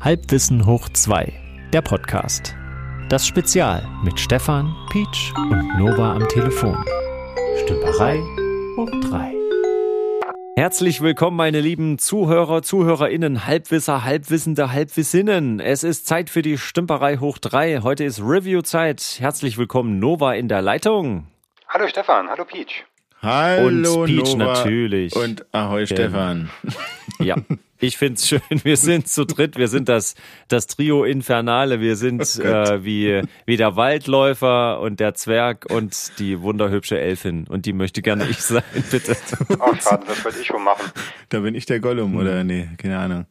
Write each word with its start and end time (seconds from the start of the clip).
Halbwissen 0.00 0.64
hoch 0.64 0.88
2, 0.88 1.32
der 1.72 1.82
Podcast. 1.82 2.54
Das 3.08 3.26
Spezial 3.26 3.84
mit 4.04 4.20
Stefan, 4.20 4.72
Peach 4.90 5.32
und 5.36 5.76
Nova 5.76 6.12
am 6.14 6.28
Telefon. 6.28 6.76
Stümperei 7.64 8.18
hoch 8.76 8.90
3. 9.10 9.34
Herzlich 10.56 11.00
willkommen, 11.00 11.36
meine 11.36 11.60
lieben 11.60 11.98
Zuhörer, 11.98 12.62
ZuhörerInnen, 12.62 13.44
Halbwisser, 13.46 14.04
Halbwissende, 14.04 14.70
Halbwissinnen. 14.70 15.58
Es 15.58 15.82
ist 15.82 16.06
Zeit 16.06 16.30
für 16.30 16.42
die 16.42 16.58
Stümperei 16.58 17.16
hoch 17.16 17.38
3. 17.38 17.80
Heute 17.82 18.04
ist 18.04 18.20
Review-Zeit. 18.20 19.16
Herzlich 19.18 19.58
willkommen, 19.58 19.98
Nova 19.98 20.34
in 20.34 20.46
der 20.46 20.62
Leitung. 20.62 21.26
Hallo 21.66 21.88
Stefan, 21.88 22.28
hallo 22.28 22.44
Peach. 22.44 22.84
Hallo 23.20 24.02
und 24.02 24.06
Peach 24.06 24.36
Nova 24.36 24.52
natürlich. 24.54 25.16
Und 25.16 25.44
Ahoi 25.52 25.86
Stefan. 25.86 26.50
Ja, 27.20 27.36
ich 27.78 27.96
find's 27.96 28.28
schön. 28.28 28.40
Wir 28.62 28.76
sind 28.76 29.08
zu 29.08 29.24
dritt. 29.24 29.56
Wir 29.56 29.68
sind 29.68 29.88
das, 29.88 30.14
das 30.48 30.66
Trio 30.66 31.04
Infernale. 31.04 31.80
Wir 31.80 31.96
sind 31.96 32.22
Oh 32.38 32.42
äh, 32.42 32.84
wie, 32.84 33.22
wie 33.46 33.56
der 33.56 33.76
Waldläufer 33.76 34.80
und 34.80 35.00
der 35.00 35.14
Zwerg 35.14 35.66
und 35.70 36.12
die 36.18 36.40
wunderhübsche 36.40 36.98
Elfin. 36.98 37.46
Und 37.48 37.66
die 37.66 37.72
möchte 37.72 38.02
gerne 38.02 38.28
ich 38.28 38.38
sein, 38.40 38.62
bitte. 38.90 39.16
Oh, 39.58 39.74
schade, 39.80 40.04
das 40.06 40.24
wollte 40.24 40.38
ich 40.40 40.46
schon 40.46 40.62
machen. 40.64 40.90
Da 41.28 41.40
bin 41.40 41.54
ich 41.54 41.66
der 41.66 41.80
Gollum 41.80 42.16
oder 42.16 42.44
nee, 42.44 42.68
keine 42.78 42.98
Ahnung. 42.98 43.26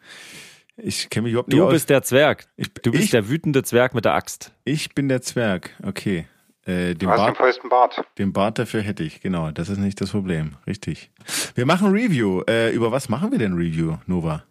Ich 0.79 1.09
kenne 1.09 1.23
mich 1.23 1.31
überhaupt 1.31 1.49
nicht 1.49 1.57
Du 1.59 1.65
aus. 1.65 1.73
bist 1.73 1.89
der 1.89 2.03
Zwerg. 2.03 2.45
Ich- 2.55 2.71
Du 2.83 2.91
bist 2.91 3.05
ich- 3.05 3.09
der 3.11 3.29
wütende 3.29 3.63
Zwerg 3.63 3.95
mit 3.95 4.05
der 4.05 4.13
Axt. 4.13 4.51
ich 4.63 4.93
bin 4.93 5.07
der 5.09 5.21
Zwerg. 5.21 5.71
Okay. 5.83 6.27
Äh, 6.67 6.93
den, 6.95 6.99
Du 6.99 7.09
hast 7.09 7.19
den 7.19 7.25
Bart, 7.25 7.37
vollsten 7.37 7.69
Bart. 7.69 8.03
den 8.17 8.33
Bart 8.33 8.59
dafür 8.59 8.81
hätte 8.81 9.03
ich, 9.03 9.21
genau. 9.21 9.51
Das 9.51 9.69
ist 9.69 9.77
nicht 9.77 9.99
das 10.01 10.11
Problem. 10.11 10.57
Richtig. 10.67 11.09
Wir 11.55 11.65
machen 11.65 11.91
Review. 11.91 12.43
Äh, 12.47 12.71
über 12.71 12.91
was 12.91 13.09
machen 13.09 13.31
wir 13.31 13.39
denn 13.39 13.53
Review, 13.53 13.97
Nova? 14.05 14.43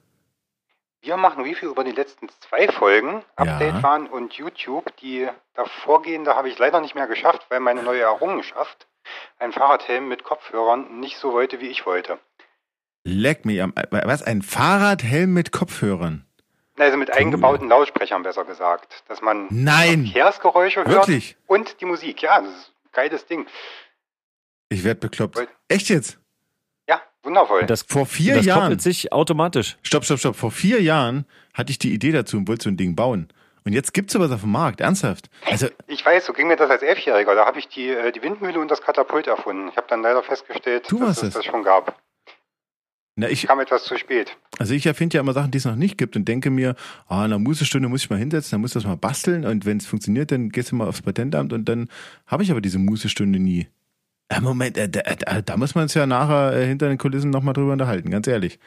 Wir 1.02 1.16
machen 1.16 1.44
Review 1.44 1.70
über 1.70 1.84
die 1.84 1.92
letzten 1.92 2.28
zwei 2.40 2.66
Folgen, 2.68 3.22
Update 3.36 3.74
Ja. 3.76 3.82
waren 3.82 4.06
und 4.08 4.32
YouTube. 4.32 4.96
Die 4.96 5.28
davorgehende 5.54 6.34
habe 6.34 6.48
ich 6.48 6.58
leider 6.58 6.80
nicht 6.80 6.96
mehr 6.96 7.06
geschafft, 7.06 7.46
weil 7.48 7.60
meine 7.60 7.82
neue 7.84 8.00
Errungenschaft, 8.00 8.88
ein 9.38 9.52
Fahrradhelm 9.52 10.08
mit 10.08 10.24
Kopfhörern, 10.24 10.98
nicht 10.98 11.18
so 11.18 11.32
wollte, 11.32 11.60
wie 11.60 11.68
ich 11.68 11.86
wollte. 11.86 12.18
Leck 13.04 13.44
mich 13.44 13.62
am. 13.62 13.72
äh, 13.76 13.84
Was? 14.04 14.24
Ein 14.24 14.42
Fahrradhelm 14.42 15.32
mit 15.32 15.52
Kopfhörern? 15.52 16.25
Also 16.78 16.96
mit 16.96 17.12
eingebauten 17.12 17.68
Lautsprechern, 17.68 18.22
besser 18.22 18.44
gesagt. 18.44 19.02
Dass 19.08 19.22
man 19.22 19.46
Nein! 19.50 20.04
Verkehrsgeräusche 20.06 20.80
hört 20.84 20.88
Wirklich? 21.08 21.36
und 21.46 21.80
die 21.80 21.84
Musik. 21.86 22.22
Ja, 22.22 22.40
das 22.40 22.50
ist 22.50 22.72
ein 22.84 22.90
geiles 22.92 23.26
Ding. 23.26 23.46
Ich 24.68 24.84
werd 24.84 25.00
bekloppt. 25.00 25.46
Echt 25.68 25.88
jetzt? 25.88 26.18
Ja, 26.88 27.00
wundervoll. 27.22 27.64
Das, 27.66 27.82
Vor 27.82 28.04
vier 28.06 28.36
das 28.36 28.46
Jahren. 28.46 28.62
koppelt 28.62 28.82
sich 28.82 29.12
automatisch. 29.12 29.76
Stopp, 29.82 30.04
stopp, 30.04 30.18
stopp. 30.18 30.36
Vor 30.36 30.50
vier 30.50 30.82
Jahren 30.82 31.24
hatte 31.54 31.70
ich 31.70 31.78
die 31.78 31.92
Idee 31.94 32.12
dazu 32.12 32.36
und 32.36 32.48
wollte 32.48 32.64
so 32.64 32.70
ein 32.70 32.76
Ding 32.76 32.94
bauen. 32.96 33.28
Und 33.64 33.72
jetzt 33.72 33.92
gibt's 33.94 34.12
sowas 34.12 34.30
auf 34.30 34.42
dem 34.42 34.52
Markt. 34.52 34.80
Ernsthaft. 34.80 35.28
Also, 35.44 35.68
Ich 35.88 36.04
weiß, 36.06 36.26
so 36.26 36.32
ging 36.32 36.46
mir 36.46 36.56
das 36.56 36.70
als 36.70 36.82
Elfjähriger. 36.82 37.34
Da 37.34 37.46
habe 37.46 37.58
ich 37.58 37.66
die, 37.68 37.88
äh, 37.88 38.12
die 38.12 38.22
Windmühle 38.22 38.60
und 38.60 38.70
das 38.70 38.80
Katapult 38.80 39.26
erfunden. 39.26 39.68
Ich 39.70 39.76
habe 39.76 39.86
dann 39.88 40.02
leider 40.02 40.22
festgestellt, 40.22 40.86
Du 40.90 41.00
dass 41.00 41.18
es 41.18 41.22
es. 41.24 41.34
das 41.34 41.44
schon 41.44 41.64
gab. 41.64 41.98
Na, 43.16 43.28
ich, 43.30 43.46
Kam 43.46 43.60
etwas 43.60 43.84
zu 43.84 43.96
spät. 43.96 44.36
Also 44.58 44.74
ich 44.74 44.84
erfinde 44.84 45.14
ja 45.16 45.22
immer 45.22 45.32
Sachen, 45.32 45.50
die 45.50 45.58
es 45.58 45.64
noch 45.64 45.74
nicht 45.74 45.96
gibt 45.96 46.16
und 46.16 46.26
denke 46.26 46.50
mir, 46.50 46.76
ah, 47.08 47.20
in 47.20 47.32
einer 47.32 47.38
Musestunde 47.38 47.88
muss 47.88 48.02
ich 48.02 48.10
mal 48.10 48.18
hinsetzen, 48.18 48.50
dann 48.52 48.60
muss 48.60 48.72
das 48.74 48.84
mal 48.84 48.96
basteln 48.96 49.46
und 49.46 49.64
wenn 49.64 49.78
es 49.78 49.86
funktioniert, 49.86 50.30
dann 50.30 50.50
gehst 50.50 50.70
du 50.70 50.76
mal 50.76 50.86
aufs 50.86 51.00
Patentamt 51.00 51.54
und 51.54 51.66
dann 51.66 51.88
habe 52.26 52.42
ich 52.42 52.50
aber 52.50 52.60
diese 52.60 52.78
Musestunde 52.78 53.38
nie. 53.38 53.68
Äh, 54.28 54.40
Moment, 54.40 54.76
äh, 54.76 54.88
da, 54.88 55.00
da, 55.00 55.40
da 55.40 55.56
muss 55.56 55.74
man 55.74 55.82
uns 55.84 55.94
ja 55.94 56.06
nachher 56.06 56.52
äh, 56.52 56.66
hinter 56.66 56.88
den 56.88 56.98
Kulissen 56.98 57.30
nochmal 57.30 57.54
drüber 57.54 57.72
unterhalten, 57.72 58.10
ganz 58.10 58.26
ehrlich. 58.26 58.58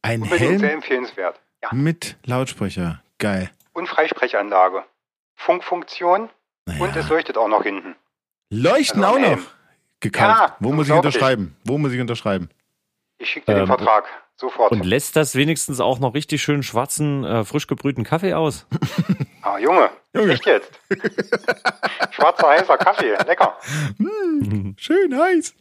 Ein 0.00 0.22
Unbedingt 0.22 0.60
sehr 0.60 0.68
Helm 0.68 0.78
empfehlenswert. 0.78 1.40
Ja. 1.62 1.70
mit 1.74 2.16
Lautsprecher, 2.24 3.02
geil. 3.18 3.50
Und 3.72 3.88
Freisprechanlage. 3.88 4.84
Funkfunktion 5.34 6.22
und 6.22 6.78
Naja. 6.78 6.92
es 6.96 7.08
leuchtet 7.08 7.36
auch 7.36 7.48
noch 7.48 7.62
hinten. 7.62 7.94
Leuchten 8.50 9.04
also 9.04 9.16
auch 9.16 9.20
noch. 9.20 9.38
Gekauft. 10.00 10.40
Ja, 10.40 10.56
Wo 10.60 10.72
muss 10.72 10.86
ich 10.88 10.92
unterschreiben? 10.94 11.56
Wo 11.64 11.76
muss 11.76 11.92
ich 11.92 12.00
unterschreiben? 12.00 12.48
Ich 13.18 13.30
schicke 13.30 13.46
dir 13.46 13.52
Ähm, 13.52 13.58
den 13.60 13.66
Vertrag. 13.66 14.04
Sofort. 14.36 14.70
Und 14.70 14.84
lässt 14.84 15.16
das 15.16 15.34
wenigstens 15.34 15.80
auch 15.80 15.98
noch 15.98 16.14
richtig 16.14 16.40
schön 16.42 16.62
schwarzen, 16.62 17.24
äh, 17.24 17.44
frisch 17.44 17.66
gebrühten 17.66 18.04
Kaffee 18.04 18.34
aus. 18.34 18.66
ah, 19.42 19.58
Junge. 19.58 19.90
Junge. 20.14 20.32
Echt 20.32 20.46
jetzt? 20.46 20.70
Schwarzer, 22.12 22.48
heißer 22.48 22.78
Kaffee. 22.78 23.16
Lecker. 23.26 23.56
Schön 24.76 25.18
heiß. 25.18 25.54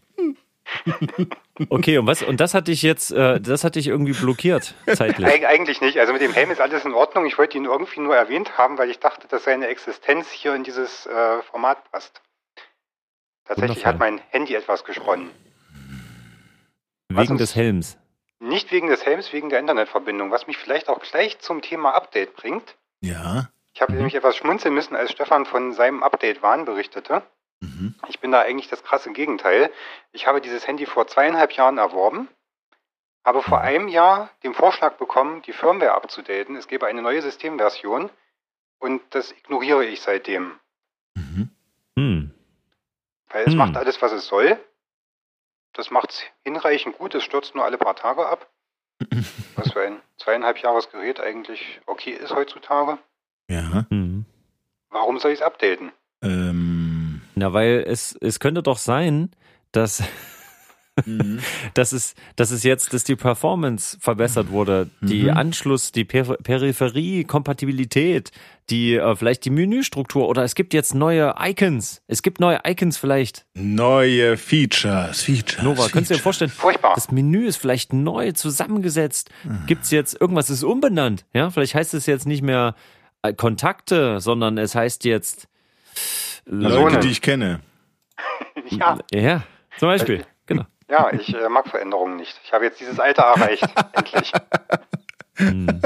Okay, 1.69 1.97
und 1.97 2.06
was? 2.06 2.22
Und 2.22 2.40
das 2.40 2.53
hatte 2.53 2.72
ich 2.72 2.84
jetzt, 2.84 3.12
äh, 3.12 3.41
das 3.41 3.63
hatte 3.63 3.79
ich 3.79 3.88
irgendwie 3.88 4.12
blockiert 4.13 4.75
zeitlich. 4.94 5.25
Eig 5.25 5.44
eigentlich 5.44 5.81
nicht. 5.81 5.97
Also 6.00 6.13
mit 6.13 6.22
dem 6.22 6.31
Helm 6.31 6.51
ist 6.51 6.62
alles 6.62 6.85
in 6.85 6.94
Ordnung. 6.94 7.25
Ich 7.25 7.39
wollte 7.39 7.57
ihn 7.57 7.66
irgendwie 7.66 8.00
nur 8.00 8.16
erwähnt 8.16 8.59
haben, 8.59 8.78
weil 8.78 8.91
ich 8.91 9.00
dachte, 9.00 9.28
dass 9.28 9.45
seine 9.45 9.66
Existenz 9.68 10.29
hier 10.29 10.53
in 10.53 10.63
dieses 10.63 11.07
äh, 11.07 11.41
Format 11.50 11.91
passt. 11.91 12.22
Tatsächlich 13.45 13.78
Wundervoll. 13.78 13.94
hat 13.94 14.00
mein 14.00 14.22
Handy 14.29 14.53
etwas 14.53 14.84
gesponnen. 14.84 15.31
Wegen 17.09 17.38
des 17.38 17.56
Helms. 17.56 17.97
Nicht 18.40 18.72
wegen 18.72 18.88
des 18.88 19.06
Helms, 19.06 19.31
wegen 19.34 19.50
der 19.50 19.59
Internetverbindung, 19.59 20.29
was 20.31 20.45
mich 20.47 20.57
vielleicht 20.57 20.90
auch 20.90 21.00
gleich 21.01 21.40
zum 21.40 21.62
Thema 21.62 21.91
Update 21.95 22.35
bringt. 22.35 22.75
Ja. 23.01 23.50
Ich 23.73 23.81
habe 23.81 23.91
Mhm. 23.94 23.97
nämlich 24.00 24.16
etwas 24.16 24.35
schmunzeln 24.35 24.73
müssen, 24.73 24.95
als 24.95 25.12
Stefan 25.12 25.45
von 25.45 25.73
seinem 25.73 26.03
Update-Wahn 26.03 26.66
berichtete. 26.66 27.23
Mhm. 27.62 27.95
Ich 28.09 28.19
bin 28.19 28.31
da 28.31 28.41
eigentlich 28.41 28.69
das 28.69 28.84
krasse 28.84 29.12
Gegenteil. 29.12 29.72
Ich 30.12 30.28
habe 30.28 30.41
dieses 30.41 30.68
Handy 30.68 30.85
vor 30.85 31.07
zweieinhalb 31.07 31.51
Jahren 31.53 31.78
erworben, 31.78 32.28
habe 33.25 33.41
vor 33.41 33.62
einem 33.62 33.88
Jahr 33.88 34.29
den 34.44 34.53
Vorschlag 34.53 34.94
bekommen, 34.97 35.41
die 35.44 35.53
Firmware 35.53 35.94
abzudaten. 35.95 36.56
Es 36.56 36.68
gäbe 36.68 36.85
eine 36.88 37.01
neue 37.01 37.22
Systemversion 37.22 38.09
und 38.79 39.01
das 39.12 39.31
ignoriere 39.31 39.85
ich 39.85 40.01
seitdem. 40.01 40.51
Mhm. 41.16 41.50
Hm. 41.97 42.31
Weil 43.29 43.45
es 43.45 43.51
Hm. 43.53 43.57
macht 43.57 43.75
alles, 43.78 44.01
was 44.01 44.12
es 44.12 44.28
soll. 44.28 44.59
Das 45.77 45.91
macht 45.91 46.09
es 46.09 46.21
hinreichend 46.43 46.97
gut, 46.97 47.13
es 47.13 47.23
stürzt 47.23 47.53
nur 47.53 47.63
alle 47.63 47.77
paar 47.77 47.95
Tage 47.95 48.27
ab. 48.27 48.49
Was 49.55 49.71
für 49.71 49.81
ein 49.81 50.01
zweieinhalb 50.17 50.57
Jahres 50.57 50.89
Gerät 50.89 51.19
eigentlich 51.19 51.79
okay 51.85 52.11
ist 52.11 52.33
heutzutage. 52.33 52.97
Ja. 53.47 53.85
Hm. 53.89 54.25
Warum 54.89 55.19
soll 55.19 55.31
ich 55.31 55.39
es 55.39 55.45
updaten? 55.45 55.91
Ähm. 56.23 57.21
Na, 57.35 57.53
weil 57.53 57.83
es, 57.88 58.17
es 58.19 58.39
könnte 58.39 58.63
doch 58.63 58.79
sein, 58.79 59.29
dass, 59.71 60.01
Mhm. 61.05 61.39
dass, 61.75 61.91
es, 61.91 62.15
dass 62.35 62.51
es 62.51 62.63
jetzt, 62.63 62.93
dass 62.93 63.03
die 63.03 63.15
Performance 63.15 63.97
verbessert 63.99 64.49
wurde, 64.49 64.89
die 65.01 65.23
Mhm. 65.23 65.29
Anschluss, 65.37 65.91
die 65.91 66.05
per 66.05 66.23
Peripherie, 66.37 67.23
Kompatibilität, 67.23 68.31
die 68.69 68.95
äh, 68.95 69.15
vielleicht 69.15 69.45
die 69.45 69.49
Menüstruktur 69.49 70.27
oder 70.27 70.43
es 70.43 70.55
gibt 70.55 70.73
jetzt 70.73 70.93
neue 70.95 71.35
Icons. 71.39 72.01
Es 72.07 72.21
gibt 72.21 72.39
neue 72.39 72.59
Icons 72.65 72.97
vielleicht. 72.97 73.45
Neue 73.53 74.37
Features, 74.37 75.21
Features. 75.21 75.63
Nova, 75.63 75.83
könntest 75.83 75.93
du 75.93 75.99
dir 75.99 76.03
Features. 76.03 76.21
vorstellen? 76.21 76.51
Furchtbar. 76.51 76.93
Das 76.95 77.11
Menü 77.11 77.45
ist 77.47 77.57
vielleicht 77.57 77.93
neu 77.93 78.31
zusammengesetzt. 78.33 79.29
Mhm. 79.43 79.65
Gibt's 79.67 79.91
jetzt 79.91 80.19
irgendwas 80.19 80.49
ist 80.49 80.63
umbenannt? 80.63 81.25
Ja, 81.33 81.49
vielleicht 81.49 81.75
heißt 81.75 81.93
es 81.93 82.05
jetzt 82.07 82.25
nicht 82.25 82.41
mehr 82.41 82.75
äh, 83.21 83.33
Kontakte, 83.33 84.19
sondern 84.19 84.57
es 84.57 84.75
heißt 84.75 85.05
jetzt 85.05 85.47
Leute, 86.45 86.75
Personen. 86.75 87.01
die 87.01 87.09
ich 87.09 87.21
kenne. 87.21 87.59
ja, 88.69 88.97
Ja, 89.13 89.43
zum 89.77 89.89
Beispiel. 89.89 90.25
Genau. 90.45 90.65
Ja, 90.89 91.11
ich 91.13 91.33
äh, 91.33 91.49
mag 91.49 91.67
Veränderungen 91.67 92.15
nicht. 92.17 92.39
Ich 92.43 92.53
habe 92.53 92.65
jetzt 92.65 92.79
dieses 92.79 92.99
Alter 92.99 93.23
erreicht. 93.23 93.63
Endlich. 93.93 94.31
Hm. 95.37 95.81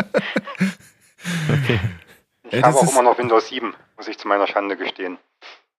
Okay. 1.50 1.79
Ich 2.45 2.53
Äh, 2.53 2.63
habe 2.63 2.78
auch 2.78 2.91
immer 2.91 3.03
noch 3.03 3.17
Windows 3.17 3.47
7, 3.50 3.73
muss 3.97 4.07
ich 4.07 4.17
zu 4.17 4.28
meiner 4.28 4.47
Schande 4.47 4.75
gestehen. 4.78 5.17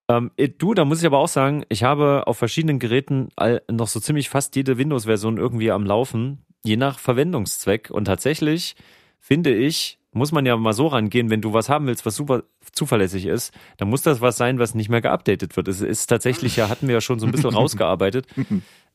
Ähm, 0.09 0.31
äh, 0.37 0.49
du, 0.49 0.75
da 0.75 0.85
muss 0.85 1.01
ich 1.01 1.07
aber 1.07 1.19
auch 1.19 1.29
sagen, 1.29 1.65
ich 1.69 1.85
habe 1.85 2.25
auf 2.27 2.39
verschiedenen 2.39 2.79
Geräten 2.79 3.29
all, 3.37 3.63
noch 3.71 3.89
so 3.89 4.01
ziemlich 4.01 4.29
fast 4.29 4.57
jede 4.57 4.79
Windows-Version 4.79 5.39
irgendwie 5.39 5.71
am 5.71 5.85
Laufen, 5.87 6.45
je 6.65 6.77
nach 6.77 6.99
Verwendungszweck. 6.99 7.91
Und 7.91 8.07
tatsächlich 8.07 8.75
finde 9.21 9.55
ich, 9.55 9.99
muss 10.13 10.33
man 10.33 10.45
ja 10.47 10.57
mal 10.57 10.73
so 10.73 10.87
rangehen, 10.89 11.31
wenn 11.31 11.41
du 11.41 11.53
was 11.53 11.69
haben 11.69 11.87
willst, 11.87 12.05
was 12.05 12.17
super 12.17 12.43
zuverlässig 12.73 13.27
ist, 13.27 13.53
dann 13.77 13.89
muss 13.89 14.03
das 14.03 14.21
was 14.21 14.37
sein, 14.37 14.59
was 14.59 14.75
nicht 14.75 14.89
mehr 14.89 15.01
geupdatet 15.03 15.57
wird. 15.57 15.69
Es 15.69 15.81
ist 15.81 16.07
tatsächlich, 16.07 16.57
ja, 16.57 16.69
hatten 16.69 16.89
wir 16.89 16.95
ja 16.95 17.01
schon 17.01 17.21
so 17.21 17.27
ein 17.27 17.33
bisschen 17.33 17.55
rausgearbeitet. 17.55 18.27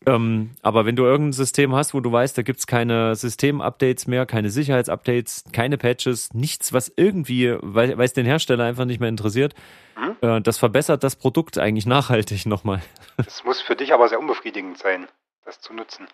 Ähm, 0.08 0.52
aber 0.62 0.86
wenn 0.86 0.96
du 0.96 1.04
irgendein 1.04 1.34
System 1.34 1.76
hast, 1.76 1.94
wo 1.94 2.00
du 2.00 2.10
weißt, 2.10 2.38
da 2.38 2.42
gibt's 2.42 2.66
keine 2.66 3.16
System-Updates 3.16 4.08
mehr, 4.08 4.26
keine 4.26 4.50
Sicherheitsupdates, 4.50 5.44
keine 5.52 5.78
Patches, 5.78 6.34
nichts, 6.34 6.72
was 6.72 6.92
irgendwie, 6.96 7.58
weil 7.62 8.00
es 8.00 8.14
den 8.14 8.26
Hersteller 8.26 8.64
einfach 8.64 8.86
nicht 8.86 9.02
mehr 9.02 9.10
interessiert, 9.10 9.54
äh, 10.22 10.42
das 10.42 10.58
verbessert 10.58 11.04
das 11.04 11.18
Produkt 11.18 11.58
eigentlich 11.58 11.86
nachhaltig 11.86 12.46
nochmal. 12.46 12.82
Das 13.18 13.44
muss 13.44 13.60
für 13.60 13.76
dich 13.76 13.94
aber 13.94 14.08
sehr 14.08 14.20
unbefriedigend 14.20 14.78
sein, 14.78 15.08
das 15.44 15.60
zu 15.60 15.74
nutzen. 15.74 16.08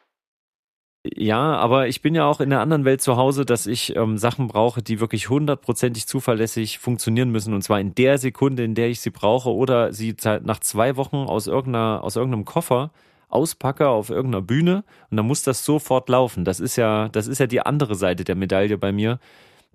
Ja, 1.05 1.57
aber 1.57 1.87
ich 1.87 2.01
bin 2.01 2.15
ja 2.15 2.25
auch 2.25 2.39
in 2.39 2.49
der 2.49 2.61
anderen 2.61 2.85
Welt 2.85 3.01
zu 3.01 3.17
Hause, 3.17 3.45
dass 3.45 3.67
ich 3.67 3.93
ähm, 3.97 4.17
Sachen 4.17 4.47
brauche, 4.47 4.81
die 4.81 5.01
wirklich 5.01 5.29
hundertprozentig 5.29 6.07
zuverlässig 6.07 6.79
funktionieren 6.79 7.29
müssen. 7.29 7.53
Und 7.53 7.61
zwar 7.61 7.81
in 7.81 7.93
der 7.93 8.17
Sekunde, 8.17 8.63
in 8.63 8.73
der 8.73 8.87
ich 8.87 9.01
sie 9.01 9.09
brauche 9.09 9.49
oder 9.49 9.91
sie 9.91 10.15
nach 10.43 10.61
zwei 10.61 10.95
Wochen 10.95 11.17
aus, 11.17 11.47
irgendeiner, 11.47 12.01
aus 12.03 12.15
irgendeinem 12.15 12.45
Koffer 12.45 12.89
auspacke 13.33 13.87
auf 13.87 14.09
irgendeiner 14.09 14.41
Bühne 14.41 14.83
und 15.09 15.17
dann 15.17 15.25
muss 15.25 15.43
das 15.43 15.65
sofort 15.65 16.07
laufen. 16.09 16.45
Das 16.45 16.59
ist 16.59 16.75
ja, 16.75 17.09
das 17.09 17.27
ist 17.27 17.39
ja 17.39 17.47
die 17.47 17.61
andere 17.61 17.95
Seite 17.95 18.23
der 18.23 18.35
Medaille 18.35 18.77
bei 18.77 18.91
mir. 18.91 19.19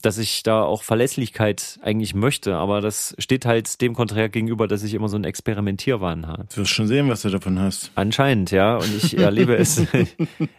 dass 0.00 0.18
ich 0.18 0.44
da 0.44 0.62
auch 0.62 0.84
Verlässlichkeit 0.84 1.80
eigentlich 1.82 2.14
möchte, 2.14 2.54
aber 2.54 2.80
das 2.80 3.16
steht 3.18 3.44
halt 3.46 3.80
dem 3.80 3.94
konträr 3.94 4.28
gegenüber, 4.28 4.68
dass 4.68 4.84
ich 4.84 4.94
immer 4.94 5.08
so 5.08 5.16
einen 5.16 5.24
Experimentierwahn 5.24 6.26
habe. 6.26 6.46
Du 6.54 6.58
wirst 6.60 6.70
schon 6.70 6.86
sehen, 6.86 7.08
was 7.08 7.22
du 7.22 7.30
davon 7.30 7.58
hast. 7.58 7.90
Anscheinend, 7.96 8.52
ja, 8.52 8.76
und 8.76 8.94
ich 8.96 9.18
erlebe 9.18 9.56
es, 9.56 9.82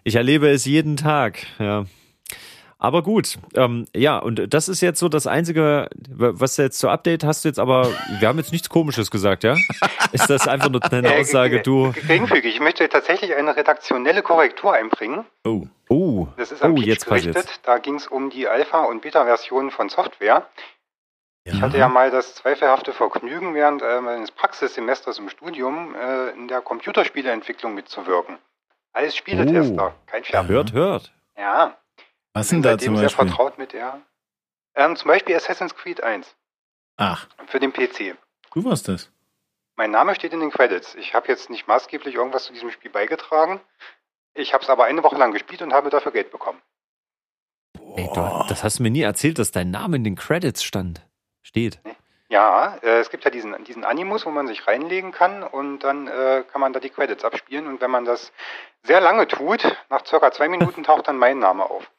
ich 0.04 0.16
erlebe 0.16 0.50
es 0.50 0.66
jeden 0.66 0.98
Tag, 0.98 1.40
ja. 1.58 1.86
Aber 2.82 3.04
gut, 3.04 3.38
ähm, 3.56 3.88
ja, 3.94 4.18
und 4.18 4.54
das 4.54 4.70
ist 4.70 4.80
jetzt 4.80 5.00
so 5.00 5.10
das 5.10 5.28
Einzige, 5.28 5.90
was 6.08 6.56
du 6.56 6.62
jetzt 6.62 6.80
zur 6.80 6.92
Update 6.92 7.26
hast 7.26 7.44
du 7.44 7.50
jetzt 7.50 7.60
aber, 7.60 7.90
wir 8.20 8.28
haben 8.30 8.38
jetzt 8.38 8.54
nichts 8.54 8.70
Komisches 8.70 9.12
gesagt, 9.12 9.44
ja? 9.44 9.58
Ist 10.14 10.30
das 10.30 10.48
einfach 10.48 10.70
nur 10.70 10.82
eine 10.90 11.14
Aussage, 11.20 11.62
du, 11.62 11.92
Geringfügig. 11.92 12.56
Ich 12.56 12.62
möchte 12.62 12.88
tatsächlich 12.88 13.36
eine 13.36 13.54
redaktionelle 13.58 14.22
Korrektur 14.22 14.74
einbringen. 14.74 15.26
Oh. 15.44 15.64
oh, 15.90 16.28
Das 16.38 16.54
ist 16.54 16.64
am 16.64 16.74
oh, 16.74 16.78
jetzt 16.78 17.06
gerichtet. 17.06 17.34
passiert's. 17.34 17.62
Da 17.64 17.80
ging 17.80 17.96
es 17.96 18.08
um 18.08 18.30
die 18.30 18.48
Alpha- 18.48 18.86
und 18.86 19.02
Beta-Versionen 19.02 19.72
von 19.72 19.90
Software. 19.90 20.46
Ja. 21.46 21.54
Ich 21.54 21.62
hatte 21.62 21.78
ja 21.78 21.90
mal 21.90 22.12
das 22.12 22.36
zweifelhafte 22.36 22.94
Vergnügen, 22.94 23.56
während 23.56 23.82
äh, 23.82 24.00
meines 24.00 24.32
Praxissemesters 24.32 25.20
im 25.20 25.28
Studium 25.28 25.96
äh, 25.96 26.30
in 26.30 26.48
der 26.48 26.62
Computerspieleentwicklung 26.62 27.74
mitzuwirken. 27.74 28.38
Als 28.94 29.18
Spieletester, 29.18 29.94
kein 30.08 30.24
Scherz. 30.24 30.48
Hört, 30.48 30.72
hört. 30.74 31.12
Ja, 31.38 31.76
Was 32.40 32.50
bin 32.50 32.62
denn 32.62 32.64
da 32.64 32.70
seitdem 32.72 32.86
zum 32.88 32.98
sehr 32.98 33.06
Beispiel? 33.06 33.28
vertraut 33.28 33.58
mit 33.58 33.74
der. 33.74 34.02
Ähm, 34.76 34.96
zum 34.96 35.08
Beispiel 35.08 35.36
Assassin's 35.36 35.76
Creed 35.76 36.02
1 36.04 36.36
Ach, 36.98 37.28
für 37.48 37.60
den 37.60 37.74
PC. 37.74 38.16
du 38.54 38.66
warst 38.66 38.88
das. 38.88 39.12
Mein 39.76 39.92
Name 39.92 40.14
steht 40.16 40.34
in 40.34 40.40
den 40.42 40.52
Credits. 40.52 40.96
Ich 40.96 41.14
habe 41.14 41.28
jetzt 41.28 41.50
nicht 41.50 41.68
maßgeblich 41.68 42.16
irgendwas 42.16 42.46
zu 42.46 42.54
diesem 42.54 42.70
Spiel 42.72 42.92
beigetragen. 42.92 43.62
Ich 44.34 44.54
habe 44.54 44.64
es 44.64 44.70
aber 44.70 44.86
eine 44.86 45.04
Woche 45.04 45.16
lang 45.16 45.32
gespielt 45.32 45.62
und 45.62 45.74
habe 45.74 45.90
dafür 45.90 46.12
Geld 46.12 46.32
bekommen. 46.32 46.62
Ey, 47.96 48.10
du, 48.14 48.46
das 48.48 48.64
hast 48.64 48.80
du 48.80 48.84
mir 48.84 48.92
nie 48.92 49.02
erzählt, 49.02 49.40
dass 49.40 49.52
dein 49.52 49.72
Name 49.72 49.96
in 49.96 50.04
den 50.04 50.16
Credits 50.16 50.64
stand. 50.64 51.02
Steht. 51.42 51.80
Ja, 52.30 52.76
äh, 52.84 53.00
es 53.00 53.10
gibt 53.10 53.26
ja 53.26 53.32
diesen, 53.32 53.64
diesen 53.64 53.84
Animus, 53.84 54.26
wo 54.26 54.30
man 54.30 54.48
sich 54.48 54.68
reinlegen 54.68 55.12
kann 55.12 55.44
und 55.44 55.80
dann 55.80 56.08
äh, 56.08 56.44
kann 56.52 56.62
man 56.62 56.74
da 56.74 56.80
die 56.80 56.90
Credits 56.90 57.24
abspielen. 57.24 57.66
Und 57.68 57.82
wenn 57.82 57.90
man 57.90 58.06
das 58.06 58.32
sehr 58.84 59.02
lange 59.02 59.28
tut, 59.28 59.64
nach 59.90 60.06
circa 60.06 60.32
zwei 60.32 60.48
Minuten 60.48 60.84
taucht 60.84 61.08
dann 61.08 61.18
mein 61.18 61.40
Name 61.40 61.64
auf. 61.64 61.90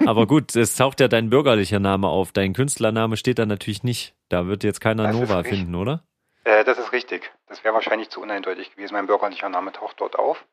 Aber 0.06 0.26
gut, 0.26 0.54
es 0.56 0.76
taucht 0.76 1.00
ja 1.00 1.08
dein 1.08 1.30
bürgerlicher 1.30 1.80
Name 1.80 2.08
auf. 2.08 2.32
Dein 2.32 2.52
Künstlername 2.52 3.16
steht 3.16 3.38
da 3.38 3.46
natürlich 3.46 3.82
nicht. 3.82 4.14
Da 4.28 4.46
wird 4.46 4.64
jetzt 4.64 4.80
keiner 4.80 5.04
Das 5.04 5.16
Nova 5.16 5.42
finden, 5.42 5.74
oder? 5.74 6.02
Äh, 6.44 6.64
das 6.64 6.78
ist 6.78 6.92
richtig. 6.92 7.32
Das 7.48 7.64
wäre 7.64 7.74
wahrscheinlich 7.74 8.10
zu 8.10 8.20
uneindeutig 8.20 8.70
gewesen. 8.72 8.94
Mein 8.94 9.06
bürgerlicher 9.06 9.48
Name 9.48 9.72
taucht 9.72 10.00
dort 10.00 10.18
auf. 10.18 10.44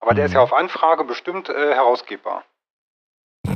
Aber 0.00 0.14
der 0.14 0.24
Mhm. 0.24 0.28
ist 0.28 0.34
ja 0.34 0.40
auf 0.40 0.52
Anfrage 0.52 1.04
bestimmt 1.04 1.48
äh, 1.48 1.74
herausgebbar. 1.74 2.44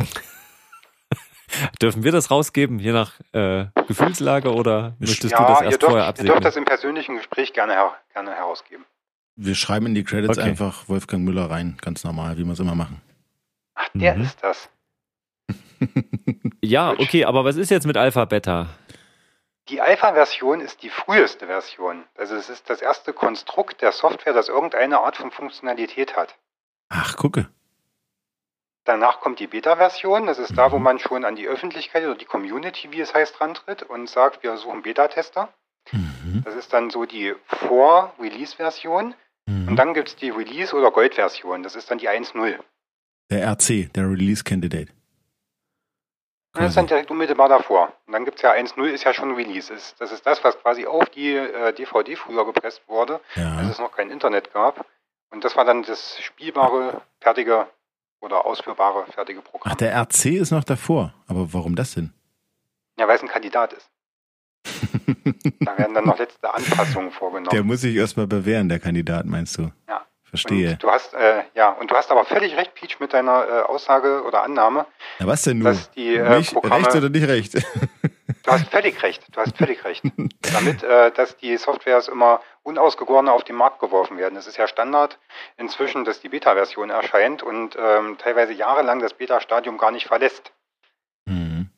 Dürfen 1.82 2.02
wir 2.02 2.12
das 2.12 2.30
rausgeben, 2.30 2.78
je 2.78 2.92
nach 2.92 3.20
äh, 3.32 3.66
Gefühlslage, 3.86 4.52
oder 4.54 4.96
möchtest 4.98 5.34
du 5.34 5.38
ja, 5.42 5.46
das 5.46 5.60
ihr 5.60 5.66
erst 5.66 5.82
dürft, 5.82 5.92
vorher 5.92 6.14
ihr 6.18 6.24
dürft 6.24 6.44
das 6.44 6.56
im 6.56 6.64
persönlichen 6.64 7.16
Gespräch 7.16 7.52
gerne, 7.52 7.74
her 7.74 7.94
gerne 8.14 8.32
herausgeben. 8.34 8.84
Wir 9.36 9.54
schreiben 9.54 9.86
in 9.86 9.94
die 9.94 10.04
Credits 10.04 10.38
Okay. 10.38 10.48
einfach 10.48 10.88
Wolfgang 10.88 11.24
Müller 11.24 11.50
rein, 11.50 11.76
ganz 11.80 12.04
normal, 12.04 12.38
wie 12.38 12.44
wir 12.44 12.52
es 12.52 12.60
immer 12.60 12.74
machen. 12.74 13.00
Ach, 13.74 13.88
der 13.94 14.14
Mhm. 14.16 14.22
ist 14.24 14.42
das. 14.42 14.68
Ja, 16.62 16.90
okay, 16.92 17.24
aber 17.24 17.44
was 17.44 17.56
ist 17.56 17.70
jetzt 17.70 17.86
mit 17.86 17.96
Alpha 17.96 18.24
Beta? 18.24 18.68
Die 19.68 19.80
Alpha-Version 19.80 20.60
ist 20.60 20.82
die 20.82 20.90
früheste 20.90 21.46
Version. 21.46 22.04
Also 22.16 22.34
es 22.34 22.48
ist 22.48 22.68
das 22.68 22.82
erste 22.82 23.12
Konstrukt 23.12 23.80
der 23.80 23.92
Software, 23.92 24.32
das 24.32 24.48
irgendeine 24.48 25.00
Art 25.00 25.16
von 25.16 25.30
Funktionalität 25.30 26.16
hat. 26.16 26.34
Ach, 26.88 27.16
gucke. 27.16 27.48
Danach 28.84 29.20
kommt 29.20 29.38
die 29.38 29.46
Beta-Version. 29.46 30.26
Das 30.26 30.38
ist 30.40 30.58
da, 30.58 30.72
wo 30.72 30.78
man 30.78 30.98
schon 30.98 31.24
an 31.24 31.36
die 31.36 31.46
Öffentlichkeit 31.46 32.04
oder 32.04 32.16
die 32.16 32.24
Community, 32.24 32.88
wie 32.90 33.00
es 33.00 33.14
heißt, 33.14 33.40
rantritt 33.40 33.84
und 33.84 34.08
sagt, 34.08 34.42
wir 34.42 34.56
suchen 34.56 34.82
Beta-Tester. 34.82 35.48
Mhm. 35.92 36.42
Das 36.44 36.56
ist 36.56 36.72
dann 36.72 36.90
so 36.90 37.04
die 37.04 37.34
Vor-Release-Version. 37.46 39.14
Und 39.46 39.66
Mhm. 39.70 39.76
dann 39.76 39.94
gibt 39.94 40.08
es 40.08 40.16
die 40.16 40.30
Release- 40.30 40.74
oder 40.74 40.90
Gold-Version. 40.90 41.62
Das 41.62 41.74
ist 41.76 41.90
dann 41.90 41.98
die 41.98 42.08
1.0. 42.08 42.58
Der 43.30 43.44
RC, 43.46 43.88
der 43.94 44.08
Release 44.08 44.44
Candidate. 44.44 44.92
Das 46.54 46.68
ist 46.68 46.76
dann 46.76 46.86
direkt 46.86 47.10
unmittelbar 47.10 47.48
davor. 47.48 47.92
Und 48.06 48.12
dann 48.12 48.24
gibt 48.26 48.36
es 48.36 48.42
ja 48.42 48.52
1.0 48.52 48.84
ist 48.88 49.04
ja 49.04 49.14
schon 49.14 49.34
Release. 49.34 49.72
Das 49.98 50.12
ist 50.12 50.26
das, 50.26 50.44
was 50.44 50.58
quasi 50.60 50.86
auf 50.86 51.08
die 51.10 51.34
äh, 51.34 51.72
DVD 51.72 52.14
früher 52.16 52.44
gepresst 52.44 52.82
wurde, 52.88 53.20
als 53.34 53.36
Ja. 53.36 53.70
es 53.70 53.78
noch 53.78 53.92
kein 53.92 54.10
Internet 54.10 54.52
gab. 54.52 54.84
Und 55.30 55.44
das 55.44 55.56
war 55.56 55.64
dann 55.64 55.82
das 55.82 56.20
spielbare, 56.20 57.00
fertige 57.20 57.66
oder 58.20 58.44
ausführbare, 58.44 59.06
fertige 59.12 59.40
Programm. 59.40 59.72
Ach, 59.72 59.76
der 59.76 59.94
RC 59.96 60.26
ist 60.26 60.50
noch 60.50 60.64
davor. 60.64 61.14
Aber 61.26 61.52
warum 61.54 61.74
das 61.74 61.94
denn? 61.94 62.12
ja, 62.98 63.08
weil 63.08 63.16
es 63.16 63.22
ein 63.22 63.28
Kandidat 63.28 63.72
ist. 63.72 63.88
Da 65.60 65.78
werden 65.78 65.94
dann 65.94 66.04
noch 66.04 66.18
letzte 66.18 66.52
Anpassungen 66.52 67.10
vorgenommen. 67.12 67.50
Der 67.50 67.62
muss 67.64 67.80
sich 67.80 67.94
erstmal 67.96 68.26
bewähren, 68.26 68.68
der 68.68 68.78
Kandidat, 68.80 69.24
meinst 69.26 69.56
du? 69.58 69.70
Ja. 69.88 70.04
Verstehe. 70.32 70.70
Und 70.70 70.82
du 70.82 70.90
hast, 70.90 71.12
äh, 71.12 71.42
ja, 71.54 71.72
und 71.72 71.90
du 71.90 71.94
hast 71.94 72.10
aber 72.10 72.24
völlig 72.24 72.56
recht, 72.56 72.74
Peach, 72.74 72.98
mit 73.00 73.12
deiner 73.12 73.46
äh, 73.46 73.62
Aussage 73.64 74.22
oder 74.24 74.42
Annahme, 74.42 74.86
Na, 75.18 75.26
was 75.26 75.42
denn 75.42 75.58
nun? 75.58 75.78
die 75.94 76.16
äh, 76.16 76.38
nicht 76.38 76.54
Programme. 76.54 76.86
recht 76.86 76.96
oder 76.96 77.10
nicht 77.10 77.28
recht? 77.28 77.54
Du 78.44 78.50
hast 78.50 78.68
völlig 78.70 79.02
recht, 79.02 79.22
du 79.30 79.40
hast 79.40 79.56
völlig 79.58 79.84
recht. 79.84 80.02
Damit, 80.54 80.82
äh, 80.82 81.12
dass 81.12 81.36
die 81.36 81.56
Softwares 81.58 82.08
immer 82.08 82.40
unausgegorene 82.62 83.30
auf 83.30 83.44
den 83.44 83.56
Markt 83.56 83.78
geworfen 83.78 84.16
werden. 84.16 84.36
Es 84.36 84.46
ist 84.46 84.56
ja 84.56 84.66
Standard 84.66 85.18
inzwischen, 85.58 86.04
dass 86.04 86.20
die 86.20 86.30
Beta-Version 86.30 86.88
erscheint 86.90 87.42
und 87.42 87.76
ähm, 87.78 88.16
teilweise 88.18 88.54
jahrelang 88.54 89.00
das 89.00 89.12
Beta-Stadium 89.14 89.76
gar 89.76 89.90
nicht 89.90 90.06
verlässt. 90.06 90.52
Mhm. 91.26 91.68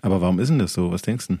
Aber 0.00 0.20
warum 0.22 0.40
ist 0.40 0.48
denn 0.48 0.58
das 0.58 0.72
so? 0.72 0.90
Was 0.90 1.02
denkst 1.02 1.28
du? 1.28 1.38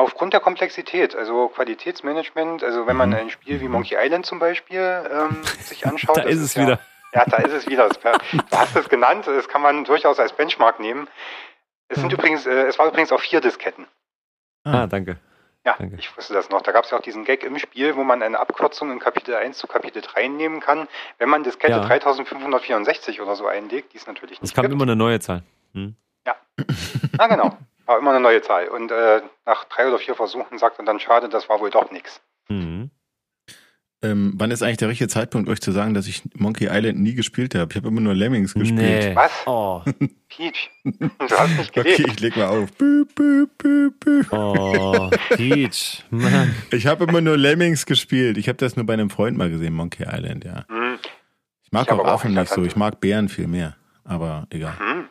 Aufgrund 0.00 0.32
der 0.32 0.40
Komplexität, 0.40 1.14
also 1.14 1.48
Qualitätsmanagement, 1.48 2.62
also 2.64 2.86
wenn 2.86 2.96
man 2.96 3.10
Mhm. 3.10 3.14
ein 3.16 3.30
Spiel 3.30 3.60
wie 3.60 3.68
Monkey 3.68 3.96
Island 3.98 4.26
zum 4.26 4.38
Beispiel 4.38 4.80
ähm, 5.10 5.42
sich 5.60 5.86
anschaut. 5.86 6.16
Da 6.16 6.22
ist 6.22 6.40
es 6.40 6.54
ja, 6.54 6.62
wieder. 6.62 6.80
Ja, 7.12 7.24
da 7.24 7.36
ist 7.38 7.52
es 7.52 7.66
wieder. 7.68 7.88
Du 7.88 8.56
hast 8.56 8.76
es 8.76 8.88
genannt, 8.88 9.26
das 9.26 9.48
kann 9.48 9.62
man 9.62 9.84
durchaus 9.84 10.18
als 10.20 10.32
Benchmark 10.32 10.78
nehmen. 10.80 11.08
Es 11.88 11.98
sind 12.00 12.12
übrigens, 12.12 12.46
äh, 12.46 12.66
es 12.66 12.78
war 12.78 12.86
übrigens 12.86 13.10
auf 13.12 13.20
vier 13.20 13.40
Disketten. 13.40 13.86
Ah, 14.64 14.86
danke. 14.86 15.16
Ja, 15.66 15.74
Danke. 15.78 15.96
ich 15.98 16.16
wusste 16.16 16.32
das 16.32 16.48
noch. 16.48 16.62
Da 16.62 16.72
gab 16.72 16.84
es 16.84 16.90
ja 16.90 16.96
auch 16.98 17.02
diesen 17.02 17.24
Gag 17.24 17.44
im 17.44 17.58
Spiel, 17.58 17.94
wo 17.94 18.02
man 18.02 18.22
eine 18.22 18.38
Abkürzung 18.38 18.90
in 18.92 18.98
Kapitel 18.98 19.34
1 19.34 19.58
zu 19.58 19.66
Kapitel 19.66 20.00
3 20.00 20.28
nehmen 20.28 20.60
kann. 20.60 20.88
Wenn 21.18 21.28
man 21.28 21.42
Diskette 21.42 21.72
Ja. 21.74 21.80
3564 21.80 23.20
oder 23.20 23.36
so 23.36 23.46
einlegt, 23.46 23.92
die 23.92 23.98
es 23.98 24.06
natürlich 24.06 24.38
Es 24.38 24.42
nicht 24.42 24.54
kam 24.54 24.62
gibt. 24.62 24.72
immer 24.74 24.84
eine 24.84 24.96
neue 24.96 25.20
Zahl. 25.20 25.42
Hm? 25.74 25.96
Ah, 27.18 27.26
genau. 27.26 27.56
War 27.90 27.98
immer 27.98 28.10
eine 28.12 28.20
neue 28.20 28.40
Zahl. 28.40 28.68
Und 28.68 28.92
äh, 28.92 29.20
nach 29.46 29.64
drei 29.64 29.88
oder 29.88 29.98
vier 29.98 30.14
Versuchen 30.14 30.58
sagt 30.58 30.78
er 30.78 30.84
dann, 30.84 31.00
schade, 31.00 31.28
das 31.28 31.48
war 31.48 31.58
wohl 31.58 31.70
doch 31.70 31.90
nichts. 31.90 32.20
Mhm. 32.48 32.90
Ähm, 34.00 34.34
wann 34.36 34.52
ist 34.52 34.62
eigentlich 34.62 34.76
der 34.76 34.88
richtige 34.90 35.08
Zeitpunkt, 35.08 35.48
euch 35.48 35.60
zu 35.60 35.72
sagen, 35.72 35.92
dass 35.92 36.06
ich 36.06 36.22
Monkey 36.34 36.68
Island 36.70 37.00
nie 37.00 37.14
gespielt 37.14 37.56
habe? 37.56 37.66
Ich 37.72 37.76
habe 37.76 37.88
immer 37.88 38.00
nur 38.00 38.14
Lemmings 38.14 38.54
gespielt. 38.54 38.78
Nee. 39.08 39.16
Was? 39.16 39.32
Oh, 39.44 39.82
Peach, 40.28 40.70
du 40.84 41.10
hast 41.36 41.58
nicht 41.58 41.72
gelebt. 41.72 41.98
Okay, 42.00 42.10
ich 42.12 42.20
leg 42.20 42.36
mal 42.36 42.46
auf. 42.46 42.72
Bü, 42.74 43.04
bü, 43.12 43.46
bü, 43.58 43.90
bü. 43.98 44.22
oh, 44.30 45.10
Peach. 45.30 46.04
Mann. 46.10 46.54
Ich 46.70 46.86
habe 46.86 47.04
immer 47.06 47.20
nur 47.20 47.36
Lemmings 47.36 47.86
gespielt. 47.86 48.38
Ich 48.38 48.46
habe 48.48 48.56
das 48.56 48.76
nur 48.76 48.86
bei 48.86 48.92
einem 48.94 49.10
Freund 49.10 49.36
mal 49.36 49.50
gesehen, 49.50 49.74
Monkey 49.74 50.04
Island, 50.04 50.44
ja. 50.44 50.64
Hm, 50.68 50.96
Ich 51.64 51.72
mag 51.72 51.86
Ich 51.86 51.88
auch 51.92 51.98
aber 51.98 52.08
auch 52.08 52.14
Affen 52.14 52.34
nicht 52.34 52.48
so. 52.54 52.62
Ich 52.64 52.76
mag 52.76 53.00
Bären 53.00 53.28
viel 53.28 53.48
mehr. 53.48 53.74
Aber 54.04 54.46
egal. 54.50 54.78
hm, 54.78 55.08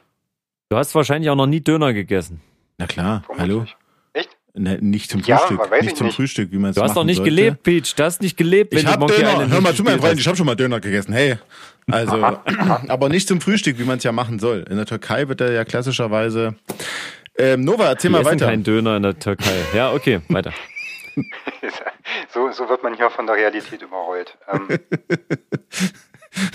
Du 0.70 0.78
hast 0.78 0.96
wahrscheinlich 0.96 1.30
auch 1.30 1.36
noch 1.36 1.46
nie 1.48 1.60
Döner 1.62 1.92
gegessen. 1.94 2.42
Na 2.80 2.88
klar, 2.88 3.24
hallo. 3.38 3.66
vermutlich. 3.66 3.78
Echt? 4.14 4.30
Ne, 4.56 4.78
nicht 4.82 5.12
zum 5.12 5.22
Ja, 5.22 5.38
Frühstück. 5.38 5.82
Nicht 5.84 5.98
zum 5.98 6.08
nicht. 6.08 6.16
Frühstück, 6.16 6.52
wie 6.52 6.58
man 6.58 6.72
es 6.72 6.76
Du 6.76 6.82
hast 6.82 6.96
doch 6.96 7.04
nicht 7.04 7.18
sollte. 7.18 7.30
gelebt, 7.30 7.62
Peach. 7.64 7.94
Du 7.96 8.04
hast 8.04 8.22
nicht 8.22 8.36
gelebt, 8.38 8.72
wenn 8.72 8.80
Ich 8.80 8.86
du 8.86 8.92
habe 8.92 9.00
Monkey 9.02 9.18
Döner. 9.22 9.48
Hör 9.50 9.62
mal 9.62 9.76
zu, 9.76 9.84
mein 9.84 10.00
Freund. 10.00 10.14
hast. 10.14 10.20
Ich 10.20 10.28
habe 10.28 10.36
schon 10.38 10.46
mal 10.48 10.56
Döner 10.56 10.80
gegessen. 10.80 11.14
Hey. 11.14 11.38
Also, 11.92 12.16
aber 12.88 13.10
nicht 13.10 13.28
zum 13.28 13.40
Frühstück, 13.42 13.78
wie 13.80 13.84
man 13.84 13.98
es 14.00 14.04
ja 14.04 14.12
machen 14.12 14.40
soll. 14.40 14.66
In 14.70 14.78
der 14.78 14.86
Türkei 14.88 15.28
wird 15.28 15.42
er 15.42 15.52
ja 15.52 15.64
klassischerweise. 15.66 16.56
Ähm, 17.38 17.62
Nova, 17.64 17.90
erzähl 17.90 18.10
Die 18.10 18.14
mal 18.14 18.22
essen 18.22 18.32
weiter. 18.32 18.46
keinen 18.48 18.64
Döner 18.64 18.98
in 18.98 19.04
der 19.04 19.18
Türkei. 19.20 19.54
Ja, 19.76 19.92
okay, 19.94 20.22
weiter. 20.30 20.52
So, 22.34 22.52
so 22.52 22.68
wird 22.70 22.82
man 22.82 22.96
hier 22.96 23.10
von 23.12 23.28
der 23.28 23.36
Realität 23.36 23.82
überrollt. 23.84 24.36
Ähm, 24.52 24.80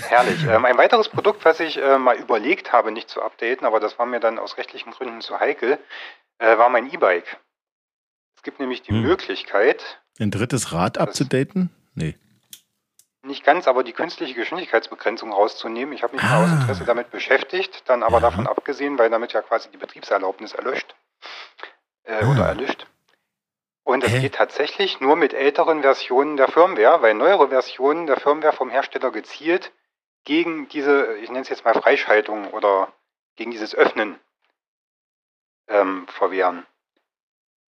herrlich. 0.09 0.43
Ähm, 0.45 0.65
ein 0.65 0.77
weiteres 0.77 1.09
Produkt, 1.09 1.43
was 1.45 1.59
ich 1.59 1.77
äh, 1.77 1.97
mal 1.97 2.15
überlegt 2.17 2.71
habe, 2.73 2.91
nicht 2.91 3.09
zu 3.09 3.21
updaten, 3.21 3.65
aber 3.65 3.79
das 3.79 3.97
war 3.99 4.05
mir 4.05 4.19
dann 4.19 4.39
aus 4.39 4.57
rechtlichen 4.57 4.91
Gründen 4.91 5.21
zu 5.21 5.39
heikel, 5.39 5.77
äh, 6.39 6.57
war 6.57 6.69
mein 6.69 6.91
E-Bike. 6.91 7.37
Es 8.37 8.43
gibt 8.43 8.59
nämlich 8.59 8.81
die 8.83 8.91
Hm. 8.91 9.01
Möglichkeit, 9.01 10.01
Ein 10.19 10.31
drittes 10.31 10.71
Rad 10.71 10.97
abzudaten? 10.97 11.69
Nee. 11.93 12.15
nicht 13.23 13.43
ganz, 13.43 13.67
aber 13.67 13.83
die 13.83 13.91
künstliche 13.93 14.35
Geschwindigkeitsbegrenzung 14.35 15.33
rauszunehmen. 15.33 15.93
Ich 15.95 16.03
habe 16.03 16.13
mich 16.15 16.21
mal 16.21 16.43
aus 16.43 16.49
Ah. 16.51 16.53
Interesse 16.61 16.85
damit 16.85 17.09
beschäftigt, 17.09 17.81
dann 17.89 18.03
aber 18.03 18.17
Ja. 18.17 18.21
davon 18.21 18.45
abgesehen, 18.45 18.99
weil 18.99 19.09
damit 19.09 19.33
ja 19.33 19.41
quasi 19.41 19.67
die 19.71 19.77
Betriebserlaubnis 19.77 20.53
erlöscht 20.53 20.93
äh, 22.03 22.21
Ah. 22.23 22.31
oder 22.31 22.45
erlischt. 22.49 22.85
Und 23.85 24.03
es 24.03 24.11
Hä? 24.11 24.19
geht 24.19 24.33
tatsächlich 24.33 24.99
nur 24.99 25.15
mit 25.15 25.35
älteren 25.35 25.83
Versionen 25.83 26.37
der 26.37 26.47
Firmware, 26.47 27.03
weil 27.03 27.13
neuere 27.13 27.49
Versionen 27.49 28.07
der 28.07 28.19
Firmware 28.19 28.51
vom 28.51 28.71
Hersteller 28.71 29.11
gezielt 29.11 29.71
gegen 30.23 30.67
diese, 30.69 31.15
ich 31.17 31.29
nenne 31.29 31.41
es 31.41 31.49
jetzt 31.49 31.65
mal 31.65 31.75
Freischaltung 31.75 32.47
oder 32.47 32.91
gegen 33.35 33.51
dieses 33.51 33.75
Öffnen 33.75 34.19
ähm, 35.67 36.07
verwehren. 36.07 36.65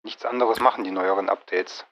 Nichts 0.04 0.24
anderes 0.24 0.62
machen 0.62 0.86
die 0.86 0.92
neueren 0.92 1.28
Updates. 1.28 1.86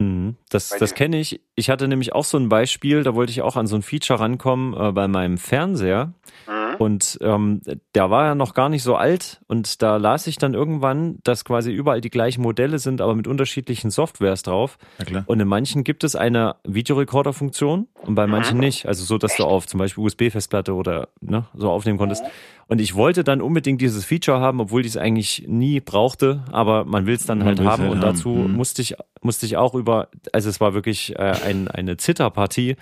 Mhm. 0.00 0.36
Das, 0.50 0.70
das 0.70 0.94
kenne 0.94 1.20
ich. 1.20 1.40
Ich 1.54 1.70
hatte 1.70 1.86
nämlich 1.86 2.14
auch 2.14 2.24
so 2.24 2.38
ein 2.38 2.48
Beispiel, 2.48 3.04
da 3.04 3.14
wollte 3.14 3.30
ich 3.30 3.42
auch 3.42 3.54
an 3.54 3.68
so 3.68 3.76
ein 3.76 3.82
Feature 3.82 4.18
rankommen 4.18 4.74
äh, 4.74 4.90
bei 4.90 5.06
meinem 5.06 5.38
Fernseher. 5.38 6.12
Mhm. 6.48 6.55
Und 6.78 7.18
ähm, 7.22 7.60
der 7.94 8.10
war 8.10 8.24
ja 8.26 8.34
noch 8.34 8.54
gar 8.54 8.68
nicht 8.68 8.82
so 8.82 8.96
alt 8.96 9.40
und 9.46 9.82
da 9.82 9.96
las 9.96 10.26
ich 10.26 10.36
dann 10.38 10.54
irgendwann, 10.54 11.18
dass 11.24 11.44
quasi 11.44 11.72
überall 11.72 12.00
die 12.00 12.10
gleichen 12.10 12.42
Modelle 12.42 12.78
sind, 12.78 13.00
aber 13.00 13.14
mit 13.14 13.26
unterschiedlichen 13.26 13.90
Softwares 13.90 14.42
drauf. 14.42 14.78
Und 15.26 15.40
in 15.40 15.48
manchen 15.48 15.84
gibt 15.84 16.04
es 16.04 16.16
eine 16.16 16.56
Videorekorder-Funktion 16.64 17.86
und 18.02 18.14
bei 18.14 18.26
manchen 18.26 18.58
nicht. 18.58 18.86
Also 18.86 19.04
so, 19.04 19.18
dass 19.18 19.36
du 19.36 19.44
auf 19.44 19.66
zum 19.66 19.78
Beispiel 19.78 20.04
USB-Festplatte 20.04 20.74
oder 20.74 21.08
ne, 21.20 21.44
so 21.54 21.70
aufnehmen 21.70 21.98
konntest. 21.98 22.24
Und 22.68 22.80
ich 22.80 22.94
wollte 22.94 23.22
dann 23.24 23.40
unbedingt 23.40 23.80
dieses 23.80 24.04
Feature 24.04 24.40
haben, 24.40 24.60
obwohl 24.60 24.80
ich 24.82 24.88
es 24.88 24.96
eigentlich 24.96 25.44
nie 25.46 25.80
brauchte, 25.80 26.42
aber 26.50 26.84
man 26.84 27.06
will 27.06 27.14
es 27.14 27.24
dann 27.26 27.38
Man 27.38 27.46
halt 27.48 27.60
haben. 27.60 27.82
halt 27.82 27.92
und 27.92 27.98
haben. 28.02 28.12
dazu 28.14 28.28
Mhm. 28.30 28.52
musste 28.56 28.82
ich 28.82 28.96
musste 29.22 29.46
ich 29.46 29.56
auch 29.56 29.74
über, 29.74 30.08
also 30.32 30.48
es 30.48 30.60
war 30.60 30.74
wirklich 30.74 31.18
äh, 31.18 31.34
ein, 31.44 31.68
eine 31.68 31.96
Zitterpartie 31.96 32.76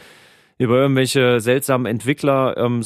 über 0.58 0.76
irgendwelche 0.76 1.40
seltsamen 1.40 1.86
Entwickler, 1.86 2.56
ähm, 2.56 2.82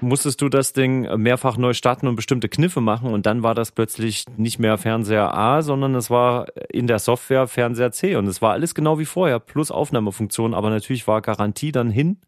musstest 0.00 0.40
du 0.40 0.48
das 0.48 0.72
Ding 0.72 1.02
mehrfach 1.16 1.56
neu 1.56 1.72
starten 1.72 2.06
und 2.06 2.16
bestimmte 2.16 2.48
Kniffe 2.48 2.80
machen 2.80 3.12
und 3.12 3.26
dann 3.26 3.42
war 3.42 3.54
das 3.54 3.72
plötzlich 3.72 4.24
nicht 4.36 4.58
mehr 4.58 4.78
Fernseher 4.78 5.34
A, 5.34 5.62
sondern 5.62 5.94
es 5.94 6.10
war 6.10 6.46
in 6.70 6.86
der 6.86 6.98
Software 6.98 7.46
Fernseher 7.46 7.92
C 7.92 8.16
und 8.16 8.26
es 8.26 8.40
war 8.40 8.52
alles 8.52 8.74
genau 8.74 8.98
wie 8.98 9.04
vorher, 9.04 9.38
plus 9.40 9.70
Aufnahmefunktion, 9.70 10.54
aber 10.54 10.70
natürlich 10.70 11.06
war 11.06 11.20
Garantie 11.20 11.72
dann 11.72 11.90
hin 11.90 12.18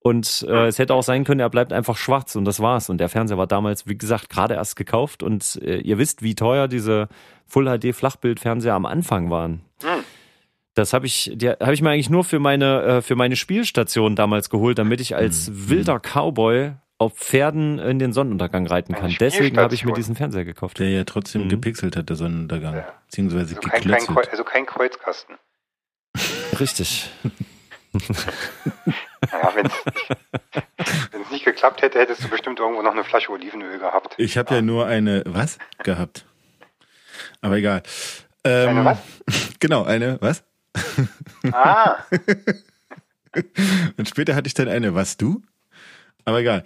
und 0.00 0.46
äh, 0.48 0.66
es 0.66 0.78
hätte 0.78 0.94
auch 0.94 1.02
sein 1.02 1.24
können, 1.24 1.40
er 1.40 1.50
bleibt 1.50 1.72
einfach 1.72 1.96
schwarz 1.96 2.36
und 2.36 2.44
das 2.44 2.60
war's 2.60 2.90
und 2.90 2.98
der 2.98 3.08
Fernseher 3.08 3.38
war 3.38 3.46
damals, 3.46 3.86
wie 3.86 3.98
gesagt, 3.98 4.30
gerade 4.30 4.54
erst 4.54 4.76
gekauft 4.76 5.22
und 5.22 5.60
äh, 5.62 5.78
ihr 5.78 5.98
wisst, 5.98 6.22
wie 6.22 6.34
teuer 6.34 6.68
diese 6.68 7.08
Full 7.46 7.66
HD 7.66 7.94
Flachbildfernseher 7.94 8.74
am 8.74 8.86
Anfang 8.86 9.30
waren. 9.30 9.62
Hm. 9.82 10.04
Das 10.80 10.94
habe 10.94 11.04
ich, 11.04 11.30
die 11.34 11.50
habe 11.50 11.74
ich 11.74 11.82
mir 11.82 11.90
eigentlich 11.90 12.08
nur 12.08 12.24
für 12.24 12.38
meine, 12.38 12.82
äh, 12.82 13.02
für 13.02 13.14
meine 13.14 13.36
Spielstation 13.36 14.16
damals 14.16 14.48
geholt, 14.48 14.78
damit 14.78 14.98
ich 15.02 15.14
als 15.14 15.50
Mhm. 15.50 15.68
wilder 15.68 16.00
Cowboy 16.00 16.72
auf 16.96 17.12
Pferden 17.18 17.78
in 17.78 17.98
den 17.98 18.14
Sonnenuntergang 18.14 18.66
reiten 18.66 18.94
kann. 18.94 19.14
Deswegen 19.20 19.58
habe 19.58 19.74
ich 19.74 19.84
mir 19.84 19.92
diesen 19.92 20.16
Fernseher 20.16 20.46
gekauft. 20.46 20.78
Der 20.78 20.88
ja 20.88 21.04
trotzdem 21.04 21.44
Mhm. 21.44 21.48
gepixelt 21.50 21.96
hat, 21.96 22.08
der 22.08 22.16
Sonnenuntergang. 22.16 22.76
Ja. 22.76 22.86
Beziehungsweise 23.06 23.56
Also 23.56 23.68
kein, 23.68 23.82
kein, 23.82 24.16
also 24.30 24.44
kein 24.44 24.64
Kreuzkasten. 24.64 25.36
Richtig. 26.58 27.10
Naja, 27.92 29.52
wenn 29.54 29.66
es 31.22 31.30
nicht 31.30 31.44
geklappt 31.44 31.82
hätte, 31.82 31.98
hättest 31.98 32.24
du 32.24 32.28
bestimmt 32.28 32.58
irgendwo 32.58 32.80
noch 32.80 32.92
eine 32.92 33.04
Flasche 33.04 33.30
Olivenöl 33.32 33.78
gehabt. 33.78 34.14
Ich 34.16 34.38
habe 34.38 34.54
ja 34.54 34.62
nur 34.62 34.86
eine 34.86 35.22
was 35.26 35.58
gehabt. 35.82 36.24
Aber 37.42 37.56
egal. 37.56 37.82
Ähm, 38.44 38.68
Eine 38.70 38.84
was? 38.86 38.98
Genau, 39.60 39.84
eine 39.84 40.16
was? 40.22 40.42
Ah, 41.52 41.96
Und 43.96 44.08
später 44.08 44.34
hatte 44.34 44.48
ich 44.48 44.54
dann 44.54 44.68
eine 44.68 44.94
was 44.94 45.16
du? 45.16 45.42
Aber 46.24 46.40
egal. 46.40 46.64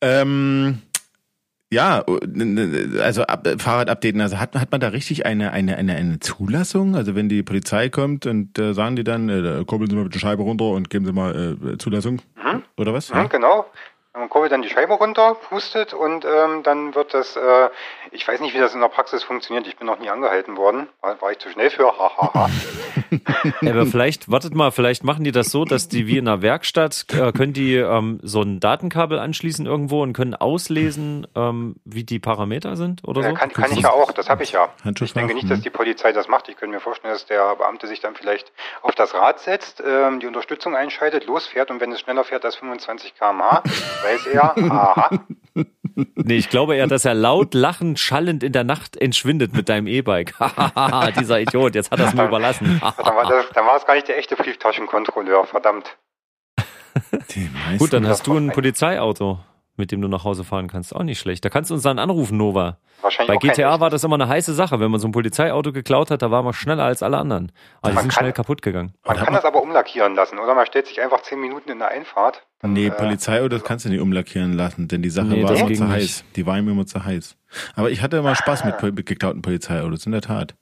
Ähm, 0.00 0.82
ja, 1.72 2.04
also 3.00 3.22
ab, 3.22 3.46
Fahrrad 3.58 3.88
updaten, 3.90 4.20
also 4.20 4.38
hat, 4.38 4.56
hat 4.56 4.72
man 4.72 4.80
da 4.80 4.88
richtig 4.88 5.24
eine, 5.24 5.52
eine, 5.52 5.76
eine, 5.76 5.94
eine 5.94 6.18
Zulassung? 6.18 6.96
Also 6.96 7.14
wenn 7.14 7.28
die 7.28 7.44
Polizei 7.44 7.88
kommt 7.88 8.26
und 8.26 8.58
äh, 8.58 8.74
sagen 8.74 8.96
die 8.96 9.04
dann, 9.04 9.28
äh, 9.28 9.64
kurbeln 9.64 9.88
Sie 9.88 9.94
mal 9.96 10.02
bitte 10.02 10.14
die 10.14 10.20
Scheibe 10.20 10.42
runter 10.42 10.64
und 10.64 10.90
geben 10.90 11.06
Sie 11.06 11.12
mal 11.12 11.56
äh, 11.64 11.78
Zulassung? 11.78 12.20
Oder 12.76 12.92
was? 12.92 13.14
mhm, 13.14 13.28
genau. 13.28 13.66
Man 14.12 14.28
kurbelt 14.28 14.50
dann 14.50 14.62
die 14.62 14.68
Scheibe 14.68 14.94
runter, 14.94 15.36
pustet 15.48 15.94
und 15.94 16.24
ähm, 16.24 16.64
dann 16.64 16.96
wird 16.96 17.14
das, 17.14 17.36
äh, 17.36 17.68
ich 18.12 18.26
weiß 18.26 18.40
nicht, 18.40 18.54
wie 18.54 18.58
das 18.58 18.74
in 18.74 18.80
der 18.80 18.88
Praxis 18.88 19.22
funktioniert, 19.22 19.66
ich 19.66 19.76
bin 19.76 19.86
noch 19.86 19.98
nie 19.98 20.10
angehalten 20.10 20.56
worden, 20.56 20.88
war, 21.00 21.20
war 21.20 21.32
ich 21.32 21.38
zu 21.38 21.50
schnell 21.50 21.70
für, 21.70 21.86
hahaha. 21.86 22.50
Aber 23.62 23.86
vielleicht, 23.86 24.30
wartet 24.30 24.54
mal, 24.54 24.70
vielleicht 24.70 25.04
machen 25.04 25.24
die 25.24 25.32
das 25.32 25.50
so, 25.50 25.64
dass 25.64 25.88
die 25.88 26.06
wie 26.06 26.18
in 26.18 26.28
einer 26.28 26.42
Werkstatt, 26.42 27.06
äh, 27.12 27.32
können 27.32 27.52
die 27.52 27.76
ähm, 27.76 28.20
so 28.22 28.42
ein 28.42 28.60
Datenkabel 28.60 29.18
anschließen 29.18 29.66
irgendwo 29.66 30.02
und 30.02 30.12
können 30.12 30.34
auslesen, 30.34 31.26
ähm, 31.34 31.76
wie 31.84 32.04
die 32.04 32.18
Parameter 32.18 32.76
sind 32.76 33.06
oder 33.06 33.22
so? 33.22 33.28
Ja, 33.28 33.34
kann, 33.34 33.52
kann 33.52 33.72
ich 33.72 33.80
ja 33.80 33.90
auch, 33.90 34.12
das 34.12 34.28
habe 34.28 34.42
ich 34.42 34.52
ja. 34.52 34.68
Ich 35.00 35.12
denke 35.12 35.34
nicht, 35.34 35.50
dass 35.50 35.60
die 35.60 35.70
Polizei 35.70 36.12
das 36.12 36.28
macht. 36.28 36.48
Ich 36.48 36.56
könnte 36.56 36.74
mir 36.74 36.80
vorstellen, 36.80 37.12
dass 37.12 37.26
der 37.26 37.56
Beamte 37.56 37.86
sich 37.86 38.00
dann 38.00 38.14
vielleicht 38.14 38.52
auf 38.82 38.94
das 38.94 39.14
Rad 39.14 39.40
setzt, 39.40 39.82
ähm, 39.86 40.20
die 40.20 40.26
Unterstützung 40.26 40.74
einschaltet, 40.74 41.26
losfährt 41.26 41.70
und 41.70 41.80
wenn 41.80 41.92
es 41.92 42.00
schneller 42.00 42.24
fährt 42.24 42.44
als 42.44 42.56
25 42.56 43.14
km/h, 43.14 43.62
weiß 44.02 44.26
er, 44.26 44.56
aha, 44.70 45.10
Nee, 46.14 46.36
ich 46.36 46.48
glaube 46.48 46.76
eher, 46.76 46.86
dass 46.86 47.04
er 47.04 47.14
laut 47.14 47.54
lachend, 47.54 47.98
schallend 47.98 48.42
in 48.42 48.52
der 48.52 48.64
Nacht 48.64 48.96
entschwindet 48.96 49.52
mit 49.52 49.68
deinem 49.68 49.86
E-Bike. 49.86 50.38
Hahaha, 50.38 51.10
dieser 51.18 51.40
Idiot, 51.40 51.74
jetzt 51.74 51.90
hat 51.90 52.00
er 52.00 52.08
es 52.08 52.14
mir 52.14 52.26
überlassen. 52.26 52.80
dann 52.96 53.16
war, 53.16 53.76
es 53.76 53.86
gar 53.86 53.94
nicht 53.94 54.08
der 54.08 54.18
echte 54.18 54.36
Brieftaschenkontrolleur, 54.36 55.46
verdammt. 55.46 55.96
Gut, 57.78 57.92
dann 57.92 58.06
hast 58.06 58.26
du 58.26 58.36
ein 58.36 58.50
Polizeiauto, 58.50 59.38
mit 59.80 59.90
dem 59.90 60.00
du 60.00 60.06
nach 60.06 60.22
Hause 60.22 60.44
fahren 60.44 60.68
kannst. 60.68 60.94
Auch 60.94 61.02
nicht 61.02 61.18
schlecht. 61.18 61.44
Da 61.44 61.48
kannst 61.48 61.70
du 61.70 61.74
uns 61.74 61.82
dann 61.82 61.98
anrufen, 61.98 62.36
Nova. 62.36 62.78
Wahrscheinlich 63.02 63.40
Bei 63.40 63.48
GTA 63.48 63.80
war 63.80 63.90
das 63.90 64.04
immer 64.04 64.14
eine 64.14 64.28
heiße 64.28 64.54
Sache. 64.54 64.78
Wenn 64.78 64.90
man 64.90 65.00
so 65.00 65.08
ein 65.08 65.12
Polizeiauto 65.12 65.72
geklaut 65.72 66.10
hat, 66.10 66.22
da 66.22 66.30
war 66.30 66.42
man 66.44 66.52
schneller 66.52 66.84
als 66.84 67.02
alle 67.02 67.16
anderen. 67.18 67.50
Aber 67.80 67.90
die 67.90 67.94
Man 67.96 68.02
sind 68.04 68.12
kann- 68.12 68.20
schnell 68.22 68.32
kaputt 68.32 68.62
gegangen. 68.62 68.92
Man 69.06 69.16
kann 69.16 69.34
das 69.34 69.44
aber 69.44 69.62
umlackieren 69.62 70.14
lassen, 70.14 70.38
oder? 70.38 70.54
Man 70.54 70.66
stellt 70.66 70.86
sich 70.86 71.00
einfach 71.00 71.22
10 71.22 71.40
Minuten 71.40 71.70
in 71.70 71.78
der 71.80 71.88
Einfahrt. 71.88 72.46
dann, 72.60 72.74
Nee, 72.74 72.86
äh, 72.86 72.90
Polizeiautos 72.90 73.64
kannst 73.64 73.86
du 73.86 73.88
nicht 73.88 74.00
umlackieren 74.00 74.52
lassen, 74.52 74.86
denn 74.86 75.00
die 75.02 75.10
Sache 75.10 75.28
Nee, 75.28 75.42
war 75.42 75.50
das 75.52 75.60
immer 75.60 75.72
zu 75.74 75.84
nicht. 75.84 75.92
heiß. 75.92 76.24
Die 76.36 76.46
war 76.46 76.58
ihm 76.58 76.68
immer 76.68 76.86
zu 76.86 77.04
heiß. 77.04 77.36
Aber 77.74 77.90
ich 77.90 78.02
hatte 78.02 78.18
immer 78.18 78.34
Spaß 78.36 78.64
mit, 78.66 78.76
Pol- 78.78 78.92
mit 78.92 79.06
geklauten 79.06 79.40
Polizeiautos, 79.42 80.04
in 80.06 80.12
der 80.12 80.20
Tat. 80.20 80.54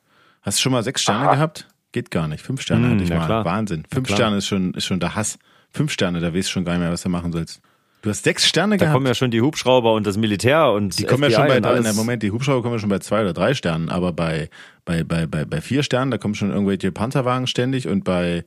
Hast 0.42 0.58
du 0.58 0.62
schon 0.62 0.72
mal 0.72 0.82
sechs 0.84 1.02
Sterne 1.02 1.26
Aha. 1.26 1.34
gehabt? 1.34 1.66
Geht 1.90 2.10
gar 2.12 2.28
nicht. 2.28 2.42
Fünf 2.44 2.60
Sterne 2.60 2.86
Hm, 2.86 2.94
hatte 2.94 3.02
ich 3.04 3.10
mal. 3.10 3.26
klar. 3.26 3.44
Wahnsinn. 3.44 3.84
Fünf. 3.92 4.08
Sterne 4.10 4.36
ist 4.36 4.46
schon, 4.46 4.74
ist 4.74 4.84
schon 4.84 5.00
der 5.00 5.16
Hass. 5.16 5.38
Fünf 5.70 5.90
Sterne, 5.90 6.20
da 6.20 6.32
weißt 6.32 6.48
du 6.48 6.52
schon 6.52 6.64
gar 6.64 6.72
nicht 6.74 6.82
mehr, 6.82 6.92
was 6.92 7.02
du 7.02 7.08
machen 7.08 7.32
sollst. 7.32 7.60
Du 8.02 8.10
hast 8.10 8.22
sechs 8.24 8.46
Sterne 8.46 8.76
Da 8.76 8.84
gehabt. 8.84 8.94
kommen 8.94 9.06
ja 9.06 9.14
schon 9.14 9.30
die 9.32 9.40
Hubschrauber 9.42 9.92
und 9.94 10.06
das 10.06 10.16
Militär 10.16 10.70
und 10.70 10.98
die 10.98 11.04
kommen 11.04 11.24
ja 11.24 11.30
FBI 11.30 11.34
schon 11.36 11.48
bei 11.48 11.60
drei, 11.60 11.80
na, 11.80 11.92
Moment, 11.94 12.22
die 12.22 12.30
Hubschrauber 12.30 12.62
kommen 12.62 12.74
ja 12.74 12.78
schon 12.78 12.88
bei 12.90 13.00
zwei 13.00 13.22
oder 13.22 13.32
drei 13.32 13.54
Sternen, 13.54 13.88
aber 13.88 14.12
bei, 14.12 14.48
bei, 14.84 15.02
bei, 15.02 15.26
bei, 15.26 15.44
bei 15.44 15.60
vier 15.60 15.82
Sternen, 15.82 16.10
da 16.12 16.18
kommen 16.18 16.34
schon 16.36 16.50
irgendwelche 16.50 16.92
Panzerwagen 16.92 17.46
ständig 17.48 17.88
und 17.88 18.04
bei, 18.04 18.44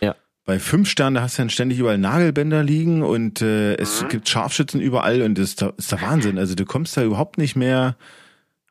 Ja. 0.00 0.14
bei 0.44 0.60
fünf 0.60 0.88
Sternen, 0.88 1.16
da 1.16 1.22
hast 1.22 1.36
du 1.36 1.42
dann 1.42 1.50
ständig 1.50 1.78
überall 1.80 1.98
Nagelbänder 1.98 2.62
liegen 2.62 3.02
und 3.02 3.42
äh, 3.42 3.70
Mhm. 3.72 3.76
es 3.80 4.04
gibt 4.08 4.28
Scharfschützen 4.28 4.80
überall 4.80 5.22
und 5.22 5.36
das 5.36 5.46
ist, 5.50 5.60
der- 5.62 5.74
ist 5.76 5.90
der 5.90 6.00
Wahnsinn. 6.02 6.38
Also 6.38 6.54
du 6.54 6.64
kommst 6.64 6.96
da 6.96 7.02
überhaupt 7.02 7.38
nicht 7.38 7.56
mehr. 7.56 7.96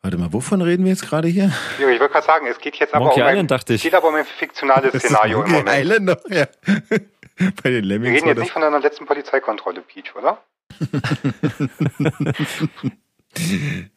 Warte 0.03 0.17
mal, 0.17 0.31
wovon 0.33 0.61
reden 0.63 0.83
wir 0.85 0.91
jetzt 0.93 1.07
gerade 1.07 1.27
hier? 1.27 1.51
Ich 1.77 1.83
wollte 1.85 2.07
gerade 2.09 2.25
sagen, 2.25 2.47
es 2.49 2.57
geht 2.59 2.77
jetzt 2.77 2.93
aber 2.93 3.05
Monkey 3.05 3.21
um 3.21 3.27
ein, 3.27 3.33
Island, 3.33 3.51
dachte 3.51 3.73
es 3.75 3.79
ich. 3.81 3.83
geht 3.83 3.93
aber 3.93 4.07
um 4.07 4.15
ein 4.15 4.25
fiktionales 4.25 4.93
Das 4.93 5.03
ist 5.03 5.09
Szenario 5.11 5.43
im 5.43 5.51
Monkey 5.51 5.65
Moment. 5.71 5.85
Island 5.85 6.05
noch, 6.05 6.29
ja. 6.35 6.45
Bei 7.63 7.69
den 7.69 7.83
Wir 7.83 7.91
Lemmings 7.99 8.15
reden 8.15 8.21
war 8.21 8.27
jetzt 8.29 8.37
das 8.37 8.43
nicht 8.43 8.51
von 8.51 8.61
deiner 8.61 8.79
letzten 8.79 9.05
Polizeikontrolle, 9.05 9.81
Peach, 9.81 10.15
oder? 10.15 10.43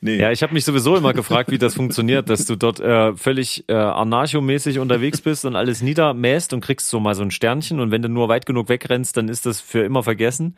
Nee. 0.01 0.17
Ja, 0.17 0.31
ich 0.31 0.45
habe 0.45 0.55
mich 0.55 0.65
sowieso 0.65 0.97
immer 0.97 1.13
gefragt, 1.13 1.51
wie 1.51 1.59
das 1.59 1.75
funktioniert, 1.75 2.31
dass 2.31 2.47
du 2.47 2.55
dort 2.55 2.79
äh, 2.79 3.17
völlig 3.17 3.69
äh, 3.69 3.75
anarchomäßig 3.75 4.79
unterwegs 4.79 5.21
bist 5.21 5.45
und 5.45 5.57
alles 5.57 5.83
niedermäst 5.83 6.53
und 6.53 6.61
kriegst 6.61 6.89
so 6.89 7.01
mal 7.01 7.17
so 7.17 7.23
ein 7.23 7.33
Sternchen 7.33 7.81
und 7.81 7.91
wenn 7.91 8.03
du 8.03 8.09
nur 8.09 8.29
weit 8.29 8.47
genug 8.47 8.69
wegrennst, 8.69 9.17
dann 9.17 9.29
ist 9.29 9.45
das 9.45 9.61
für 9.61 9.81
immer 9.81 10.05
vergessen. 10.05 10.57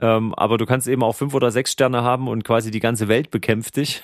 Ähm, 0.00 0.34
aber 0.34 0.58
du 0.58 0.66
kannst 0.66 0.86
eben 0.86 1.02
auch 1.02 1.14
fünf 1.14 1.32
oder 1.32 1.50
sechs 1.50 1.72
Sterne 1.72 2.02
haben 2.02 2.28
und 2.28 2.44
quasi 2.44 2.70
die 2.70 2.80
ganze 2.80 3.08
Welt 3.08 3.30
bekämpft 3.30 3.76
dich. 3.76 4.02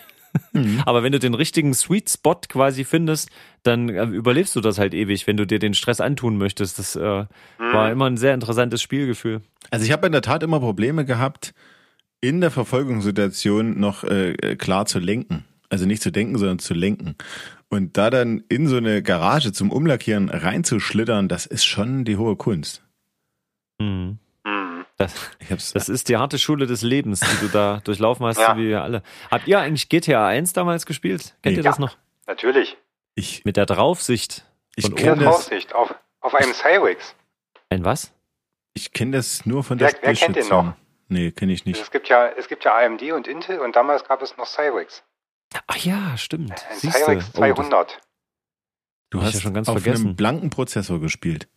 Aber 0.87 1.02
wenn 1.02 1.12
du 1.12 1.19
den 1.19 1.35
richtigen 1.35 1.75
Sweet 1.75 2.11
Spot 2.11 2.40
quasi 2.49 2.85
findest, 2.85 3.31
dann 3.62 3.88
äh, 3.88 4.05
überlebst 4.05 4.55
du 4.57 4.61
das 4.61 4.78
halt 4.78 4.95
ewig, 4.95 5.26
wenn 5.26 5.37
du 5.37 5.47
dir 5.47 5.59
den 5.59 5.75
Stress 5.75 6.00
antun 6.00 6.38
möchtest. 6.38 6.78
Das 6.78 6.97
äh, 6.97 7.26
war 7.59 7.90
immer 7.90 8.07
ein 8.07 8.16
sehr 8.16 8.35
interessantes 8.35 8.83
Spielgefühl. 8.83 9.43
Also 9.71 9.85
ich 9.85 9.93
habe 9.93 10.07
in 10.07 10.12
der 10.12 10.23
Tat 10.23 10.43
immer 10.43 10.61
Probleme 10.61 11.05
gehabt, 11.05 11.55
in 12.21 12.40
der 12.40 12.50
Verfolgungssituation 12.50 13.78
noch 13.78 14.05
äh, 14.05 14.57
klar 14.57 14.87
zu 14.87 14.99
lenken. 14.99 15.45
Also 15.69 15.87
nicht 15.87 16.02
zu 16.02 16.12
denken, 16.12 16.38
sondern 16.38 16.59
zu 16.59 16.75
lenken. 16.75 17.16
Und 17.69 17.97
da 17.97 18.11
dann 18.11 18.45
in 18.49 18.69
so 18.69 18.76
eine 18.76 19.02
Garage 19.02 19.52
zum 19.52 19.73
Umlackieren 19.73 20.28
reinzuschlittern, 20.28 21.28
das 21.28 21.47
ist 21.47 21.64
schon 21.64 22.05
die 22.05 22.16
hohe 22.16 22.37
Kunst. 22.37 22.85
Mhm. 23.81 24.19
Das, 24.99 25.73
Das 25.75 25.88
ist 25.91 26.09
die 26.09 26.17
harte 26.17 26.38
Schule 26.38 26.67
des 26.67 26.81
Lebens, 26.83 27.21
die 27.21 27.47
du 27.47 27.49
da 27.53 27.81
durchlaufen 27.85 28.25
hast, 28.26 28.38
Ja. 28.38 28.57
wie 28.57 28.69
wir 28.69 28.83
alle. 28.83 29.03
Habt 29.31 29.47
ihr 29.47 29.59
eigentlich 29.61 29.88
GTA 29.91 30.26
1 30.26 30.53
damals 30.55 30.87
gespielt? 30.87 31.35
Kennt 31.43 31.53
Nee. 31.57 31.61
ihr 31.61 31.62
das 31.62 31.76
Ja. 31.76 31.85
noch? 31.85 31.97
Natürlich. 32.26 32.76
ich, 33.15 33.45
Mit 33.45 33.57
der 33.57 33.67
Draufsicht. 33.67 34.45
ich 34.75 34.85
kenne 34.95 35.17
der 35.17 35.25
das, 35.26 35.35
Draufsicht 35.35 35.75
auf, 35.75 35.95
auf 36.21 36.35
einem 36.35 36.53
Cyrix. 36.55 37.15
Ein 37.71 37.85
was? 37.85 38.12
ich 38.75 38.93
kenn 38.93 39.11
das 39.12 39.47
nur 39.47 39.65
von 39.65 39.79
der 39.79 39.88
Wer- 39.93 39.99
wer 40.03 40.15
kennt 40.15 40.37
den 40.37 40.49
noch? 40.49 40.75
Nee, 41.09 41.31
kenne 41.31 41.53
ich 41.53 41.65
nicht. 41.65 41.81
Es 41.81 41.91
gibt 41.91 42.09
ja, 42.09 42.26
es 42.29 42.47
gibt 42.49 42.65
ja 42.65 42.75
AMD 42.76 43.12
und 43.12 43.26
Intel 43.29 43.61
und 43.61 43.75
damals 43.76 44.05
gab 44.05 44.21
es 44.23 44.37
noch 44.37 44.47
Cyrix. 44.47 45.03
Ach 45.67 45.76
ja, 45.76 46.17
stimmt. 46.19 46.53
Ein 46.71 46.76
Siehste. 46.79 46.99
Cyrix 47.05 47.25
Oh, 47.35 47.41
das- 47.41 47.55
200. 47.55 47.99
Du 49.11 49.19
hab 49.19 49.23
ich 49.23 49.29
hast 49.29 49.35
ja 49.35 49.41
schon 49.43 49.55
ganz 49.55 49.69
auf 49.69 49.81
vergessen. 49.81 50.07
einem 50.09 50.17
blanken 50.17 50.50
Prozessor 50.50 51.00
gespielt. 51.00 51.49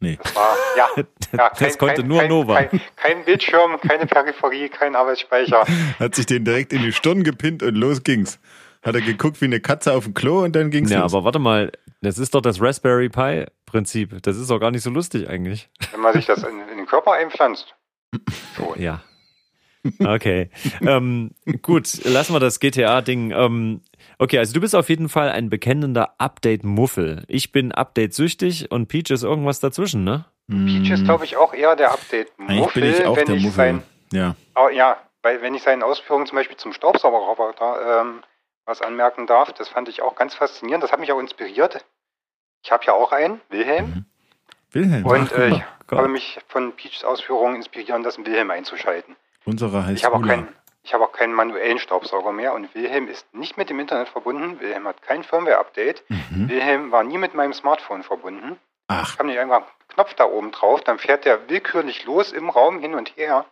Nee. 0.00 0.18
Das 0.22 0.34
war, 0.34 0.56
ja. 0.76 0.88
ja 1.36 1.50
Das 1.58 1.78
konnte 1.78 2.04
nur 2.04 2.20
kein, 2.20 2.28
Nova. 2.28 2.62
Kein, 2.62 2.80
kein 2.96 3.24
Bildschirm, 3.24 3.80
keine 3.80 4.06
Peripherie, 4.06 4.68
kein 4.68 4.94
Arbeitsspeicher. 4.94 5.64
Hat 5.98 6.14
sich 6.14 6.26
den 6.26 6.44
direkt 6.44 6.72
in 6.72 6.82
die 6.82 6.92
Stirn 6.92 7.24
gepinnt 7.24 7.62
und 7.62 7.74
los 7.74 8.04
ging's. 8.04 8.38
Hat 8.82 8.94
er 8.94 9.00
geguckt 9.00 9.40
wie 9.40 9.46
eine 9.46 9.60
Katze 9.60 9.92
auf 9.92 10.04
dem 10.04 10.14
Klo 10.14 10.44
und 10.44 10.54
dann 10.54 10.70
ging's 10.70 10.90
Ja, 10.90 11.00
los. 11.00 11.12
aber 11.12 11.24
warte 11.24 11.40
mal, 11.40 11.72
das 12.00 12.18
ist 12.18 12.34
doch 12.34 12.40
das 12.40 12.60
Raspberry 12.60 13.08
Pi 13.08 13.46
Prinzip. 13.66 14.22
Das 14.22 14.36
ist 14.36 14.50
doch 14.50 14.60
gar 14.60 14.70
nicht 14.70 14.82
so 14.82 14.90
lustig 14.90 15.28
eigentlich. 15.28 15.68
Wenn 15.90 16.00
man 16.00 16.12
sich 16.14 16.26
das 16.26 16.42
in, 16.42 16.60
in 16.70 16.78
den 16.78 16.86
Körper 16.86 17.12
einpflanzt. 17.12 17.74
Schon. 18.56 18.80
Ja. 18.80 19.02
Okay. 20.00 20.50
ähm, 20.80 21.32
gut, 21.62 22.04
lassen 22.04 22.32
wir 22.34 22.40
das 22.40 22.60
GTA-Ding. 22.60 23.30
Ähm, 23.32 23.80
okay, 24.18 24.38
also 24.38 24.52
du 24.54 24.60
bist 24.60 24.74
auf 24.74 24.88
jeden 24.88 25.08
Fall 25.08 25.30
ein 25.30 25.50
bekennender 25.50 26.14
Update-Muffel. 26.18 27.24
Ich 27.28 27.52
bin 27.52 27.72
Update-süchtig 27.72 28.70
und 28.70 28.88
Peach 28.88 29.10
ist 29.10 29.22
irgendwas 29.22 29.60
dazwischen, 29.60 30.04
ne? 30.04 30.24
Peach 30.48 30.90
ist, 30.90 31.04
glaube 31.04 31.24
ich, 31.24 31.36
auch 31.36 31.52
eher 31.52 31.76
der 31.76 31.92
Update-Muffel, 31.92 32.56
Eigentlich 32.56 32.72
bin 32.74 32.84
ich 32.84 33.04
auch 33.06 33.16
wenn 33.16 33.26
der 33.26 33.34
ich 33.36 33.42
Muffel. 33.42 33.56
sein, 33.56 33.82
Ja. 34.12 34.34
oh, 34.56 34.68
ja, 34.70 34.96
weil 35.22 35.42
wenn 35.42 35.54
ich 35.54 35.62
seinen 35.62 35.82
Ausführungen 35.82 36.26
zum 36.26 36.36
Beispiel 36.36 36.56
zum 36.56 36.72
Staubsaugerroboter 36.72 38.00
ähm, 38.02 38.20
was 38.64 38.80
anmerken 38.82 39.26
darf, 39.26 39.52
das 39.52 39.68
fand 39.68 39.88
ich 39.88 40.00
auch 40.02 40.14
ganz 40.14 40.34
faszinierend. 40.34 40.82
Das 40.84 40.92
hat 40.92 41.00
mich 41.00 41.12
auch 41.12 41.20
inspiriert. 41.20 41.84
Ich 42.64 42.72
habe 42.72 42.84
ja 42.86 42.92
auch 42.94 43.12
einen, 43.12 43.40
Wilhelm, 43.50 44.04
Wilhelm. 44.72 45.04
und 45.06 45.32
äh, 45.32 45.48
ich. 45.50 45.62
Gott. 45.86 45.98
habe 46.00 46.08
mich 46.08 46.38
von 46.48 46.72
Peachs 46.72 47.02
Ausführungen 47.04 47.56
inspirieren 47.56 48.02
lassen, 48.02 48.26
Wilhelm 48.26 48.50
einzuschalten. 48.50 49.16
Unserer 49.46 49.86
heißt 49.86 49.96
Ich 49.98 50.04
habe 50.04 50.16
auch, 50.16 50.22
keinen, 50.26 50.48
ich 50.88 50.94
habe 50.94 51.04
auch 51.04 51.12
keinen 51.12 51.34
manuellen 51.34 51.78
Staubsauger 51.78 52.32
mehr 52.32 52.54
und 52.54 52.74
Wilhelm 52.74 53.08
ist 53.08 53.26
nicht 53.34 53.58
mit 53.58 53.68
dem 53.68 53.78
Internet 53.78 54.08
verbunden. 54.08 54.58
Wilhelm 54.58 54.88
hat 54.88 55.02
kein 55.02 55.22
Firmware-Update. 55.22 56.02
Mhm. 56.08 56.48
Wilhelm 56.48 56.90
war 56.90 57.04
nie 57.04 57.18
mit 57.18 57.34
meinem 57.34 57.52
Smartphone 57.52 58.02
verbunden. 58.02 58.56
Ach, 58.86 59.12
Ich 59.12 59.18
habe 59.18 59.28
nicht 59.28 59.38
einfach 59.38 59.56
einen 59.58 59.88
Knopf 59.88 60.14
da 60.14 60.24
oben 60.24 60.50
drauf, 60.50 60.80
dann 60.82 60.98
fährt 60.98 61.26
der 61.26 61.50
willkürlich 61.50 62.06
los 62.06 62.32
im 62.32 62.48
Raum 62.48 62.80
hin 62.80 62.94
und 62.94 63.14
her. 63.18 63.44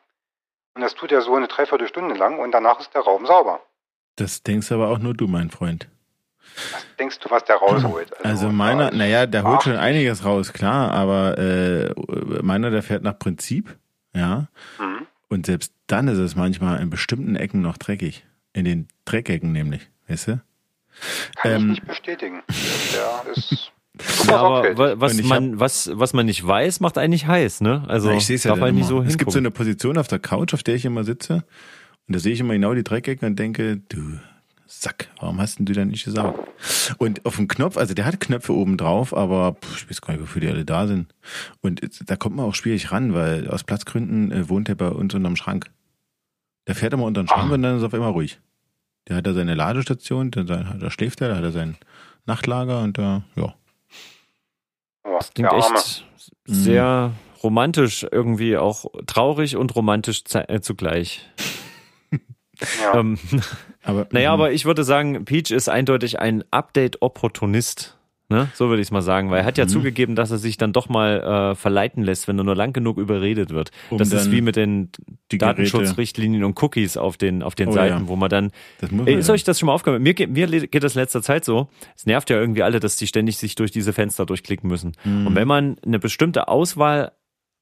Und 0.75 0.81
das 0.81 0.95
tut 0.95 1.12
er 1.12 1.21
so 1.21 1.35
eine 1.35 1.47
Dreiviertelstunde 1.47 2.14
lang 2.14 2.38
und 2.38 2.52
danach 2.52 2.81
ist 2.81 2.95
der 2.95 3.02
Raum 3.02 3.26
sauber. 3.26 3.61
das 4.16 4.43
denkst 4.43 4.73
aber 4.73 4.88
auch 4.88 4.99
nur 4.99 5.12
du, 5.12 5.26
mein 5.26 5.50
Freund. 5.50 5.88
Was 6.73 6.87
denkst 6.99 7.19
du, 7.19 7.28
was 7.31 7.45
der 7.45 7.57
rausholt? 7.57 8.25
Also 8.25 8.49
meiner, 8.49 8.95
äh, 8.95 8.97
naja, 8.97 9.26
der 9.26 9.43
holt 9.45 9.62
schon 9.62 9.76
einiges 9.76 10.25
raus, 10.25 10.55
klar, 10.55 10.90
aber 10.90 11.37
äh, 11.37 11.93
meiner, 12.40 12.71
der 12.71 12.83
fährt 12.83 13.02
nach 13.02 13.19
Prinzip, 13.19 13.76
ja. 14.14 14.47
Mhm. 14.78 14.96
Und 15.28 15.47
selbst 15.47 15.73
dann 15.87 16.09
ist 16.09 16.18
es 16.18 16.37
manchmal 16.37 16.80
in 16.80 16.90
bestimmten 16.90 17.37
Ecken 17.37 17.61
noch 17.62 17.76
dreckig. 17.78 18.25
In 18.52 18.64
den 18.64 18.88
Dreckecken 19.04 19.52
nämlich, 19.52 19.88
weißt 20.09 20.28
du? 20.28 20.42
Kann 21.37 21.52
Ähm, 21.52 21.61
ich 21.62 21.66
nicht 21.80 21.87
bestätigen. 21.87 22.42
Der 22.95 23.33
ist 23.37 23.73
Ja, 24.26 24.37
aber 24.37 25.00
was 25.00 25.21
man, 25.23 25.59
was, 25.61 25.90
was 25.92 26.12
man 26.12 26.26
nicht 26.26 26.47
weiß, 26.47 26.80
macht 26.80 26.97
einen 26.99 27.11
nicht 27.11 27.26
heiß, 27.26 27.61
ne? 27.61 27.85
Also 27.88 28.11
ich 28.11 28.26
sehe 28.26 28.37
es 28.37 28.45
ja 28.45 28.54
darf 28.54 28.61
nicht 28.73 28.78
immer. 28.78 28.87
so 28.87 29.02
Es 29.02 29.18
gibt 29.18 29.33
so 29.33 29.38
eine 29.38 29.50
Position 29.50 29.99
auf 29.99 30.09
der 30.09 30.18
Couch, 30.18 30.54
auf 30.54 30.62
der 30.62 30.75
ich 30.75 30.85
immer 30.85 31.04
sitze. 31.04 31.45
Und 32.06 32.14
da 32.14 32.18
sehe 32.18 32.33
ich 32.33 32.40
immer 32.40 32.54
genau 32.54 32.73
die 32.75 32.85
Dreckecken 32.85 33.26
und 33.26 33.38
denke, 33.38 33.78
du 33.88 34.18
Sack, 34.68 35.08
warum 35.20 35.40
hast 35.40 35.58
denn 35.58 35.66
du 35.66 35.73
denn 35.73 35.88
nicht 35.88 36.04
gesagt? 36.04 36.38
Und 36.99 37.25
auf 37.25 37.37
dem 37.37 37.46
Knopf, 37.49 37.76
also 37.76 37.94
der 37.94 38.04
hat 38.04 38.20
Knöpfe 38.20 38.52
oben 38.54 38.76
drauf, 38.76 39.16
aber 39.16 39.54
pff, 39.54 39.82
ich 39.82 39.90
weiß 39.90 40.00
gar 40.00 40.12
nicht, 40.14 40.23
wofür 40.23 40.40
die 40.40 40.49
alle 40.49 40.64
da 40.64 40.87
sind. 40.87 41.14
Und 41.61 41.80
da 42.11 42.16
kommt 42.16 42.37
man 42.37 42.46
auch 42.46 42.54
schwierig 42.54 42.90
ran, 42.90 43.14
weil 43.14 43.49
aus 43.49 43.64
Platzgründen 43.64 44.32
äh, 44.32 44.49
wohnt 44.49 44.68
er 44.68 44.75
bei 44.75 44.88
uns 44.88 45.14
unterm 45.14 45.37
Schrank. 45.37 45.70
Der 46.66 46.75
fährt 46.75 46.92
immer 46.94 47.04
unter 47.04 47.23
den 47.23 47.28
Schrank 47.28 47.50
Ah. 47.50 47.54
und 47.54 47.62
dann 47.62 47.76
ist 47.76 47.82
er 47.82 47.87
auf 47.87 47.94
einmal 47.94 48.11
ruhig. 48.11 48.40
Der 49.08 49.16
hat 49.16 49.26
da 49.26 49.35
seine 49.35 49.54
Ladestation, 49.54 50.32
da, 50.32 50.42
da 50.42 50.90
schläft 50.90 51.20
er, 51.20 51.28
da 51.28 51.37
hat 51.37 51.44
er 51.44 51.52
sein 51.52 51.76
Nachtlager 52.26 52.80
und 52.82 52.99
da, 52.99 53.23
ja. 53.37 53.54
Das 55.04 55.32
klingt 55.32 55.52
echt 55.52 56.04
sehr 56.44 57.12
romantisch, 57.42 58.04
irgendwie 58.11 58.56
auch 58.56 58.87
traurig 59.06 59.56
und 59.56 59.76
romantisch 59.76 60.23
äh, 60.35 60.61
zugleich. 60.61 61.25
Ja. 62.82 62.98
Ähm, 63.00 63.18
Aber, 63.82 64.06
naja, 64.10 64.30
mhm. 64.30 64.34
aber 64.42 64.52
ich 64.52 64.64
würde 64.64 64.82
sagen, 64.82 65.25
Peach 65.25 65.50
ist 65.52 65.68
eindeutig 65.68 66.18
ein 66.18 66.42
Update-Opportunist. 66.50 67.92
Ne? 68.28 68.49
So 68.54 68.69
würde 68.69 68.82
ich 68.82 68.88
es 68.88 68.90
mal 68.90 69.02
sagen, 69.02 69.30
weil 69.30 69.38
er 69.40 69.45
hat 69.45 69.56
ja 69.56 69.66
Mhm. 69.66 69.69
zugegeben, 69.69 70.16
dass 70.16 70.32
er 70.32 70.38
sich 70.38 70.56
dann 70.56 70.73
doch 70.73 70.88
mal 70.88 71.52
äh, 71.52 71.54
verleiten 71.54 72.02
lässt, 72.02 72.26
wenn 72.26 72.36
er 72.36 72.42
nur 72.42 72.56
lang 72.56 72.73
genug 72.73 72.99
überredet 72.99 73.50
wird. 73.50 73.71
Um 73.90 73.99
das 73.99 74.12
ist 74.12 74.32
wie 74.32 74.40
mit 74.40 74.56
den 74.56 74.90
Datenschutzrichtlinien 75.30 76.42
und 76.42 76.60
Cookies 76.60 76.97
auf 76.97 77.16
den, 77.16 77.45
auf 77.45 77.54
den 77.54 77.69
Oh, 77.69 77.73
Seiten, 77.73 78.02
ja. 78.02 78.08
wo 78.08 78.16
man 78.16 78.28
dann 78.28 78.50
das 78.80 78.90
muss 78.90 79.06
Ey, 79.06 79.12
man 79.12 79.21
Ist 79.21 79.28
ja. 79.28 79.34
euch 79.34 79.45
das 79.45 79.60
schon 79.60 79.69
mal 79.69 79.75
aufgefallen? 79.75 80.02
Mir, 80.02 80.14
geht- 80.14 80.30
mir 80.30 80.49
geht 80.49 80.82
das 80.82 80.95
letzter 80.95 81.23
Zeit 81.23 81.45
so. 81.45 81.69
Es 81.95 82.04
nervt 82.06 82.28
ja 82.30 82.36
irgendwie 82.40 82.64
alle, 82.64 82.80
dass 82.80 82.97
die 82.97 83.06
ständig 83.06 83.36
sich 83.38 83.54
durch 83.54 83.71
diese 83.71 83.92
Fenster 83.92 84.26
durchklicken 84.26 84.69
müssen. 84.69 84.92
Mhm. 85.04 85.28
Und 85.28 85.34
wenn 85.36 85.47
man 85.47 85.76
eine 85.86 86.00
bestimmte 86.00 86.49
Auswahl 86.49 87.12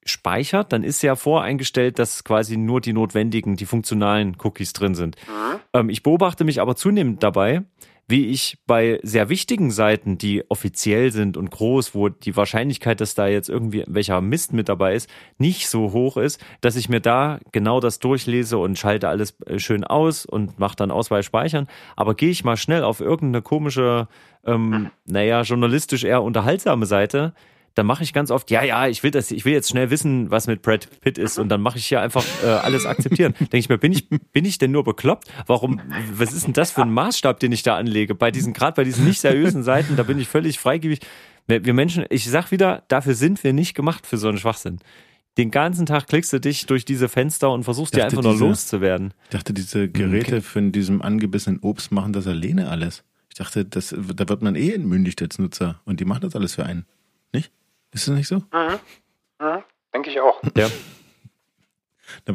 speichert, 0.05 0.71
dann 0.71 0.83
ist 0.83 1.01
ja 1.01 1.15
voreingestellt, 1.15 1.99
dass 1.99 2.23
quasi 2.23 2.57
nur 2.57 2.79
die 2.79 2.93
notwendigen, 2.93 3.55
die 3.55 3.65
funktionalen 3.65 4.37
Cookies 4.41 4.73
drin 4.73 4.95
sind. 4.95 5.15
Mhm. 5.27 5.59
Ähm, 5.73 5.89
ich 5.89 6.03
beobachte 6.03 6.43
mich 6.43 6.61
aber 6.61 6.75
zunehmend 6.75 7.23
dabei, 7.23 7.63
wie 8.07 8.27
ich 8.27 8.59
bei 8.67 8.99
sehr 9.01 9.29
wichtigen 9.29 9.71
Seiten, 9.71 10.17
die 10.17 10.43
offiziell 10.49 11.11
sind 11.11 11.37
und 11.37 11.49
groß, 11.49 11.95
wo 11.95 12.09
die 12.09 12.37
Wahrscheinlichkeit, 12.37 13.01
dass 13.01 13.15
da 13.15 13.25
jetzt 13.25 13.49
irgendwie 13.49 13.83
welcher 13.87 14.21
Mist 14.21 14.53
mit 14.53 14.69
dabei 14.69 14.93
ist, 14.93 15.09
nicht 15.39 15.67
so 15.67 15.91
hoch 15.91 16.17
ist, 16.17 16.39
dass 16.61 16.75
ich 16.75 16.87
mir 16.87 16.99
da 16.99 17.39
genau 17.51 17.79
das 17.79 17.97
durchlese 17.97 18.59
und 18.59 18.77
schalte 18.77 19.09
alles 19.09 19.35
äh, 19.47 19.57
schön 19.57 19.83
aus 19.83 20.25
und 20.25 20.59
mache 20.59 20.75
dann 20.75 20.91
Auswahl 20.91 21.23
speichern. 21.23 21.67
Aber 21.95 22.13
gehe 22.13 22.29
ich 22.29 22.43
mal 22.43 22.57
schnell 22.57 22.83
auf 22.83 22.99
irgendeine 22.99 23.41
komische, 23.41 24.07
ähm, 24.45 24.91
naja, 25.05 25.41
journalistisch 25.41 26.03
eher 26.03 26.21
unterhaltsame 26.21 26.85
Seite, 26.85 27.33
dann 27.75 27.85
mache 27.85 28.03
ich 28.03 28.13
ganz 28.13 28.31
oft, 28.31 28.49
ja, 28.51 28.63
ja, 28.63 28.87
ich 28.87 29.03
will 29.03 29.11
das, 29.11 29.31
ich 29.31 29.45
will 29.45 29.53
jetzt 29.53 29.69
schnell 29.69 29.89
wissen, 29.89 30.31
was 30.31 30.47
mit 30.47 30.61
Brad 30.61 30.87
Pitt 31.01 31.17
ist 31.17 31.37
und 31.37 31.49
dann 31.49 31.61
mache 31.61 31.77
ich 31.77 31.85
hier 31.85 32.01
einfach 32.01 32.23
äh, 32.43 32.47
alles 32.47 32.85
akzeptieren. 32.85 33.33
Denke 33.39 33.57
ich 33.57 33.69
mir, 33.69 33.77
bin 33.77 33.91
ich, 33.91 34.07
bin 34.09 34.45
ich 34.45 34.57
denn 34.57 34.71
nur 34.71 34.83
bekloppt? 34.83 35.27
Warum, 35.45 35.81
was 36.13 36.33
ist 36.33 36.47
denn 36.47 36.53
das 36.53 36.71
für 36.71 36.81
ein 36.81 36.91
Maßstab, 36.91 37.39
den 37.39 37.51
ich 37.51 37.63
da 37.63 37.75
anlege? 37.77 38.15
Bei 38.15 38.31
diesen, 38.31 38.53
gerade 38.53 38.75
bei 38.75 38.83
diesen 38.83 39.05
nicht 39.05 39.19
seriösen 39.19 39.61
Seiten, 39.63 39.95
da 39.95 40.03
bin 40.03 40.17
ich 40.19 40.27
völlig 40.27 40.57
freigebig. 40.57 40.99
Wir 41.47 41.63
wir 41.65 41.73
Menschen, 41.73 42.05
ich 42.09 42.29
sag 42.29 42.49
wieder, 42.51 42.83
dafür 42.87 43.13
sind 43.13 43.43
wir 43.43 43.53
nicht 43.53 43.75
gemacht 43.75 44.07
für 44.07 44.17
so 44.17 44.29
einen 44.29 44.37
Schwachsinn. 44.39 44.79
Den 45.37 45.51
ganzen 45.51 45.85
Tag 45.85 46.07
klickst 46.07 46.31
du 46.31 46.39
dich 46.39 46.65
durch 46.65 46.85
diese 46.85 47.09
Fenster 47.09 47.51
und 47.51 47.65
versuchst 47.65 47.93
dir 47.93 48.05
einfach 48.05 48.23
nur 48.23 48.31
diese- 48.31 48.45
loszuwerden. 48.45 49.13
Ich 49.25 49.29
dachte, 49.31 49.53
diese 49.53 49.89
Geräte 49.89 50.41
von 50.41 50.71
diesem 50.71 51.01
angebissenen 51.01 51.59
Obst 51.59 51.91
machen 51.91 52.13
das 52.13 52.25
alleine 52.25 52.69
alles. 52.69 53.03
Ich 53.29 53.35
dachte, 53.35 53.65
das, 53.65 53.89
da 53.89 54.29
wird 54.29 54.41
man 54.41 54.55
eh 54.55 54.71
entmündigt 54.71 55.21
als 55.21 55.37
Nutzer 55.39 55.81
und 55.83 55.99
die 55.99 56.05
machen 56.05 56.21
das 56.21 56.37
alles 56.37 56.55
für 56.55 56.65
einen. 56.65 56.85
Nicht? 57.33 57.51
Ist 57.95 58.09
das 58.09 58.15
nicht 58.15 58.27
so? 58.27 58.35
Mhm. 58.35 58.79
Mhm. 59.39 59.63
Denke 59.93 60.09
ich 60.09 60.19
auch. 60.19 60.41
Ja. 60.55 60.69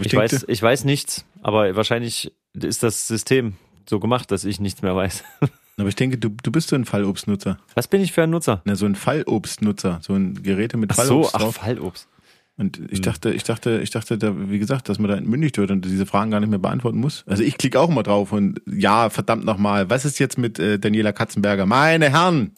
Ich 0.00 0.16
weiß, 0.16 0.46
ich 0.48 0.62
weiß 0.62 0.84
nichts, 0.84 1.24
aber 1.42 1.76
wahrscheinlich 1.76 2.32
ist 2.54 2.82
das 2.82 3.06
System 3.06 3.54
so 3.88 4.00
gemacht, 4.00 4.30
dass 4.30 4.44
ich 4.44 4.58
nichts 4.58 4.82
mehr 4.82 4.96
weiß. 4.96 5.22
aber 5.76 5.88
ich 5.88 5.94
denke, 5.94 6.18
du, 6.18 6.30
du 6.30 6.50
bist 6.50 6.68
so 6.68 6.76
ein 6.76 6.86
Fallobstnutzer. 6.86 7.58
Was 7.74 7.86
bin 7.86 8.00
ich 8.00 8.12
für 8.12 8.22
ein 8.22 8.30
Nutzer? 8.30 8.62
Na, 8.64 8.74
so 8.74 8.86
ein 8.86 8.94
Fallobstnutzer. 8.94 10.00
So 10.02 10.14
ein 10.14 10.42
Geräte 10.42 10.76
mit 10.78 10.90
Ach 10.92 10.96
so, 10.96 11.02
Fallobst 11.02 11.34
ach, 11.34 11.40
drauf. 11.40 11.54
Fallobst. 11.56 12.08
Und 12.56 12.80
ich 12.90 13.00
dachte, 13.00 13.32
ich 13.32 13.44
dachte, 13.44 13.80
ich 13.82 13.90
dachte, 13.90 14.18
da, 14.18 14.34
wie 14.50 14.58
gesagt, 14.58 14.88
dass 14.88 14.98
man 14.98 15.10
da 15.10 15.16
entmündigt 15.16 15.56
wird 15.56 15.70
und 15.70 15.84
diese 15.84 16.04
Fragen 16.04 16.30
gar 16.30 16.40
nicht 16.40 16.50
mehr 16.50 16.58
beantworten 16.58 16.98
muss. 16.98 17.24
Also 17.26 17.42
ich 17.42 17.56
klicke 17.56 17.80
auch 17.80 17.88
immer 17.88 18.02
drauf 18.02 18.32
und 18.32 18.60
ja, 18.66 19.08
verdammt 19.08 19.44
nochmal, 19.44 19.88
was 19.88 20.04
ist 20.04 20.18
jetzt 20.18 20.36
mit 20.36 20.58
äh, 20.58 20.78
Daniela 20.78 21.12
Katzenberger? 21.12 21.64
Meine 21.64 22.10
Herren! 22.10 22.54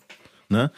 Ne? 0.48 0.72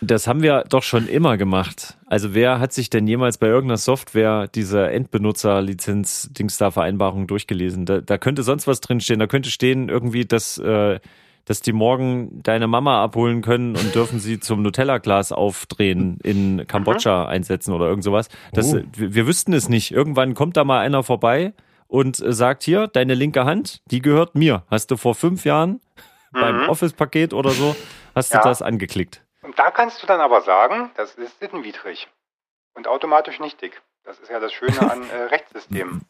Das 0.00 0.28
haben 0.28 0.42
wir 0.42 0.62
doch 0.68 0.84
schon 0.84 1.08
immer 1.08 1.36
gemacht. 1.36 1.98
Also 2.06 2.32
wer 2.32 2.60
hat 2.60 2.72
sich 2.72 2.88
denn 2.88 3.08
jemals 3.08 3.36
bei 3.38 3.48
irgendeiner 3.48 3.78
Software 3.78 4.46
diese 4.46 4.88
Endbenutzer-Lizenz-Dings-da-Vereinbarung 4.90 7.26
durchgelesen? 7.26 7.86
Da, 7.86 8.00
da 8.00 8.18
könnte 8.18 8.42
sonst 8.42 8.66
was 8.66 8.80
drinstehen. 8.80 9.18
Da 9.18 9.26
könnte 9.26 9.50
stehen 9.50 9.88
irgendwie, 9.88 10.24
dass, 10.24 10.58
äh, 10.58 11.00
dass 11.44 11.60
die 11.62 11.72
morgen 11.72 12.42
deine 12.42 12.66
Mama 12.66 13.02
abholen 13.02 13.42
können 13.42 13.76
und 13.76 13.94
dürfen 13.94 14.20
sie 14.20 14.40
zum 14.40 14.62
Nutella-Glas 14.62 15.32
aufdrehen 15.32 16.18
in 16.22 16.66
Kambodscha 16.66 17.26
einsetzen 17.26 17.72
oder 17.72 17.86
irgend 17.88 18.04
sowas. 18.04 18.28
Das, 18.52 18.74
Oh. 18.74 18.80
wir, 18.94 19.14
wir 19.14 19.26
wüssten 19.26 19.52
es 19.52 19.68
nicht. 19.68 19.90
Irgendwann 19.92 20.34
kommt 20.34 20.56
da 20.56 20.64
mal 20.64 20.80
einer 20.80 21.02
vorbei 21.02 21.52
und 21.86 22.20
äh, 22.20 22.32
sagt 22.32 22.62
hier, 22.62 22.86
deine 22.86 23.14
linke 23.14 23.44
Hand, 23.44 23.80
die 23.90 24.00
gehört 24.00 24.34
mir. 24.34 24.62
Hast 24.70 24.90
du 24.90 24.96
vor 24.96 25.14
fünf 25.14 25.44
Jahren 25.44 25.80
beim 26.32 26.62
Mhm. 26.64 26.68
Office-Paket 26.68 27.32
oder 27.32 27.50
so, 27.50 27.74
hast 28.14 28.32
du 28.32 28.36
Ja. 28.38 28.42
das 28.44 28.60
angeklickt. 28.62 29.22
Und 29.48 29.58
da 29.58 29.70
kannst 29.70 30.02
du 30.02 30.06
dann 30.06 30.20
aber 30.20 30.42
sagen, 30.42 30.90
das 30.98 31.14
ist 31.14 31.40
sittenwidrig 31.40 32.06
und 32.74 32.86
automatisch 32.86 33.40
nichtig. 33.40 33.80
Das 34.04 34.18
ist 34.18 34.30
ja 34.30 34.40
das 34.40 34.52
Schöne 34.52 34.78
an 34.90 35.02
äh, 35.08 35.22
Rechtssystemen. 35.30 36.02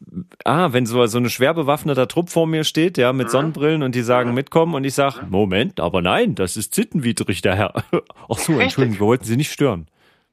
Ah, 0.43 0.73
wenn 0.73 0.85
so, 0.85 1.05
so 1.05 1.17
eine 1.17 1.29
schwer 1.29 1.53
bewaffneter 1.53 2.09
Trupp 2.09 2.29
vor 2.29 2.47
mir 2.47 2.65
steht, 2.65 2.97
ja, 2.97 3.13
mit 3.13 3.27
Mhm. 3.27 3.31
Sonnenbrillen 3.31 3.81
und 3.83 3.95
die 3.95 4.01
sagen 4.01 4.29
Mhm. 4.31 4.35
mitkommen 4.35 4.75
und 4.75 4.83
ich 4.83 4.93
sage, 4.93 5.25
Moment, 5.29 5.79
aber 5.79 6.01
nein, 6.01 6.35
das 6.35 6.57
ist 6.57 6.75
sittenwidrig, 6.75 7.41
der 7.41 7.55
Herr. 7.55 7.73
Ach 7.93 7.93
so, 8.29 8.33
Richtig. 8.33 8.59
Entschuldigung, 8.61 8.99
wir 8.99 9.07
wollten 9.07 9.23
Sie 9.23 9.37
nicht 9.37 9.53
stören. 9.53 9.87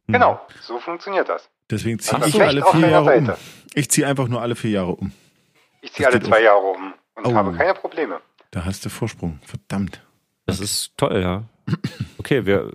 Hm. 0.06 0.14
Genau, 0.14 0.40
so 0.62 0.80
funktioniert 0.80 1.28
das. 1.28 1.48
Deswegen 1.70 2.00
ziehe 2.00 2.18
Das 2.18 2.28
ich 2.30 2.42
alle 2.42 2.64
vier 2.64 2.88
Jahre 2.88 3.16
um. 3.18 3.32
Ich 3.74 3.88
ziehe 3.88 4.04
einfach 4.08 4.26
nur 4.26 4.42
alle 4.42 4.56
vier 4.56 4.70
Jahre 4.72 4.96
um. 4.96 5.12
Ich 5.80 5.92
ziehe 5.92 6.08
alle 6.08 6.20
zwei 6.20 6.38
auf. 6.38 6.42
Jahre 6.42 6.66
um 6.66 6.92
und 7.14 7.26
Oh. 7.28 7.34
habe 7.34 7.52
keine 7.52 7.74
Probleme. 7.74 8.20
Da 8.50 8.64
hast 8.64 8.84
du 8.84 8.88
Vorsprung. 8.88 9.38
Verdammt. 9.44 10.00
Das 10.46 10.58
ist 10.58 10.92
toll, 10.96 11.20
ja. 11.20 11.44
Okay, 12.18 12.46
wir. 12.46 12.72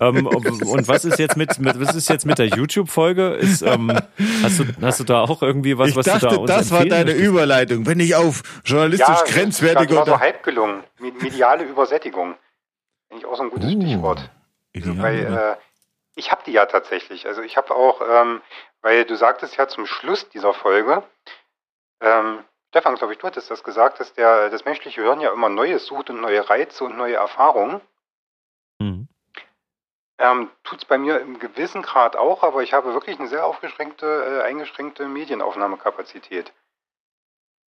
Ähm, 0.00 0.26
und 0.26 0.88
was 0.88 1.04
ist 1.04 1.18
jetzt 1.18 1.36
mit, 1.36 1.58
mit 1.58 1.80
was 1.80 1.94
ist 1.94 2.08
jetzt 2.08 2.26
mit 2.26 2.38
der 2.38 2.46
YouTube-Folge? 2.46 3.38
Ähm, 3.62 3.98
hast, 4.42 4.58
du, 4.58 4.64
hast 4.80 5.00
du 5.00 5.04
da 5.04 5.20
auch 5.22 5.42
irgendwie 5.42 5.78
was, 5.78 5.90
ich 5.90 5.96
was 5.96 6.06
dachte, 6.06 6.26
du 6.28 6.34
da 6.34 6.36
uns 6.38 6.50
das 6.50 6.70
war 6.70 6.84
deine 6.84 7.12
möchtest? 7.12 7.28
Überleitung. 7.28 7.86
Wenn 7.86 8.00
ich 8.00 8.14
auf 8.14 8.42
journalistisch 8.64 9.08
Ja, 9.08 9.24
grenzwertige 9.24 9.88
das 9.94 9.96
war 9.98 10.06
so 10.06 10.12
oder 10.12 10.20
halb 10.20 10.42
gelungen. 10.42 10.82
Me- 10.98 11.12
Mediale 11.12 11.64
Übersättigung. 11.64 12.34
Finde 13.08 13.24
ich 13.24 13.26
auch 13.26 13.36
so 13.36 13.42
ein 13.44 13.50
gutes 13.50 13.72
Uh, 13.72 13.80
Stichwort. 13.80 14.30
ideal, 14.72 14.98
Weil 14.98 15.20
äh, 15.26 15.56
ich 16.16 16.32
habe 16.32 16.42
die 16.46 16.52
ja 16.52 16.66
tatsächlich. 16.66 17.26
Also 17.26 17.42
ich 17.42 17.56
habe 17.56 17.74
auch, 17.74 18.00
ähm, 18.00 18.40
weil 18.80 19.04
du 19.04 19.14
sagtest 19.16 19.56
ja 19.56 19.68
zum 19.68 19.86
Schluss 19.86 20.28
dieser 20.30 20.52
Folge, 20.54 21.02
ähm, 22.00 22.38
Stefan, 22.70 22.94
glaube 22.96 23.12
ich, 23.12 23.18
du 23.18 23.26
hattest 23.26 23.50
das 23.50 23.62
gesagt, 23.62 24.00
dass 24.00 24.14
der, 24.14 24.48
das 24.50 24.64
menschliche 24.64 25.02
Hirn 25.02 25.20
ja 25.20 25.32
immer 25.32 25.50
Neues 25.50 25.84
sucht 25.86 26.08
und 26.10 26.20
neue 26.22 26.48
Reize 26.48 26.84
und 26.84 26.96
neue 26.96 27.16
Erfahrungen. 27.16 27.80
Ähm, 30.22 30.50
Tut 30.62 30.78
es 30.78 30.84
bei 30.84 30.98
mir 30.98 31.20
im 31.20 31.38
gewissen 31.40 31.82
Grad 31.82 32.14
auch, 32.16 32.42
aber 32.44 32.62
ich 32.62 32.72
habe 32.72 32.94
wirklich 32.94 33.18
eine 33.18 33.28
sehr 33.28 33.44
aufgeschränkte, 33.44 34.06
äh, 34.40 34.46
eingeschränkte 34.46 35.06
Medienaufnahmekapazität. 35.08 36.52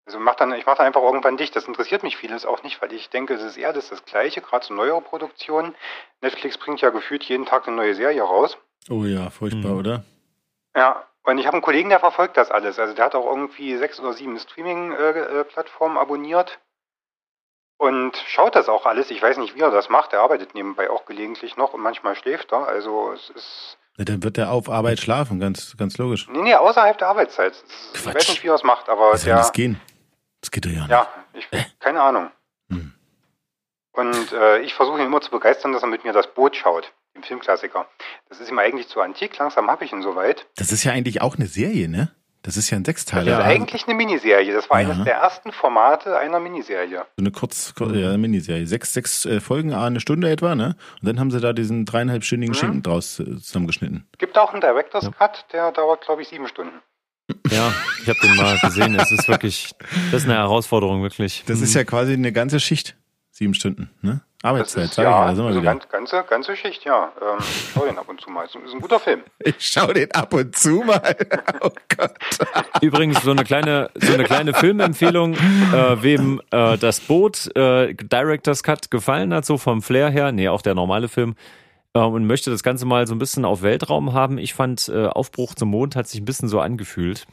Also 0.06 0.20
mach 0.20 0.34
dann, 0.36 0.52
ich 0.52 0.64
mache 0.66 0.76
dann 0.76 0.86
einfach 0.86 1.02
irgendwann 1.02 1.36
dicht. 1.36 1.56
Das 1.56 1.66
interessiert 1.66 2.02
mich 2.02 2.16
vieles 2.16 2.46
auch 2.46 2.62
nicht, 2.62 2.80
weil 2.80 2.92
ich 2.92 3.10
denke, 3.10 3.34
es 3.34 3.42
ist 3.42 3.56
eher 3.56 3.72
das, 3.72 3.88
das 3.88 4.04
Gleiche, 4.04 4.40
gerade 4.40 4.64
so 4.64 4.72
neuere 4.74 5.00
Produktionen. 5.00 5.74
Netflix 6.20 6.56
bringt 6.58 6.80
ja 6.80 6.90
gefühlt 6.90 7.24
jeden 7.24 7.46
Tag 7.46 7.66
eine 7.66 7.74
neue 7.76 7.94
Serie 7.94 8.22
raus. 8.22 8.56
oh 8.90 9.04
ja, 9.04 9.30
furchtbar, 9.30 9.72
Mhm. 9.72 9.78
oder? 9.78 10.04
Ja, 10.76 11.06
und 11.24 11.38
ich 11.38 11.46
habe 11.46 11.54
einen 11.54 11.62
Kollegen, 11.62 11.88
der 11.88 12.00
verfolgt 12.00 12.36
das 12.36 12.50
alles. 12.50 12.78
Also 12.78 12.94
der 12.94 13.06
hat 13.06 13.14
auch 13.14 13.26
irgendwie 13.26 13.76
sechs 13.78 13.98
oder 13.98 14.12
sieben 14.12 14.38
Streaming-Plattformen 14.38 15.96
abonniert 15.96 16.60
und 17.78 18.16
schaut 18.26 18.54
das 18.54 18.68
auch 18.68 18.86
alles. 18.86 19.10
Ich 19.10 19.20
weiß 19.20 19.38
nicht, 19.38 19.54
wie 19.54 19.60
er 19.60 19.70
das 19.70 19.88
macht. 19.88 20.12
Er 20.12 20.20
arbeitet 20.20 20.54
nebenbei 20.54 20.90
auch 20.90 21.04
gelegentlich 21.06 21.56
noch 21.56 21.74
und 21.74 21.80
manchmal 21.82 22.14
schläft 22.16 22.52
er. 22.52 22.66
Also 22.66 23.12
es 23.12 23.30
ist, 23.30 23.78
Na, 23.96 24.04
dann 24.04 24.22
wird 24.22 24.38
er 24.38 24.50
auf 24.50 24.68
Arbeit 24.68 25.00
schlafen, 25.00 25.40
ganz, 25.40 25.76
ganz 25.76 25.98
logisch. 25.98 26.28
nee, 26.28 26.42
nee, 26.42 26.54
außerhalb 26.54 26.96
der 26.98 27.08
Arbeitszeit. 27.08 27.52
Ist, 27.52 27.64
ich 27.94 28.02
Quatsch. 28.02 28.14
weiß 28.14 28.28
nicht, 28.30 28.42
wie 28.44 28.48
er 28.48 28.54
es 28.54 28.62
macht, 28.62 28.88
aber 28.88 29.16
soll 29.16 29.26
der, 29.26 29.36
das 29.36 29.52
gehen? 29.52 29.80
Das 30.40 30.50
geht 30.50 30.64
doch 30.64 30.70
ja 30.70 30.80
nicht. 30.82 30.90
ja, 30.90 31.08
ich, 31.32 31.48
keine 31.80 32.02
Ahnung. 32.02 32.30
Hm. 32.68 32.92
Und 33.92 34.32
äh, 34.32 34.58
ich 34.60 34.74
versuche 34.74 34.98
ihn 34.98 35.06
immer 35.06 35.20
zu 35.20 35.30
begeistern, 35.30 35.72
dass 35.72 35.82
er 35.82 35.88
mit 35.88 36.04
mir 36.04 36.12
das 36.12 36.26
Boot 36.34 36.56
schaut, 36.56 36.92
den 37.14 37.22
Filmklassiker. 37.22 37.86
Das 38.28 38.40
ist 38.40 38.50
ihm 38.50 38.58
eigentlich 38.58 38.88
zu 38.88 39.00
antik. 39.00 39.36
Langsam 39.38 39.70
habe 39.70 39.84
ich 39.84 39.92
ihn 39.92 40.02
soweit. 40.02 40.46
Das 40.56 40.72
ist 40.72 40.84
ja 40.84 40.92
eigentlich 40.92 41.22
auch 41.22 41.36
eine 41.36 41.46
Serie, 41.46 41.88
ne? 41.88 42.14
Das 42.44 42.56
ist 42.58 42.68
ja 42.70 42.76
ein 42.76 42.82
Das 42.84 42.90
Sechsteiler. 42.92 43.40
ist 43.40 43.44
eigentlich 43.44 43.84
eine 43.86 43.94
Miniserie. 43.94 44.52
Das 44.52 44.68
war 44.68 44.80
Ja. 44.80 44.90
eines 44.90 45.04
der 45.04 45.14
ersten 45.14 45.50
Formate 45.50 46.16
einer 46.18 46.38
Miniserie. 46.40 46.98
So 47.16 47.22
eine 47.22 47.30
kurz, 47.30 47.74
kur- 47.74 47.94
ja, 47.94 48.16
Miniserie. 48.18 48.66
Sechs, 48.66 48.92
sechs 48.92 49.24
äh, 49.24 49.40
Folgen, 49.40 49.72
ah, 49.72 49.86
eine 49.86 49.98
Stunde 49.98 50.30
etwa, 50.30 50.54
ne? 50.54 50.76
Und 51.00 51.08
dann 51.08 51.18
haben 51.18 51.30
sie 51.30 51.40
da 51.40 51.52
diesen 51.54 51.86
dreieinhalbstündigen 51.86 52.54
Mhm. 52.54 52.58
Schinken 52.58 52.82
draus 52.82 53.18
äh, 53.18 53.24
zusammengeschnitten. 53.24 54.06
Gibt 54.18 54.36
auch 54.36 54.52
einen 54.52 54.60
Director's 54.60 55.10
Cut, 55.18 55.46
der 55.52 55.72
dauert, 55.72 56.04
glaube 56.04 56.20
ich, 56.22 56.28
sieben 56.28 56.46
Stunden. 56.46 56.74
Ja, 57.50 57.72
ich 58.02 58.08
habe 58.10 58.18
den 58.22 58.36
mal 58.36 58.58
gesehen. 58.58 58.94
Es 59.00 59.10
ist 59.10 59.26
wirklich, 59.26 59.74
das 60.12 60.22
ist 60.24 60.28
eine 60.28 60.34
Herausforderung, 60.38 61.02
wirklich. 61.02 61.42
Das 61.46 61.62
ist 61.62 61.72
ja 61.72 61.82
quasi 61.84 62.12
eine 62.12 62.32
ganze 62.32 62.60
Schicht. 62.60 62.94
Sieben 63.36 63.52
Stunden, 63.54 63.90
ne? 64.00 64.20
Arbeitszeit, 64.44 64.84
ist, 64.84 64.94
sag 64.94 65.02
ja, 65.04 65.22
ich. 65.22 65.30
Da 65.30 65.34
sind 65.34 65.44
wir 65.44 65.48
also 65.48 65.60
wieder. 65.62 65.70
ganz, 65.72 65.88
ganze, 65.88 66.24
ganze 66.28 66.54
Schicht, 66.56 66.84
ja. 66.84 67.10
Ähm, 67.20 67.38
ich 67.40 67.70
schau 67.74 67.84
den 67.84 67.98
ab 67.98 68.08
und 68.08 68.20
zu 68.20 68.30
mal. 68.30 68.44
Ist, 68.44 68.54
ein- 68.54 68.64
ist 68.64 68.74
ein 68.74 68.80
guter 68.80 69.00
Film. 69.00 69.22
Ich 69.40 69.54
schau 69.58 69.86
den 69.92 70.12
ab 70.12 70.32
und 70.34 70.54
zu 70.54 70.82
mal. 70.86 71.16
Oh 71.62 71.70
Gott. 71.96 72.12
Übrigens 72.80 73.22
so 73.22 73.30
eine 73.32 73.42
kleine, 73.42 73.90
so 73.94 74.12
eine 74.12 74.22
kleine 74.24 74.54
Filmempfehlung, 74.54 75.34
äh, 75.34 76.02
wem 76.02 76.40
äh, 76.52 76.76
das 76.78 77.00
Boot 77.00 77.50
äh, 77.56 77.94
Director's 77.94 78.62
Cut 78.62 78.90
gefallen 78.90 79.32
hat, 79.34 79.44
so 79.46 79.56
vom 79.58 79.82
Flair 79.82 80.10
her, 80.10 80.30
nee, 80.30 80.48
auch 80.48 80.62
der 80.62 80.74
normale 80.74 81.08
Film, 81.08 81.34
äh, 81.94 81.98
und 82.00 82.26
möchte 82.26 82.50
das 82.50 82.62
Ganze 82.62 82.84
mal 82.86 83.06
so 83.08 83.14
ein 83.14 83.18
bisschen 83.18 83.44
auf 83.46 83.62
Weltraum 83.62 84.12
haben. 84.12 84.36
Ich 84.38 84.52
fand 84.54 84.88
äh, 84.90 85.06
Aufbruch 85.06 85.54
zum 85.54 85.70
Mond 85.70 85.96
hat 85.96 86.06
sich 86.06 86.20
ein 86.20 86.24
bisschen 86.26 86.48
so 86.48 86.60
angefühlt. 86.60 87.26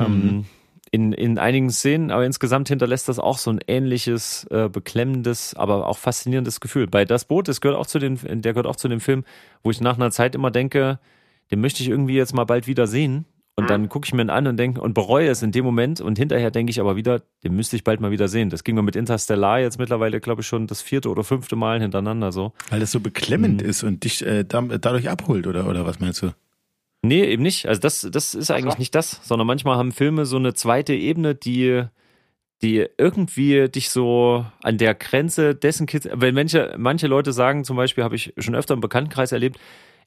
Ähm, 0.00 0.44
in, 0.90 1.12
in 1.12 1.38
einigen 1.38 1.70
Szenen, 1.70 2.10
aber 2.10 2.24
insgesamt 2.24 2.68
hinterlässt 2.68 3.08
das 3.08 3.18
auch 3.18 3.38
so 3.38 3.50
ein 3.50 3.60
ähnliches, 3.66 4.44
äh, 4.50 4.68
beklemmendes, 4.68 5.54
aber 5.54 5.86
auch 5.86 5.98
faszinierendes 5.98 6.60
Gefühl. 6.60 6.86
Bei 6.86 7.04
Das 7.04 7.24
Boot, 7.24 7.48
das 7.48 7.60
gehört 7.60 7.78
auch 7.78 7.86
zu 7.86 7.98
den, 7.98 8.18
der 8.42 8.52
gehört 8.52 8.66
auch 8.66 8.76
zu 8.76 8.88
dem 8.88 9.00
Film, 9.00 9.24
wo 9.62 9.70
ich 9.70 9.80
nach 9.80 9.96
einer 9.96 10.10
Zeit 10.10 10.34
immer 10.34 10.50
denke, 10.50 10.98
den 11.50 11.60
möchte 11.60 11.82
ich 11.82 11.88
irgendwie 11.88 12.14
jetzt 12.16 12.34
mal 12.34 12.44
bald 12.44 12.66
wieder 12.66 12.86
sehen. 12.86 13.24
Und 13.56 13.64
Mhm. 13.64 13.68
dann 13.68 13.88
gucke 13.88 14.06
ich 14.06 14.14
mir 14.14 14.22
ihn 14.22 14.30
an 14.30 14.46
und 14.46 14.56
denke 14.56 14.80
und 14.80 14.94
bereue 14.94 15.28
es 15.28 15.42
in 15.42 15.50
dem 15.50 15.64
Moment 15.64 16.00
und 16.00 16.16
hinterher 16.16 16.52
denke 16.52 16.70
ich 16.70 16.78
aber 16.78 16.94
wieder, 16.94 17.22
den 17.42 17.56
müsste 17.56 17.74
ich 17.74 17.82
bald 17.82 18.00
mal 18.00 18.12
wieder 18.12 18.28
sehen. 18.28 18.50
Das 18.50 18.62
ging 18.62 18.76
mir 18.76 18.82
mit 18.82 18.94
Interstellar 18.94 19.58
jetzt 19.58 19.80
mittlerweile, 19.80 20.20
glaube 20.20 20.42
ich, 20.42 20.46
schon 20.46 20.68
das 20.68 20.80
vierte 20.80 21.10
oder 21.10 21.24
fünfte 21.24 21.56
Mal 21.56 21.80
hintereinander 21.80 22.30
so. 22.30 22.52
Weil 22.70 22.78
das 22.78 22.92
so 22.92 23.00
beklemmend 23.00 23.60
Mhm. 23.62 23.68
ist 23.68 23.82
und 23.82 24.04
dich 24.04 24.24
äh, 24.24 24.44
da, 24.44 24.60
dadurch 24.62 25.10
abholt, 25.10 25.48
oder, 25.48 25.66
oder 25.66 25.84
was 25.84 25.98
meinst 25.98 26.22
du? 26.22 26.30
Nee, 27.02 27.24
eben 27.24 27.42
nicht. 27.42 27.66
Also 27.66 27.80
das, 27.80 28.06
das 28.10 28.34
ist 28.34 28.50
eigentlich 28.50 28.74
so. 28.74 28.78
nicht 28.78 28.94
das, 28.94 29.20
sondern 29.22 29.46
manchmal 29.46 29.76
haben 29.76 29.92
Filme 29.92 30.26
so 30.26 30.36
eine 30.36 30.54
zweite 30.54 30.94
Ebene, 30.94 31.34
die, 31.34 31.84
die 32.62 32.86
irgendwie 32.98 33.68
dich 33.68 33.90
so 33.90 34.44
an 34.62 34.78
der 34.78 34.94
Grenze 34.94 35.54
dessen 35.54 35.86
kitzeln. 35.86 36.20
Weil 36.20 36.32
manche, 36.32 36.74
manche 36.76 37.06
Leute 37.06 37.32
sagen 37.32 37.64
zum 37.64 37.76
Beispiel, 37.76 38.04
habe 38.04 38.16
ich 38.16 38.34
schon 38.38 38.54
öfter 38.54 38.74
im 38.74 38.80
Bekanntenkreis 38.80 39.32
erlebt, 39.32 39.58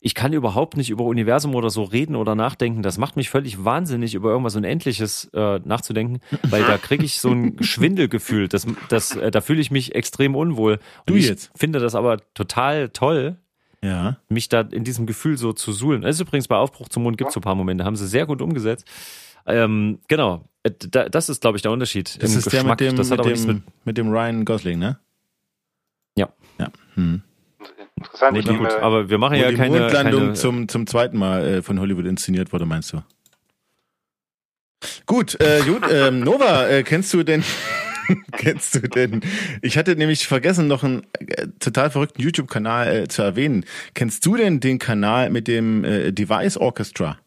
ich 0.04 0.15
kann 0.15 0.34
überhaupt 0.34 0.77
nicht 0.77 0.89
über 0.89 1.04
Universum 1.04 1.54
oder 1.54 1.69
so 1.69 1.84
reden 1.84 2.15
oder 2.15 2.34
nachdenken. 2.34 2.82
Das 2.82 2.97
macht 2.97 3.15
mich 3.15 3.30
völlig 3.30 3.63
wahnsinnig, 3.63 4.15
über 4.15 4.32
irgendwas 4.32 4.56
Unendliches 4.56 5.30
äh, 5.34 5.60
nachzudenken, 5.63 6.21
weil 6.49 6.63
da 6.63 6.80
kriege 6.80 7.06
ich 7.06 7.19
so 7.19 7.30
ein 7.30 7.58
Schwindelgefühl. 7.62 8.47
Das, 8.47 8.65
das, 8.89 9.15
äh, 9.15 9.30
da 9.30 9.41
fühle 9.41 9.62
ich 9.62 9.69
mich 9.69 9.93
extrem 9.93 10.36
unwohl. 10.36 10.73
Und 10.73 10.82
Du 11.06 11.15
ich 11.15 11.27
jetzt? 11.27 11.51
finde 11.56 11.80
das 11.80 11.93
aber 11.93 12.17
total 12.34 12.89
toll, 12.89 13.38
Ja. 13.83 14.17
mich 14.29 14.47
da 14.47 14.61
in 14.61 14.83
diesem 14.83 15.05
Gefühl 15.07 15.37
so 15.37 15.53
zu 15.53 15.71
suhlen. 15.71 16.03
Das 16.03 16.15
ist 16.15 16.21
übrigens 16.21 16.47
bei 16.47 16.55
Aufbruch 16.55 16.87
zum 16.89 17.03
Mond 17.03 17.17
gibt 17.17 17.29
es 17.29 17.33
so 17.33 17.39
ein 17.39 17.43
paar 17.43 17.55
Momente, 17.55 17.83
haben 17.83 17.95
sie 17.95 18.07
sehr 18.07 18.25
gut 18.27 18.41
umgesetzt. 18.41 18.85
Ähm, 19.47 19.99
genau, 20.07 20.45
Äh, 20.63 20.69
da, 20.91 21.09
das 21.09 21.29
ist, 21.29 21.41
glaube 21.41 21.57
ich, 21.57 21.63
der 21.63 21.71
Unterschied. 21.71 22.21
Das 22.21 22.35
ist 22.35 22.45
der 22.51 22.59
Geschmack. 22.61 22.79
mit 22.79 22.91
dem, 22.91 22.95
das 22.95 23.09
hat 23.09 23.25
mit, 23.25 23.35
dem, 23.37 23.47
mit. 23.47 23.63
mit 23.85 23.97
dem 23.97 24.09
Ryan 24.09 24.45
Gosling, 24.45 24.77
ne? 24.77 24.99
Ja. 26.15 26.29
Ja. 26.59 26.67
Hm. 26.93 27.23
Interessant. 27.95 28.33
Nee, 28.33 28.43
die 28.43 28.55
gut, 28.55 28.69
aber 28.69 29.09
wir 29.09 29.17
machen 29.17 29.37
Wo 29.37 29.41
ja 29.41 29.49
die 29.49 29.55
keine. 29.57 29.79
Mondlandung 29.79 30.21
keine 30.21 30.33
zum, 30.33 30.67
zum 30.67 30.85
zweiten 30.85 31.17
Mal 31.17 31.43
äh, 31.47 31.61
von 31.63 31.79
Hollywood 31.79 32.05
inszeniert 32.05 32.53
wurde, 32.53 32.65
meinst 32.67 32.93
du? 32.93 33.01
Gut, 35.07 35.39
äh, 35.39 35.61
gut, 35.65 35.83
ähm, 35.91 36.21
Nova, 36.21 36.67
äh, 36.67 36.83
kennst 36.83 37.13
du 37.13 37.23
denn, 37.23 37.43
kennst 38.33 38.75
du 38.75 38.79
denn, 38.81 39.21
ich 39.61 39.77
hatte 39.77 39.95
nämlich 39.95 40.27
vergessen, 40.27 40.67
noch 40.67 40.83
einen 40.83 41.05
äh, 41.19 41.47
total 41.59 41.89
verrückten 41.91 42.21
YouTube-Kanal 42.21 42.87
äh, 43.03 43.07
zu 43.07 43.21
erwähnen. 43.21 43.65
Kennst 43.93 44.25
du 44.25 44.35
denn 44.35 44.59
den 44.59 44.79
Kanal 44.79 45.29
mit 45.29 45.47
dem 45.47 45.83
äh, 45.83 46.11
Device 46.11 46.57
Orchestra? 46.57 47.17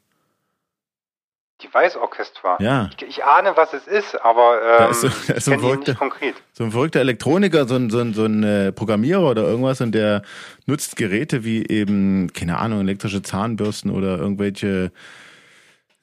Device 1.62 1.96
Orchestra. 1.96 2.58
Ja. 2.60 2.90
Ich, 2.98 3.06
ich 3.06 3.24
ahne, 3.24 3.52
was 3.56 3.72
es 3.72 3.86
ist, 3.86 4.16
aber 4.22 4.58
Da 4.60 4.84
ähm, 4.86 4.90
ist 4.90 5.00
so- 5.02 5.08
da 5.08 5.14
ist 5.34 5.38
ich 5.38 5.44
so 5.44 5.52
ein 5.52 5.60
verrückter- 5.60 5.92
nicht 5.92 5.98
konkret. 5.98 6.34
So 6.52 6.64
ein 6.64 6.72
verrückter 6.72 7.00
Elektroniker, 7.00 7.66
so 7.66 7.76
ein, 7.76 7.90
so 7.90 8.00
ein, 8.00 8.12
so 8.12 8.24
ein 8.24 8.42
äh, 8.42 8.72
Programmierer 8.72 9.30
oder 9.30 9.42
irgendwas 9.44 9.80
und 9.80 9.92
der 9.92 10.22
nutzt 10.66 10.96
Geräte 10.96 11.44
wie 11.44 11.64
eben, 11.66 12.32
keine 12.32 12.58
Ahnung, 12.58 12.80
elektrische 12.80 13.22
Zahnbürsten 13.22 13.90
oder 13.90 14.18
irgendwelche, 14.18 14.90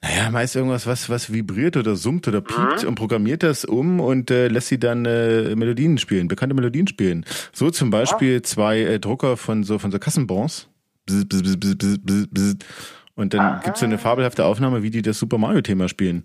naja, 0.02 0.30
meist 0.30 0.56
irgendwas, 0.56 0.86
was, 0.86 1.08
was 1.08 1.32
vibriert 1.32 1.76
oder 1.76 1.94
summt 1.94 2.26
oder 2.26 2.40
piept 2.40 2.84
und 2.84 2.96
programmiert 2.96 3.44
das 3.44 3.64
um 3.64 4.00
und 4.00 4.32
äh, 4.32 4.48
lässt 4.48 4.68
sie 4.68 4.78
dann 4.78 5.04
äh, 5.06 5.54
Melodien 5.54 5.96
spielen, 5.96 6.26
bekannte 6.26 6.54
Melodien 6.54 6.88
spielen. 6.88 7.24
So 7.52 7.70
zum 7.70 7.90
Beispiel 7.90 8.42
zwei 8.42 8.80
äh, 8.80 8.98
Drucker 8.98 9.36
von 9.36 9.62
so, 9.62 9.78
von 9.78 9.92
so 9.92 10.00
Kassenbons. 10.00 10.68
Bzz, 11.06 11.24
bzz, 11.28 11.42
bzz, 11.42 11.56
bzz, 11.60 11.76
bzz, 11.78 11.98
bzz, 12.02 12.26
bzz. 12.30 12.66
Und 13.14 13.34
dann 13.34 13.60
gibt's 13.60 13.80
so 13.80 13.86
eine 13.86 13.98
fabelhafte 13.98 14.44
Aufnahme, 14.44 14.82
wie 14.82 14.90
die 14.90 15.02
das 15.02 15.18
Super 15.18 15.38
Mario-Thema 15.38 15.88
spielen. 15.88 16.24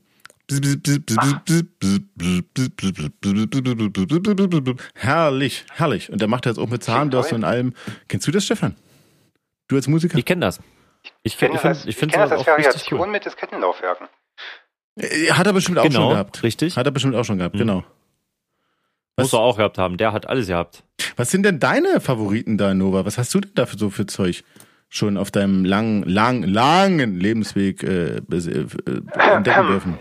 Herrlich, 4.96 5.66
herrlich. 5.74 6.12
Und 6.12 6.22
der 6.22 6.28
macht 6.28 6.46
das 6.46 6.58
auch 6.58 6.70
mit 6.70 6.84
Zahnbürste 6.84 7.36
und 7.36 7.44
allem. 7.44 7.74
Kennst 8.08 8.26
du 8.28 8.32
das, 8.32 8.46
Stefan? 8.46 8.76
Du 9.68 9.76
als 9.76 9.88
Musiker? 9.88 10.18
Ich 10.18 10.26
kenne 10.26 10.42
das. 10.42 10.62
Ich, 11.04 11.34
Ich 11.34 11.38
kenn- 11.40 11.50
kenne 11.52 11.56
ich 11.56 11.62
das, 11.62 11.62
finde 11.62 11.68
als- 11.70 11.82
ich 11.84 11.88
ich 11.90 11.96
find 11.98 12.12
kenn 12.12 12.22
das 12.22 12.30
sowas 12.30 12.40
als 12.40 12.48
auch 12.48 12.58
richtig 12.58 12.74
Variation 12.92 13.00
cool. 13.00 13.08
mit 13.08 13.26
Diskettenlaufwerken. 13.26 14.08
Äh, 15.00 15.32
Hat 15.34 15.46
er 15.48 15.54
bestimmt 15.54 15.78
auch 15.80 15.84
Genau, 15.84 16.00
schon 16.02 16.10
gehabt. 16.12 16.44
richtig. 16.44 16.78
Hat 16.78 16.86
er 16.86 16.92
bestimmt 16.92 17.16
auch 17.16 17.24
schon 17.26 17.38
gehabt, 17.38 17.56
Mhm. 17.56 17.60
genau. 17.60 17.84
Muss 19.20 19.34
er 19.34 19.40
auch 19.40 19.58
gehabt 19.58 19.78
haben. 19.80 19.98
Der 19.98 20.14
hat 20.14 20.28
alles 20.28 20.48
gehabt. 20.48 20.84
Was 21.16 21.32
sind 21.32 21.44
denn 21.44 21.60
deine 21.60 22.00
Favoriten 22.02 22.58
da, 22.58 22.74
Nova? 22.74 23.06
Was 23.06 23.18
hast 23.18 23.34
du 23.34 23.40
denn 23.42 23.52
da 23.56 23.66
für 23.66 23.78
so 23.78 23.90
für 23.90 24.06
Zeug 24.06 24.44
schon 24.90 25.18
auf 25.18 25.32
deinem 25.32 25.66
langen, 25.66 26.04
langen, 26.04 26.44
langen 26.44 27.20
Lebensweg 27.20 27.82
äh, 27.84 28.18
äh, 28.18 28.20
äh, 28.20 28.68
entdecken 29.16 29.44
dürfen? 29.68 30.00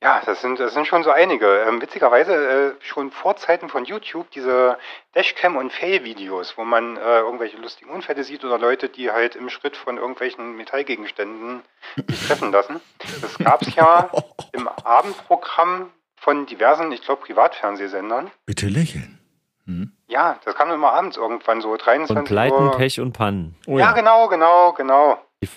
Ja, 0.00 0.22
das 0.24 0.40
sind, 0.42 0.60
das 0.60 0.74
sind 0.74 0.86
schon 0.86 1.02
so 1.02 1.10
einige. 1.10 1.62
Ähm, 1.62 1.82
witzigerweise 1.82 2.32
äh, 2.78 2.84
schon 2.84 3.10
vor 3.10 3.34
Zeiten 3.36 3.68
von 3.68 3.84
YouTube 3.84 4.30
diese 4.30 4.78
Dashcam- 5.14 5.56
und 5.56 5.72
Fail-Videos, 5.72 6.56
wo 6.56 6.64
man 6.64 6.96
äh, 6.96 7.18
irgendwelche 7.18 7.56
lustigen 7.56 7.90
Unfälle 7.90 8.22
sieht 8.22 8.44
oder 8.44 8.58
Leute, 8.58 8.88
die 8.88 9.10
halt 9.10 9.34
im 9.34 9.48
Schritt 9.48 9.76
von 9.76 9.96
irgendwelchen 9.96 10.56
Metallgegenständen 10.56 11.62
sich 12.06 12.26
treffen 12.28 12.52
lassen. 12.52 12.80
Das 13.20 13.38
gab 13.44 13.62
es 13.62 13.74
ja 13.74 14.08
im 14.52 14.68
Abendprogramm 14.68 15.90
von 16.16 16.46
diversen, 16.46 16.92
ich 16.92 17.02
glaube, 17.02 17.22
Privatfernsehsendern. 17.24 18.30
Bitte 18.46 18.66
lächeln. 18.66 19.18
Ja, 20.06 20.38
das 20.46 20.54
kam 20.54 20.70
immer 20.70 20.92
abends 20.92 21.18
irgendwann 21.18 21.60
so, 21.60 21.76
23 21.76 22.16
Und 22.16 22.24
Pleiten, 22.24 22.54
Uhr. 22.54 22.76
Pech 22.78 23.00
und 23.00 23.12
Pannen. 23.12 23.54
Oh 23.66 23.78
ja. 23.78 23.92
genau, 23.92 24.26
genau, 24.28 24.72
genau. 24.72 25.20
Die- 25.42 25.48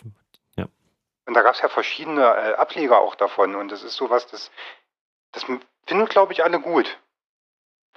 Und 1.32 1.36
da 1.36 1.44
gab 1.44 1.56
es 1.56 1.62
ja 1.62 1.70
verschiedene 1.70 2.24
äh, 2.24 2.54
Ableger 2.56 3.00
auch 3.00 3.16
davon. 3.16 3.56
Und 3.56 3.72
das 3.72 3.84
ist 3.84 3.96
sowas, 3.96 4.28
das, 4.28 4.52
das 5.32 5.46
finden, 5.46 6.06
glaube 6.10 6.34
ich, 6.34 6.44
alle 6.44 6.60
gut. 6.60 7.00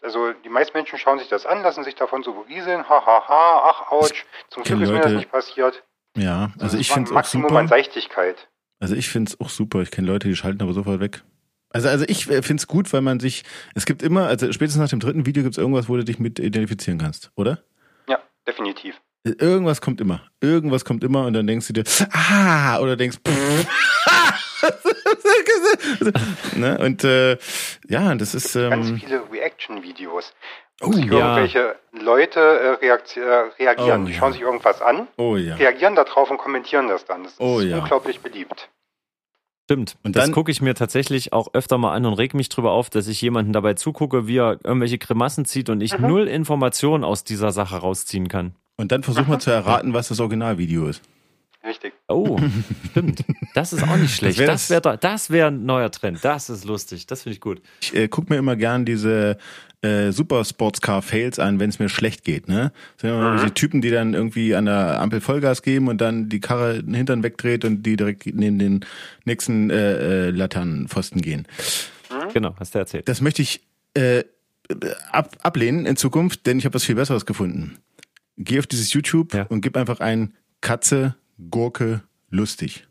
Also 0.03 0.33
die 0.33 0.49
meisten 0.49 0.77
Menschen 0.77 1.01
schauen 1.01 1.19
sich 1.19 1.27
das 1.27 1.45
an, 1.45 1.63
lassen 1.65 1.83
sich 1.83 1.97
davon 1.97 2.23
so 2.23 2.33
berieseln. 2.35 2.89
Ha, 2.89 3.05
ha, 3.05 3.25
ha, 3.29 3.71
ach, 3.71 3.91
ouch. 3.91 4.25
Zum 4.51 4.63
Glück 4.63 4.81
ist 4.83 4.89
mir 4.91 4.97
das 4.99 5.07
Leute- 5.07 5.17
nicht 5.17 5.33
passiert. 5.33 5.83
Ja, 6.17 6.53
also 6.61 6.79
ich 6.79 6.93
finde 6.93 7.09
es 7.09 7.11
auch 7.11 7.15
Maximum 7.17 7.47
an 7.57 7.67
super. 7.67 7.69
Seichtigkeit. 7.77 8.49
Also 8.79 8.95
ich 8.95 9.09
finde 9.09 9.31
es 9.33 9.41
auch 9.41 9.49
super. 9.49 9.81
Ich 9.83 9.91
kenne 9.91 10.07
Leute, 10.07 10.29
die 10.29 10.37
schalten 10.37 10.63
aber 10.63 10.73
sofort 10.73 11.01
weg. 11.01 11.25
Also, 11.71 11.89
also 11.89 12.05
ich 12.07 12.27
finde 12.27 12.55
es 12.55 12.69
gut, 12.69 12.93
weil 12.93 13.01
man 13.01 13.19
sich, 13.19 13.43
es 13.75 13.85
gibt 13.85 14.05
immer, 14.05 14.29
also 14.29 14.53
spätestens 14.53 14.81
nach 14.81 14.91
dem 14.91 15.01
dritten 15.01 15.27
Video 15.27 15.43
gibt 15.43 15.57
es 15.57 15.59
irgendwas, 15.59 15.89
wo 15.89 15.97
du 15.97 16.05
dich 16.05 16.21
mit 16.21 16.39
identifizieren 16.39 17.01
kannst, 17.01 17.33
oder? 17.35 17.65
Ja, 18.09 18.21
definitiv. 18.47 19.01
Irgendwas 19.25 19.81
kommt 19.81 20.01
immer. 20.03 20.21
Irgendwas 20.41 20.85
kommt 20.85 21.03
immer 21.03 21.25
und 21.27 21.33
dann 21.33 21.47
denkst 21.47 21.67
du 21.69 21.73
dir, 21.73 21.85
ah, 22.13 22.79
oder 22.81 22.95
denkst, 22.97 23.19
pff, 23.27 23.67
ne? 26.57 26.79
Und 26.79 27.05
äh, 27.05 27.39
ja, 27.89 28.15
das 28.15 28.35
ist 28.35 28.53
Ganz 28.55 28.89
ähm, 28.89 28.99
viele 28.99 29.23
Reaction-Videos. 29.33 30.35
oh, 30.83 30.93
Sich 30.93 31.07
ja. 31.07 31.13
irgendwelche 31.13 31.77
Leute 31.93 32.79
äh, 32.83 32.87
äh, 32.87 32.93
reagieren. 33.59 34.03
Oh, 34.03 34.07
die 34.07 34.13
ja. 34.13 34.19
schauen 34.19 34.33
sich 34.33 34.43
irgendwas 34.43 34.83
an, 34.83 35.09
oh 35.17 35.37
ja. 35.37 35.55
reagieren 35.57 35.95
darauf 35.95 36.31
und 36.31 36.39
kommentieren 36.39 36.89
das 36.89 37.05
dann. 37.05 37.23
Das 37.25 37.33
ist 37.33 37.41
Oh, 37.41 37.61
ja. 37.61 37.79
unglaublich 37.79 38.21
beliebt. 38.21 38.69
Stimmt. 39.65 39.97
Und 40.03 40.15
das 40.15 40.31
gucke 40.31 40.51
ich 40.51 40.61
mir 40.61 40.75
tatsächlich 40.75 41.33
auch 41.33 41.55
öfter 41.55 41.79
mal 41.79 41.95
an 41.95 42.05
und 42.05 42.13
reg 42.15 42.35
mich 42.35 42.51
drüber 42.51 42.73
auf, 42.73 42.91
dass 42.91 43.09
ich 43.09 43.23
jemanden 43.23 43.55
dabei 43.55 43.73
zugucke, 43.73 44.27
wie 44.27 44.37
er 44.37 44.59
irgendwelche 44.63 44.99
Grimassen 44.99 45.47
zieht 45.47 45.71
und 45.71 45.81
ich 45.81 45.97
Mhm. 45.99 46.07
null 46.07 46.29
Informationen 46.29 47.03
aus 47.03 47.25
dieser 47.25 47.51
Sache 47.51 47.77
rausziehen 47.79 48.29
kann. 48.29 48.55
Und 48.77 48.93
dann 48.93 49.03
versuch 49.03 49.27
mal 49.27 49.39
zu 49.39 49.51
erraten, 49.51 49.93
was 49.95 50.09
das 50.09 50.21
Originalvideo 50.21 50.89
ist. 50.89 51.03
Richtig. 51.65 51.95
Oh, 52.09 52.39
stimmt. 52.91 53.25
Das 53.55 53.73
ist 53.73 53.83
auch 53.83 53.97
nicht 53.97 54.15
schlecht. 54.15 54.39
Das 54.41 54.69
wäre 54.69 54.99
das 54.99 55.31
wär 55.31 55.47
ein 55.47 55.65
neuer 55.65 55.91
Trend. 55.91 56.23
Das 56.23 56.51
ist 56.51 56.65
lustig. 56.65 57.07
Das 57.07 57.23
finde 57.23 57.35
ich 57.35 57.41
gut. 57.41 57.63
Ich 57.81 57.95
äh, 57.95 58.09
guck 58.09 58.29
mir 58.29 58.37
immer 58.37 58.55
gern 58.57 58.85
diese 58.85 59.39
äh, 59.81 60.13
Super 60.13 60.45
Sportscar 60.45 61.01
Fails 61.01 61.39
an, 61.39 61.61
wenn 61.61 61.71
es 61.71 61.79
mir 61.79 61.89
schlecht 61.89 62.25
geht. 62.25 62.49
Ne, 62.49 62.73
das 62.97 63.03
sind 63.03 63.11
immer 63.11 63.43
die 63.43 63.51
Typen, 63.53 63.81
die 63.81 63.91
dann 63.91 64.13
irgendwie 64.13 64.55
an 64.55 64.67
der 64.67 65.01
Ampel 65.01 65.23
Vollgas 65.23 65.63
geben 65.63 65.89
und 65.89 66.03
dann 66.03 66.29
die 66.29 66.41
Karre 66.41 66.83
den 66.83 66.95
Hintern 66.95 67.23
wegdreht 67.23 67.65
und 67.65 67.83
die 67.85 67.97
direkt 67.97 68.27
neben 68.27 68.59
den 68.59 68.85
nächsten 69.25 69.71
äh, 69.71 70.29
äh, 70.29 70.31
Laternenpfosten 70.31 71.23
gehen. 71.23 71.47
Genau, 72.35 72.55
hast 72.59 72.75
du 72.75 72.79
erzählt. 72.79 73.09
Das 73.09 73.23
möchte 73.23 73.41
ich 73.41 73.63
äh, 73.95 74.25
ab, 75.11 75.37
ablehnen 75.43 75.87
in 75.87 75.97
Zukunft, 75.97 76.47
denn 76.47 76.59
ich 76.59 76.67
habe 76.67 76.75
was 76.75 76.85
viel 76.85 76.95
Besseres 76.95 77.25
gefunden. 77.25 77.79
Geh 78.37 78.59
auf 78.59 78.67
dieses 78.67 78.93
YouTube 78.93 79.33
Ja. 79.35 79.45
und 79.45 79.61
gib 79.61 79.77
einfach 79.77 80.01
ein 80.01 80.35
Katze, 80.61 81.15
Gurke, 81.51 82.03
lustig. 82.31 82.87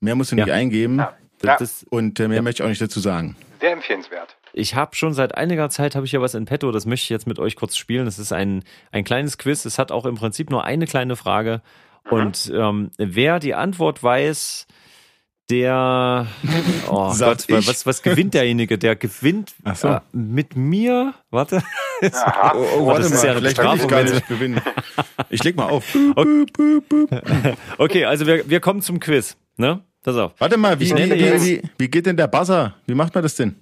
Mehr 0.00 0.14
musst 0.14 0.32
du 0.32 0.36
nicht 0.36 0.46
Ja. 0.48 0.54
eingeben 0.54 0.98
Ja. 0.98 1.16
Das, 1.40 1.58
das, 1.58 1.84
und 1.88 2.20
äh, 2.20 2.28
mehr 2.28 2.42
möchte 2.42 2.62
ich 2.62 2.64
auch 2.66 2.68
nicht 2.70 2.82
dazu 2.82 3.00
sagen. 3.00 3.34
Sehr 3.60 3.72
empfehlenswert. 3.72 4.36
ich 4.52 4.74
habe 4.74 4.94
schon 4.94 5.14
seit 5.14 5.34
einiger 5.36 5.70
Zeit 5.70 5.94
habe 5.94 6.04
ich 6.04 6.12
ja 6.12 6.20
was 6.20 6.34
in 6.34 6.44
petto. 6.44 6.70
Das 6.70 6.84
möchte 6.86 7.04
ich 7.04 7.08
jetzt 7.10 7.26
mit 7.26 7.38
euch 7.38 7.56
kurz 7.56 7.76
spielen. 7.76 8.06
Es 8.06 8.18
ist 8.18 8.32
ein 8.32 8.62
ein 8.92 9.04
kleines 9.04 9.38
Quiz. 9.38 9.64
Es 9.64 9.78
hat 9.78 9.90
auch 9.90 10.04
im 10.06 10.16
Prinzip 10.16 10.50
nur 10.50 10.64
eine 10.64 10.86
kleine 10.86 11.16
Frage. 11.16 11.62
Und 12.10 12.50
ähm, 12.54 12.90
wer 12.98 13.38
die 13.38 13.54
Antwort 13.54 14.02
weiß, 14.02 14.66
der 15.50 16.26
oh 16.88 17.12
Gott, 17.18 17.44
ich. 17.48 17.66
was 17.68 17.84
was 17.86 18.02
gewinnt 18.02 18.34
derjenige? 18.34 18.78
Der 18.78 18.96
gewinnt 18.96 19.52
so. 19.74 19.88
äh, 19.88 20.00
mit 20.12 20.56
mir. 20.56 21.14
Warte. 21.30 21.62
Aha. 22.12 22.54
Oh, 22.78 22.92
das 22.96 23.10
ist 23.10 23.22
ja 23.24 23.32
eine 23.32 23.40
vielleicht 23.40 23.58
will 23.58 23.64
ich 23.64 23.72
Bestrafung, 23.72 23.88
gar 23.88 24.02
nicht 24.04 24.28
gewinnen. 24.28 24.60
Ich 25.28 25.42
leg 25.44 25.56
mal 25.56 25.68
auf. 25.68 25.84
Okay, 27.78 28.04
also 28.04 28.26
wir, 28.26 28.48
wir 28.48 28.60
kommen 28.60 28.80
zum 28.82 29.00
Quiz. 29.00 29.36
Ne? 29.56 29.80
Pass 30.02 30.16
auf. 30.16 30.32
Warte 30.38 30.56
mal, 30.56 30.78
wie, 30.80 30.84
Ich 30.84 30.94
wie, 30.94 31.10
wie, 31.10 31.42
wie, 31.42 31.62
wie 31.78 31.88
geht 31.88 32.06
denn 32.06 32.16
der 32.16 32.26
Buzzer? 32.28 32.74
Wie 32.86 32.94
macht 32.94 33.14
man 33.14 33.22
das 33.22 33.34
denn? 33.36 33.56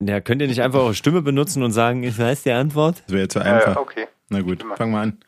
Ja, 0.00 0.20
könnt 0.20 0.40
ihr 0.40 0.48
nicht 0.48 0.62
einfach 0.62 0.80
eure 0.80 0.94
Stimme 0.94 1.22
benutzen 1.22 1.62
und 1.62 1.72
sagen, 1.72 2.02
ich 2.04 2.18
weiß 2.18 2.44
die 2.44 2.52
Antwort? 2.52 3.02
Das 3.06 3.12
wäre 3.12 3.22
jetzt 3.22 3.32
zu 3.34 3.40
Äh, 3.40 3.42
einfach. 3.42 3.76
okay. 3.76 4.06
Na 4.30 4.40
gut, 4.42 4.64
fang 4.76 4.90
mal 4.92 5.02
an. 5.02 5.18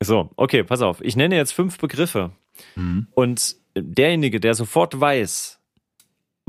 So, 0.00 0.30
okay, 0.36 0.62
pass 0.62 0.80
auf. 0.82 1.00
Ich 1.00 1.16
nenne 1.16 1.34
jetzt 1.36 1.52
fünf 1.52 1.78
Begriffe. 1.78 2.30
Mhm. 2.76 3.06
Und 3.14 3.56
derjenige, 3.74 4.40
der 4.40 4.54
sofort 4.54 5.00
weiß, 5.00 5.58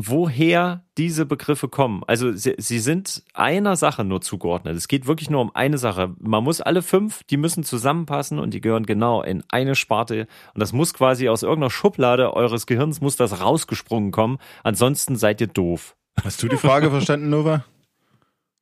woher 0.01 0.85
diese 0.97 1.25
Begriffe 1.25 1.67
kommen, 1.67 2.03
also 2.07 2.31
sie, 2.31 2.55
sie 2.57 2.79
sind 2.79 3.21
einer 3.33 3.75
Sache 3.75 4.05
nur 4.05 4.21
zugeordnet. 4.21 4.77
Es 4.77 4.87
geht 4.87 5.07
wirklich 5.07 5.29
nur 5.29 5.41
um 5.41 5.53
eine 5.53 5.77
Sache. 5.77 6.15
Man 6.19 6.43
muss 6.43 6.61
alle 6.61 6.81
fünf, 6.81 7.23
die 7.25 7.35
müssen 7.35 7.65
zusammenpassen 7.65 8.39
und 8.39 8.53
die 8.53 8.61
gehören 8.61 8.85
genau 8.85 9.21
in 9.21 9.43
eine 9.49 9.75
Sparte. 9.75 10.27
Und 10.53 10.61
das 10.61 10.71
muss 10.71 10.93
quasi 10.93 11.27
aus 11.27 11.43
irgendeiner 11.43 11.69
Schublade 11.69 12.33
eures 12.33 12.65
Gehirns 12.65 13.01
muss 13.01 13.17
das 13.17 13.41
rausgesprungen 13.41 14.11
kommen. 14.11 14.37
Ansonsten 14.63 15.17
seid 15.17 15.41
ihr 15.41 15.47
doof. 15.47 15.97
Hast 16.23 16.41
du 16.41 16.47
die 16.47 16.57
Frage 16.57 16.89
verstanden, 16.91 17.29
Nova? 17.29 17.65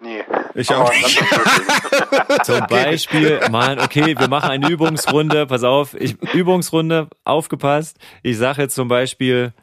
Nee. 0.02 0.24
Ich 0.60 0.74
auch. 0.74 0.92
Zum 2.44 2.66
Beispiel, 2.68 3.40
Mann, 3.52 3.80
okay, 3.80 4.18
wir 4.18 4.28
machen 4.28 4.50
eine 4.50 4.70
Übungsrunde. 4.70 5.46
Pass 5.46 5.64
auf, 5.64 5.94
ich, 5.94 6.20
Übungsrunde, 6.34 7.10
aufgepasst. 7.24 8.00
Ich 8.24 8.38
sage 8.38 8.64
jetzt 8.64 8.74
zum 8.74 8.88
Beispiel 8.88 9.54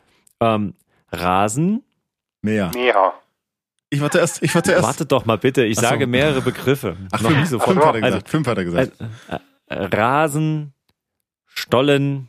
ähm, 0.40 0.74
Rasen. 1.11 1.83
Mehr. 2.42 2.70
Näher. 2.72 3.12
Ich 3.90 4.00
war 4.00 4.11
zuerst. 4.11 4.40
Ich 4.44 4.54
war 4.54 4.62
zuerst. 4.62 4.85
Wartet 4.85 5.11
doch 5.11 5.24
mal 5.24 5.37
bitte, 5.38 5.64
ich 5.64 5.76
so. 5.76 5.83
sage 5.83 6.07
mehrere 6.07 6.42
Begriffe. 6.42 6.96
Ach, 7.11 7.20
Noch 7.22 7.28
fünf, 7.30 7.40
nicht 7.40 7.48
sofort. 7.50 7.72
fünf 7.72 7.85
hat 7.85 7.94
er 7.96 8.02
Also, 8.04 8.16
gesagt. 8.18 8.28
fünf 8.28 8.46
hat 8.46 8.59
er 8.59 8.64
gesagt. 8.64 8.92
äh, 9.00 9.38
äh, 9.74 9.85
Rasen, 9.96 10.74
Stollen, 11.46 12.28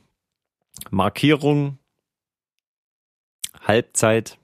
Markierung, 0.89 1.77
Halbzeit, 3.61 4.39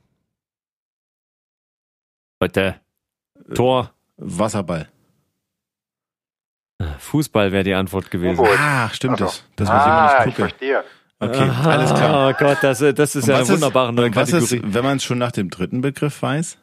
Leute, 2.40 2.80
Tor, 3.56 3.94
Wasserball. 4.22 4.88
Fußball 7.00 7.52
wäre 7.52 7.64
die 7.64 7.74
Antwort 7.74 8.10
gewesen. 8.10 8.44
Ah, 8.58 8.90
stimmt 8.90 9.16
Ach 9.16 9.26
das. 9.26 9.44
Das 9.56 9.68
muss 9.68 9.78
ich 9.78 9.82
ah, 9.84 10.08
immer 10.08 10.20
ich 10.20 10.26
nicht 10.26 10.36
gucken. 10.38 10.50
verstehe. 10.50 10.84
Okay, 11.20 11.50
alles 11.70 11.94
klar. 11.94 12.30
Oh 12.30 12.34
Gott, 12.40 12.58
das, 12.62 12.80
das 12.80 13.16
ist 13.16 13.24
Und 13.24 13.30
ja 13.30 13.36
eine 13.38 13.48
wunderbare 13.50 13.94
neue 13.94 14.16
was 14.16 14.32
Kategorie. 14.32 14.58
ist, 14.68 14.74
wenn 14.74 14.84
man 14.84 14.98
es 14.98 15.04
schon 15.04 15.20
nach 15.20 15.32
dem 15.32 15.50
dritten 15.52 15.82
Begriff 15.82 16.22
weiß? 16.22 16.58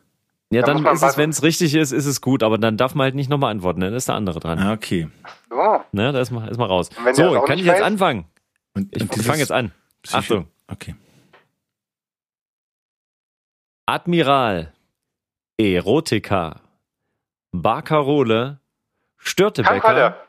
Ja, 0.51 0.63
Da 0.63 0.73
dann 0.75 0.85
ist 0.87 1.03
es, 1.03 1.17
wenn 1.17 1.31
es 1.31 1.43
richtig 1.45 1.75
ist, 1.75 1.93
ist 1.93 2.07
es 2.07 2.21
gut, 2.21 2.43
aber 2.43 2.59
dann 2.59 2.77
darf 2.77 2.95
man 2.97 3.05
halt 3.05 3.15
nicht 3.15 3.31
nochmal 3.31 3.53
antworten, 3.53 3.81
dann 3.81 3.93
ist 3.95 4.09
der 4.09 4.17
andere 4.17 4.41
dran. 4.41 4.59
Ah, 4.59 4.73
okay. 4.73 5.09
So. 5.51 5.81
Ne, 5.93 6.11
da 6.11 6.21
ist 6.21 6.31
mal, 6.33 6.49
ist 6.49 6.57
mal 6.59 6.65
raus. 6.67 6.89
So, 7.13 7.41
kann 7.43 7.59
ich 7.59 7.65
jetzt 7.67 7.77
weiß? 7.77 7.83
anfangen? 7.83 8.25
Und, 8.75 8.97
Ich 8.97 9.23
fange 9.23 9.39
jetzt 9.41 9.53
an. 9.53 9.73
Psycho- 10.03 10.17
Achtung. 10.19 10.49
Okay. 10.69 10.97
Admiral, 13.87 14.73
Erotika, 15.59 16.61
Barcarole, 17.53 18.61
Störtebecker 19.17 20.27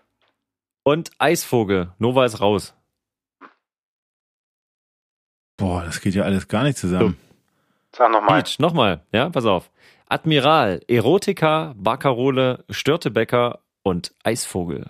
und 0.83 1.11
Eisvogel. 1.19 1.93
Nova 1.97 2.25
ist 2.25 2.39
raus. 2.39 2.73
Boah, 5.57 5.83
das 5.83 5.99
geht 6.01 6.15
ja 6.15 6.23
alles 6.23 6.47
gar 6.47 6.63
nicht 6.63 6.77
zusammen. 6.77 7.17
Sag 7.95 8.11
nochmal. 8.11 8.41
Peach, 8.41 8.59
nochmal, 8.59 9.05
ja, 9.11 9.29
pass 9.29 9.45
auf. 9.45 9.69
Admiral, 10.07 10.81
Erotika, 10.87 11.73
Barcarole, 11.77 12.63
Störtebecker 12.69 13.59
und 13.83 14.13
Eisvogel. 14.23 14.89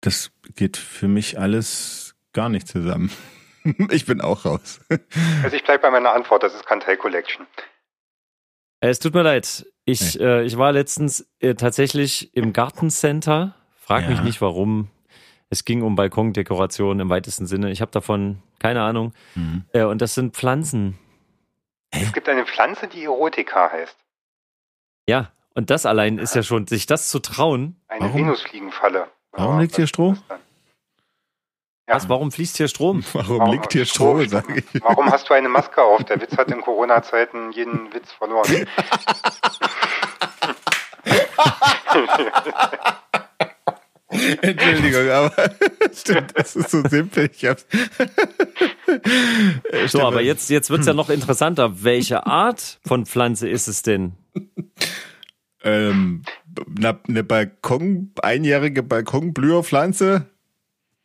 Das 0.00 0.30
geht 0.54 0.76
für 0.76 1.08
mich 1.08 1.38
alles 1.38 2.14
gar 2.32 2.48
nicht 2.48 2.68
zusammen. 2.68 3.10
Ich 3.90 4.06
bin 4.06 4.22
auch 4.22 4.46
raus. 4.46 4.80
Also 5.42 5.54
ich 5.54 5.62
bleibe 5.64 5.82
bei 5.82 5.90
meiner 5.90 6.14
Antwort, 6.14 6.42
das 6.42 6.54
ist 6.54 6.64
Kantai 6.64 6.96
Collection. 6.96 7.46
Es 8.80 8.98
tut 9.00 9.12
mir 9.12 9.20
leid. 9.22 9.66
Ich, 9.90 10.20
äh, 10.20 10.44
ich 10.44 10.56
war 10.56 10.72
letztens 10.72 11.26
äh, 11.40 11.54
tatsächlich 11.54 12.34
im 12.36 12.52
Gartencenter. 12.52 13.54
Frag 13.80 14.08
mich 14.08 14.18
Ja. 14.18 14.24
nicht 14.24 14.40
warum. 14.40 14.88
Es 15.48 15.64
ging 15.64 15.82
um 15.82 15.96
Balkondekoration 15.96 17.00
im 17.00 17.08
weitesten 17.08 17.46
Sinne. 17.46 17.70
Ich 17.70 17.80
habe 17.80 17.90
davon 17.90 18.40
keine 18.60 18.82
Ahnung. 18.82 19.12
Mhm. 19.34 19.64
Äh, 19.72 19.84
und 19.84 20.00
das 20.00 20.14
sind 20.14 20.36
Pflanzen. 20.36 20.96
Es 21.90 22.12
gibt 22.12 22.28
eine 22.28 22.46
Pflanze, 22.46 22.86
die 22.86 23.04
Erotika 23.04 23.70
heißt. 23.72 23.96
Ja, 25.08 25.32
und 25.54 25.70
das 25.70 25.86
allein 25.86 26.18
ist 26.18 26.36
ja 26.36 26.44
schon, 26.44 26.68
sich 26.68 26.86
das 26.86 27.08
zu 27.08 27.18
trauen. 27.18 27.74
Eine 27.88 28.02
Warum? 28.04 28.20
Venusfliegenfalle. 28.26 29.08
Warum 29.32 29.58
liegt 29.58 29.74
hier 29.74 29.88
Stroh? 29.88 30.12
ist 30.12 30.20
das 30.20 30.28
dann? 30.28 30.38
Ja. 30.38 30.44
Was, 31.94 32.08
warum 32.08 32.30
fließt 32.30 32.56
hier 32.56 32.68
Strom? 32.68 33.04
Warum 33.12 33.50
liegt 33.50 33.72
hier 33.72 33.84
Stroh, 33.84 34.24
sage 34.24 34.58
ich. 34.58 34.82
Warum 34.82 35.10
hast 35.10 35.28
du 35.28 35.34
eine 35.34 35.48
Maske 35.48 35.82
auf? 35.82 36.04
Der 36.04 36.20
Witz 36.20 36.36
hat 36.36 36.50
in 36.50 36.60
Corona-Zeiten 36.60 37.52
jeden 37.52 37.92
Witz 37.92 38.12
verloren. 38.12 38.48
Entschuldigung, 44.42 45.08
aber 45.08 45.50
stimmt, 45.92 46.32
das 46.34 46.56
ist 46.56 46.70
so 46.70 46.82
simpel. 46.88 47.30
Ich 47.32 47.46
hab's. 47.46 47.66
So, 47.70 48.06
stimmt. 49.86 50.04
aber 50.04 50.20
jetzt, 50.20 50.50
jetzt 50.50 50.70
wird's 50.70 50.86
ja 50.86 50.94
noch 50.94 51.10
interessanter. 51.10 51.82
Welche 51.82 52.26
Art 52.26 52.80
von 52.86 53.06
Pflanze 53.06 53.48
ist 53.48 53.68
es 53.68 53.82
denn? 53.82 54.12
Ähm, 55.62 56.22
eine, 56.76 56.98
eine 57.08 57.24
Balkon, 57.24 58.12
einjährige 58.22 58.82
Balkonblüherpflanze? 58.82 60.29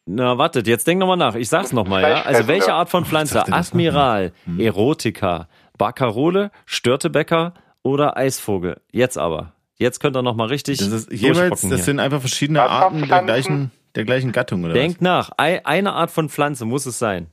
Na, 0.08 0.38
wartet, 0.38 0.68
jetzt 0.68 0.86
denk 0.86 1.00
nochmal 1.00 1.18
nach. 1.18 1.36
Ich 1.36 1.50
sag's 1.50 1.72
nochmal, 1.74 2.04
ja. 2.04 2.22
Also 2.24 2.48
welche 2.48 2.74
Art 2.74 2.90
von 2.90 3.06
Pflanze? 3.06 3.52
Admiral, 3.52 4.34
Hm. 4.46 4.60
Erotika, 4.60 5.48
Baccarole, 5.78 6.52
Störtebecker 6.66 7.54
oder 7.82 8.16
Eisvogel? 8.16 8.82
Jetzt 8.92 9.18
aber. 9.18 9.54
Jetzt 9.78 10.00
könnt 10.00 10.16
ihr 10.16 10.22
nochmal 10.22 10.48
richtig 10.48 10.78
Das 10.78 10.88
ist 10.88 11.12
jeweils, 11.12 11.62
das 11.62 11.70
hier. 11.70 11.78
sind 11.80 12.00
einfach 12.00 12.20
verschiedene 12.20 12.62
Arten 12.62 13.08
der 13.08 13.24
gleichen, 13.24 13.72
der 13.96 14.06
gleichen 14.06 14.32
Gattung, 14.32 14.64
oder 14.64 14.74
Denkt 14.74 15.02
nach. 15.02 15.32
Ei- 15.38 15.66
Eine 15.66 15.94
Art 15.94 16.12
von 16.12 16.30
Pflanze 16.30 16.66
muss 16.66 16.86
es 16.86 17.00
sein. 17.00 17.28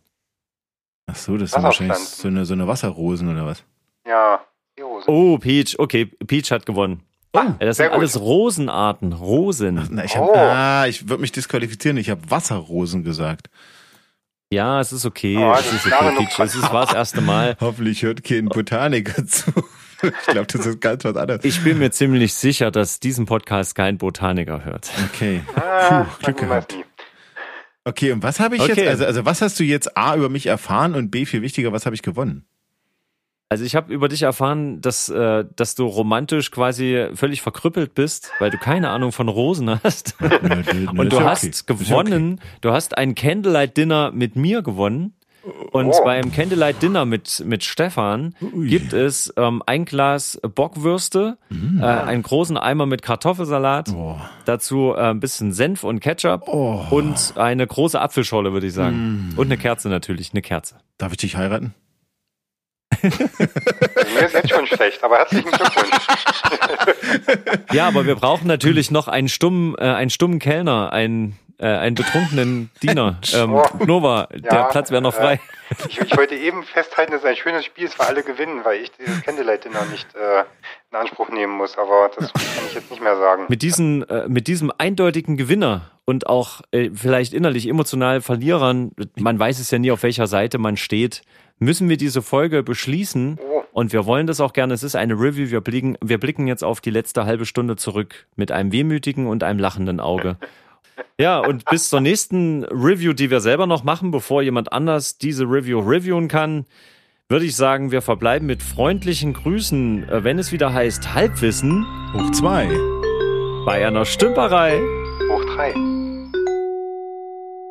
was? 1.06 1.16
Ach 1.18 1.20
so, 1.22 1.36
das 1.36 1.50
sind 1.52 1.62
wahrscheinlich 1.62 1.98
so 1.98 2.28
eine, 2.28 2.44
so 2.46 2.54
eine 2.54 2.66
Wasserrosen 2.66 3.28
oder 3.30 3.44
was? 3.46 3.64
Ja, 4.06 4.40
die 4.78 4.82
Hose. 4.82 5.08
Oh, 5.10 5.36
Peach. 5.38 5.78
Okay, 5.78 6.06
Peach 6.06 6.50
hat 6.50 6.64
gewonnen. 6.66 7.02
Ah, 7.34 7.54
Ja, 7.60 7.66
das 7.66 7.78
sind 7.78 7.86
gut. 7.88 7.98
alles 7.98 8.20
Rosenarten. 8.20 9.12
Rosen. 9.12 9.88
Na, 9.90 10.04
ich 10.04 10.16
hab, 10.16 10.22
Oh. 10.28 10.34
ah, 10.36 10.86
ich 10.86 11.08
würde 11.08 11.20
mich 11.22 11.32
disqualifizieren. 11.32 11.96
Ich 11.96 12.10
habe 12.10 12.20
Wasserrosen 12.30 13.04
gesagt. 13.04 13.48
Ja, 14.52 14.80
es 14.80 14.92
ist 14.92 15.06
okay. 15.06 15.36
Oh, 15.38 15.52
es 15.54 15.64
das 15.70 15.86
ist 15.86 15.86
okay. 15.92 16.14
Peach. 16.18 16.38
Es 16.38 16.54
ist, 16.54 16.72
war 16.72 16.84
das 16.84 16.94
erste 16.94 17.22
Mal. 17.22 17.56
Hoffentlich 17.60 18.02
hört 18.02 18.22
kein 18.22 18.46
Botaniker 18.46 19.26
zu. 19.26 19.50
Ich 20.02 20.26
glaube, 20.26 20.46
das 20.46 20.66
ist 20.66 20.80
ganz 20.80 21.04
was 21.04 21.16
anderes. 21.16 21.44
Ich 21.44 21.62
bin 21.64 21.78
mir 21.78 21.90
ziemlich 21.90 22.34
sicher, 22.34 22.70
dass 22.70 23.00
diesen 23.00 23.24
Podcast 23.24 23.74
kein 23.76 23.96
Botaniker 23.98 24.64
hört. 24.64 24.90
Okay. 25.14 25.42
Ah, 25.54 26.04
Puh, 26.04 26.24
Glück 26.24 26.36
gehabt. 26.38 26.76
Okay, 27.84 28.12
und 28.12 28.22
was 28.22 28.40
habe 28.40 28.56
ich 28.56 28.62
Okay. 28.62 28.74
jetzt? 28.76 28.88
Also, 28.88 29.04
also 29.06 29.24
was 29.24 29.40
hast 29.42 29.58
du 29.58 29.64
jetzt 29.64 29.96
A 29.96 30.14
über 30.16 30.28
mich 30.28 30.46
erfahren 30.46 30.94
und 30.96 31.10
B 31.10 31.24
viel 31.24 31.40
wichtiger, 31.42 31.72
was 31.72 31.86
habe 31.86 31.94
ich 31.94 32.02
gewonnen? 32.02 32.44
Also 33.52 33.66
ich 33.66 33.76
habe 33.76 33.92
über 33.92 34.08
dich 34.08 34.22
erfahren, 34.22 34.80
dass, 34.80 35.10
äh, 35.10 35.44
dass 35.56 35.74
du 35.74 35.84
romantisch 35.84 36.50
quasi 36.50 37.08
völlig 37.12 37.42
verkrüppelt 37.42 37.94
bist, 37.94 38.30
weil 38.38 38.48
du 38.50 38.56
keine 38.56 38.88
Ahnung 38.88 39.12
von 39.12 39.28
Rosen 39.28 39.78
hast. 39.84 40.16
Und 40.96 41.12
du 41.12 41.20
hast 41.20 41.66
gewonnen, 41.66 42.40
du 42.62 42.72
hast 42.72 42.96
ein 42.96 43.14
Candlelight 43.14 43.76
Dinner 43.76 44.10
mit 44.10 44.36
mir 44.36 44.62
gewonnen. 44.62 45.12
Und 45.70 45.88
Oh. 45.90 46.02
beim 46.02 46.32
Candlelight 46.32 46.80
Dinner 46.82 47.04
mit, 47.04 47.42
mit 47.44 47.62
Stefan 47.62 48.34
Ui. 48.54 48.68
gibt 48.68 48.94
es 48.94 49.30
ähm, 49.36 49.62
ein 49.66 49.84
Glas 49.84 50.40
Bockwürste, 50.54 51.36
äh, 51.50 51.84
einen 51.84 52.22
großen 52.22 52.56
Eimer 52.56 52.86
mit 52.86 53.02
Kartoffelsalat, 53.02 53.90
Oh. 53.94 54.16
dazu 54.46 54.94
äh, 54.96 55.10
ein 55.10 55.20
bisschen 55.20 55.52
Senf 55.52 55.84
und 55.84 56.00
Ketchup 56.00 56.44
Oh. 56.46 56.80
und 56.90 57.34
eine 57.36 57.66
große 57.66 58.00
Apfelschorle, 58.00 58.54
würde 58.54 58.68
ich 58.68 58.72
sagen. 58.72 59.34
Und 59.36 59.46
eine 59.48 59.58
Kerze 59.58 59.90
natürlich, 59.90 60.30
eine 60.32 60.40
Kerze. 60.40 60.76
Darf 60.96 61.12
ich 61.12 61.18
dich 61.18 61.36
heiraten? 61.36 61.74
Mir 64.14 64.26
ist 64.26 64.34
jetzt 64.34 64.50
schon 64.50 64.66
schlecht, 64.66 65.02
aber 65.02 65.18
herzlichen 65.18 65.50
Glückwunsch. 65.50 66.06
Ja, 67.72 67.88
aber 67.88 68.06
wir 68.06 68.14
brauchen 68.16 68.46
natürlich 68.46 68.90
noch 68.90 69.08
einen 69.08 69.28
stummen, 69.28 69.74
äh, 69.78 69.82
einen 69.84 70.10
stummen 70.10 70.38
Kellner, 70.38 70.92
einen, 70.92 71.38
äh, 71.58 71.66
einen 71.66 71.94
betrunkenen 71.94 72.70
Diener. 72.82 73.18
Ähm, 73.34 73.52
Oh. 73.54 73.64
Nova, 73.86 74.28
der 74.32 74.52
Ja, 74.52 74.62
Platz 74.64 74.90
wäre 74.90 75.00
noch 75.02 75.14
äh, 75.14 75.20
frei. 75.20 75.40
Ich, 75.88 76.00
ich 76.00 76.16
wollte 76.16 76.34
eben 76.34 76.62
festhalten, 76.64 77.12
dass 77.12 77.22
es 77.22 77.26
ein 77.26 77.36
schönes 77.36 77.64
Spiel 77.64 77.84
ist, 77.84 77.94
für 77.94 78.06
alle 78.06 78.22
gewinnen, 78.22 78.60
weil 78.64 78.80
ich 78.82 78.92
dieses 78.92 79.22
Candlelight-Dinner 79.22 79.84
nicht 79.90 80.06
äh, 80.14 80.44
in 80.90 80.98
Anspruch 80.98 81.30
nehmen 81.30 81.54
muss. 81.56 81.78
Aber 81.78 82.10
das 82.16 82.32
kann 82.32 82.42
ich 82.68 82.74
jetzt 82.74 82.90
nicht 82.90 83.02
mehr 83.02 83.16
sagen. 83.16 83.46
Mit, 83.48 83.62
diesen, 83.62 84.06
äh, 84.08 84.28
mit 84.28 84.48
diesem 84.48 84.70
eindeutigen 84.76 85.36
Gewinner 85.38 85.90
und 86.04 86.26
auch 86.26 86.60
äh, 86.72 86.90
vielleicht 86.92 87.32
innerlich 87.32 87.66
emotional 87.68 88.20
Verlierern, 88.20 88.92
man 89.18 89.38
weiß 89.38 89.58
es 89.60 89.70
ja 89.70 89.78
nie, 89.78 89.90
auf 89.92 90.02
welcher 90.02 90.26
Seite 90.26 90.58
man 90.58 90.76
steht, 90.76 91.22
müssen 91.62 91.88
wir 91.88 91.96
diese 91.96 92.22
Folge 92.22 92.62
beschließen. 92.62 93.38
Und 93.72 93.92
wir 93.92 94.04
wollen 94.04 94.26
das 94.26 94.40
auch 94.40 94.52
gerne. 94.52 94.74
Es 94.74 94.82
ist 94.82 94.96
eine 94.96 95.14
Review. 95.14 95.50
Wir 95.50 95.60
blicken, 95.60 95.96
wir 96.02 96.18
blicken 96.18 96.46
jetzt 96.46 96.62
auf 96.62 96.80
die 96.80 96.90
letzte 96.90 97.24
halbe 97.24 97.46
Stunde 97.46 97.76
zurück 97.76 98.26
mit 98.36 98.52
einem 98.52 98.70
wehmütigen 98.72 99.26
und 99.26 99.42
einem 99.42 99.58
lachenden 99.58 99.98
Auge. 99.98 100.36
Ja, 101.18 101.38
und 101.38 101.64
bis 101.66 101.88
zur 101.88 102.00
nächsten 102.00 102.64
Review, 102.64 103.14
die 103.14 103.30
wir 103.30 103.40
selber 103.40 103.66
noch 103.66 103.82
machen, 103.82 104.10
bevor 104.10 104.42
jemand 104.42 104.72
anders 104.72 105.16
diese 105.16 105.44
Review 105.44 105.80
reviewen 105.80 106.28
kann, 106.28 106.66
würde 107.28 107.46
ich 107.46 107.56
sagen, 107.56 107.92
wir 107.92 108.02
verbleiben 108.02 108.46
mit 108.46 108.62
freundlichen 108.62 109.32
Grüßen, 109.32 110.06
äh, 110.08 110.24
wenn 110.24 110.38
es 110.38 110.52
wieder 110.52 110.74
heißt 110.74 111.14
Halbwissen 111.14 111.86
Hoch 112.12 112.30
zwei. 112.32 112.68
bei 113.64 113.86
einer 113.86 114.04
Stümperei. 114.04 114.78
Hoch 115.30 115.44
drei. 115.54 115.72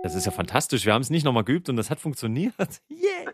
Das 0.04 0.16
ist 0.16 0.26
ja 0.26 0.32
fantastisch. 0.32 0.86
Wir 0.88 0.94
haben 0.94 1.04
es 1.04 1.12
nicht 1.12 1.26
nochmal 1.26 1.44
geübt 1.44 1.70
und 1.70 1.76
das 1.76 1.92
hat 1.92 2.00
funktioniert. 2.00 2.54
Yeah. 2.90 3.32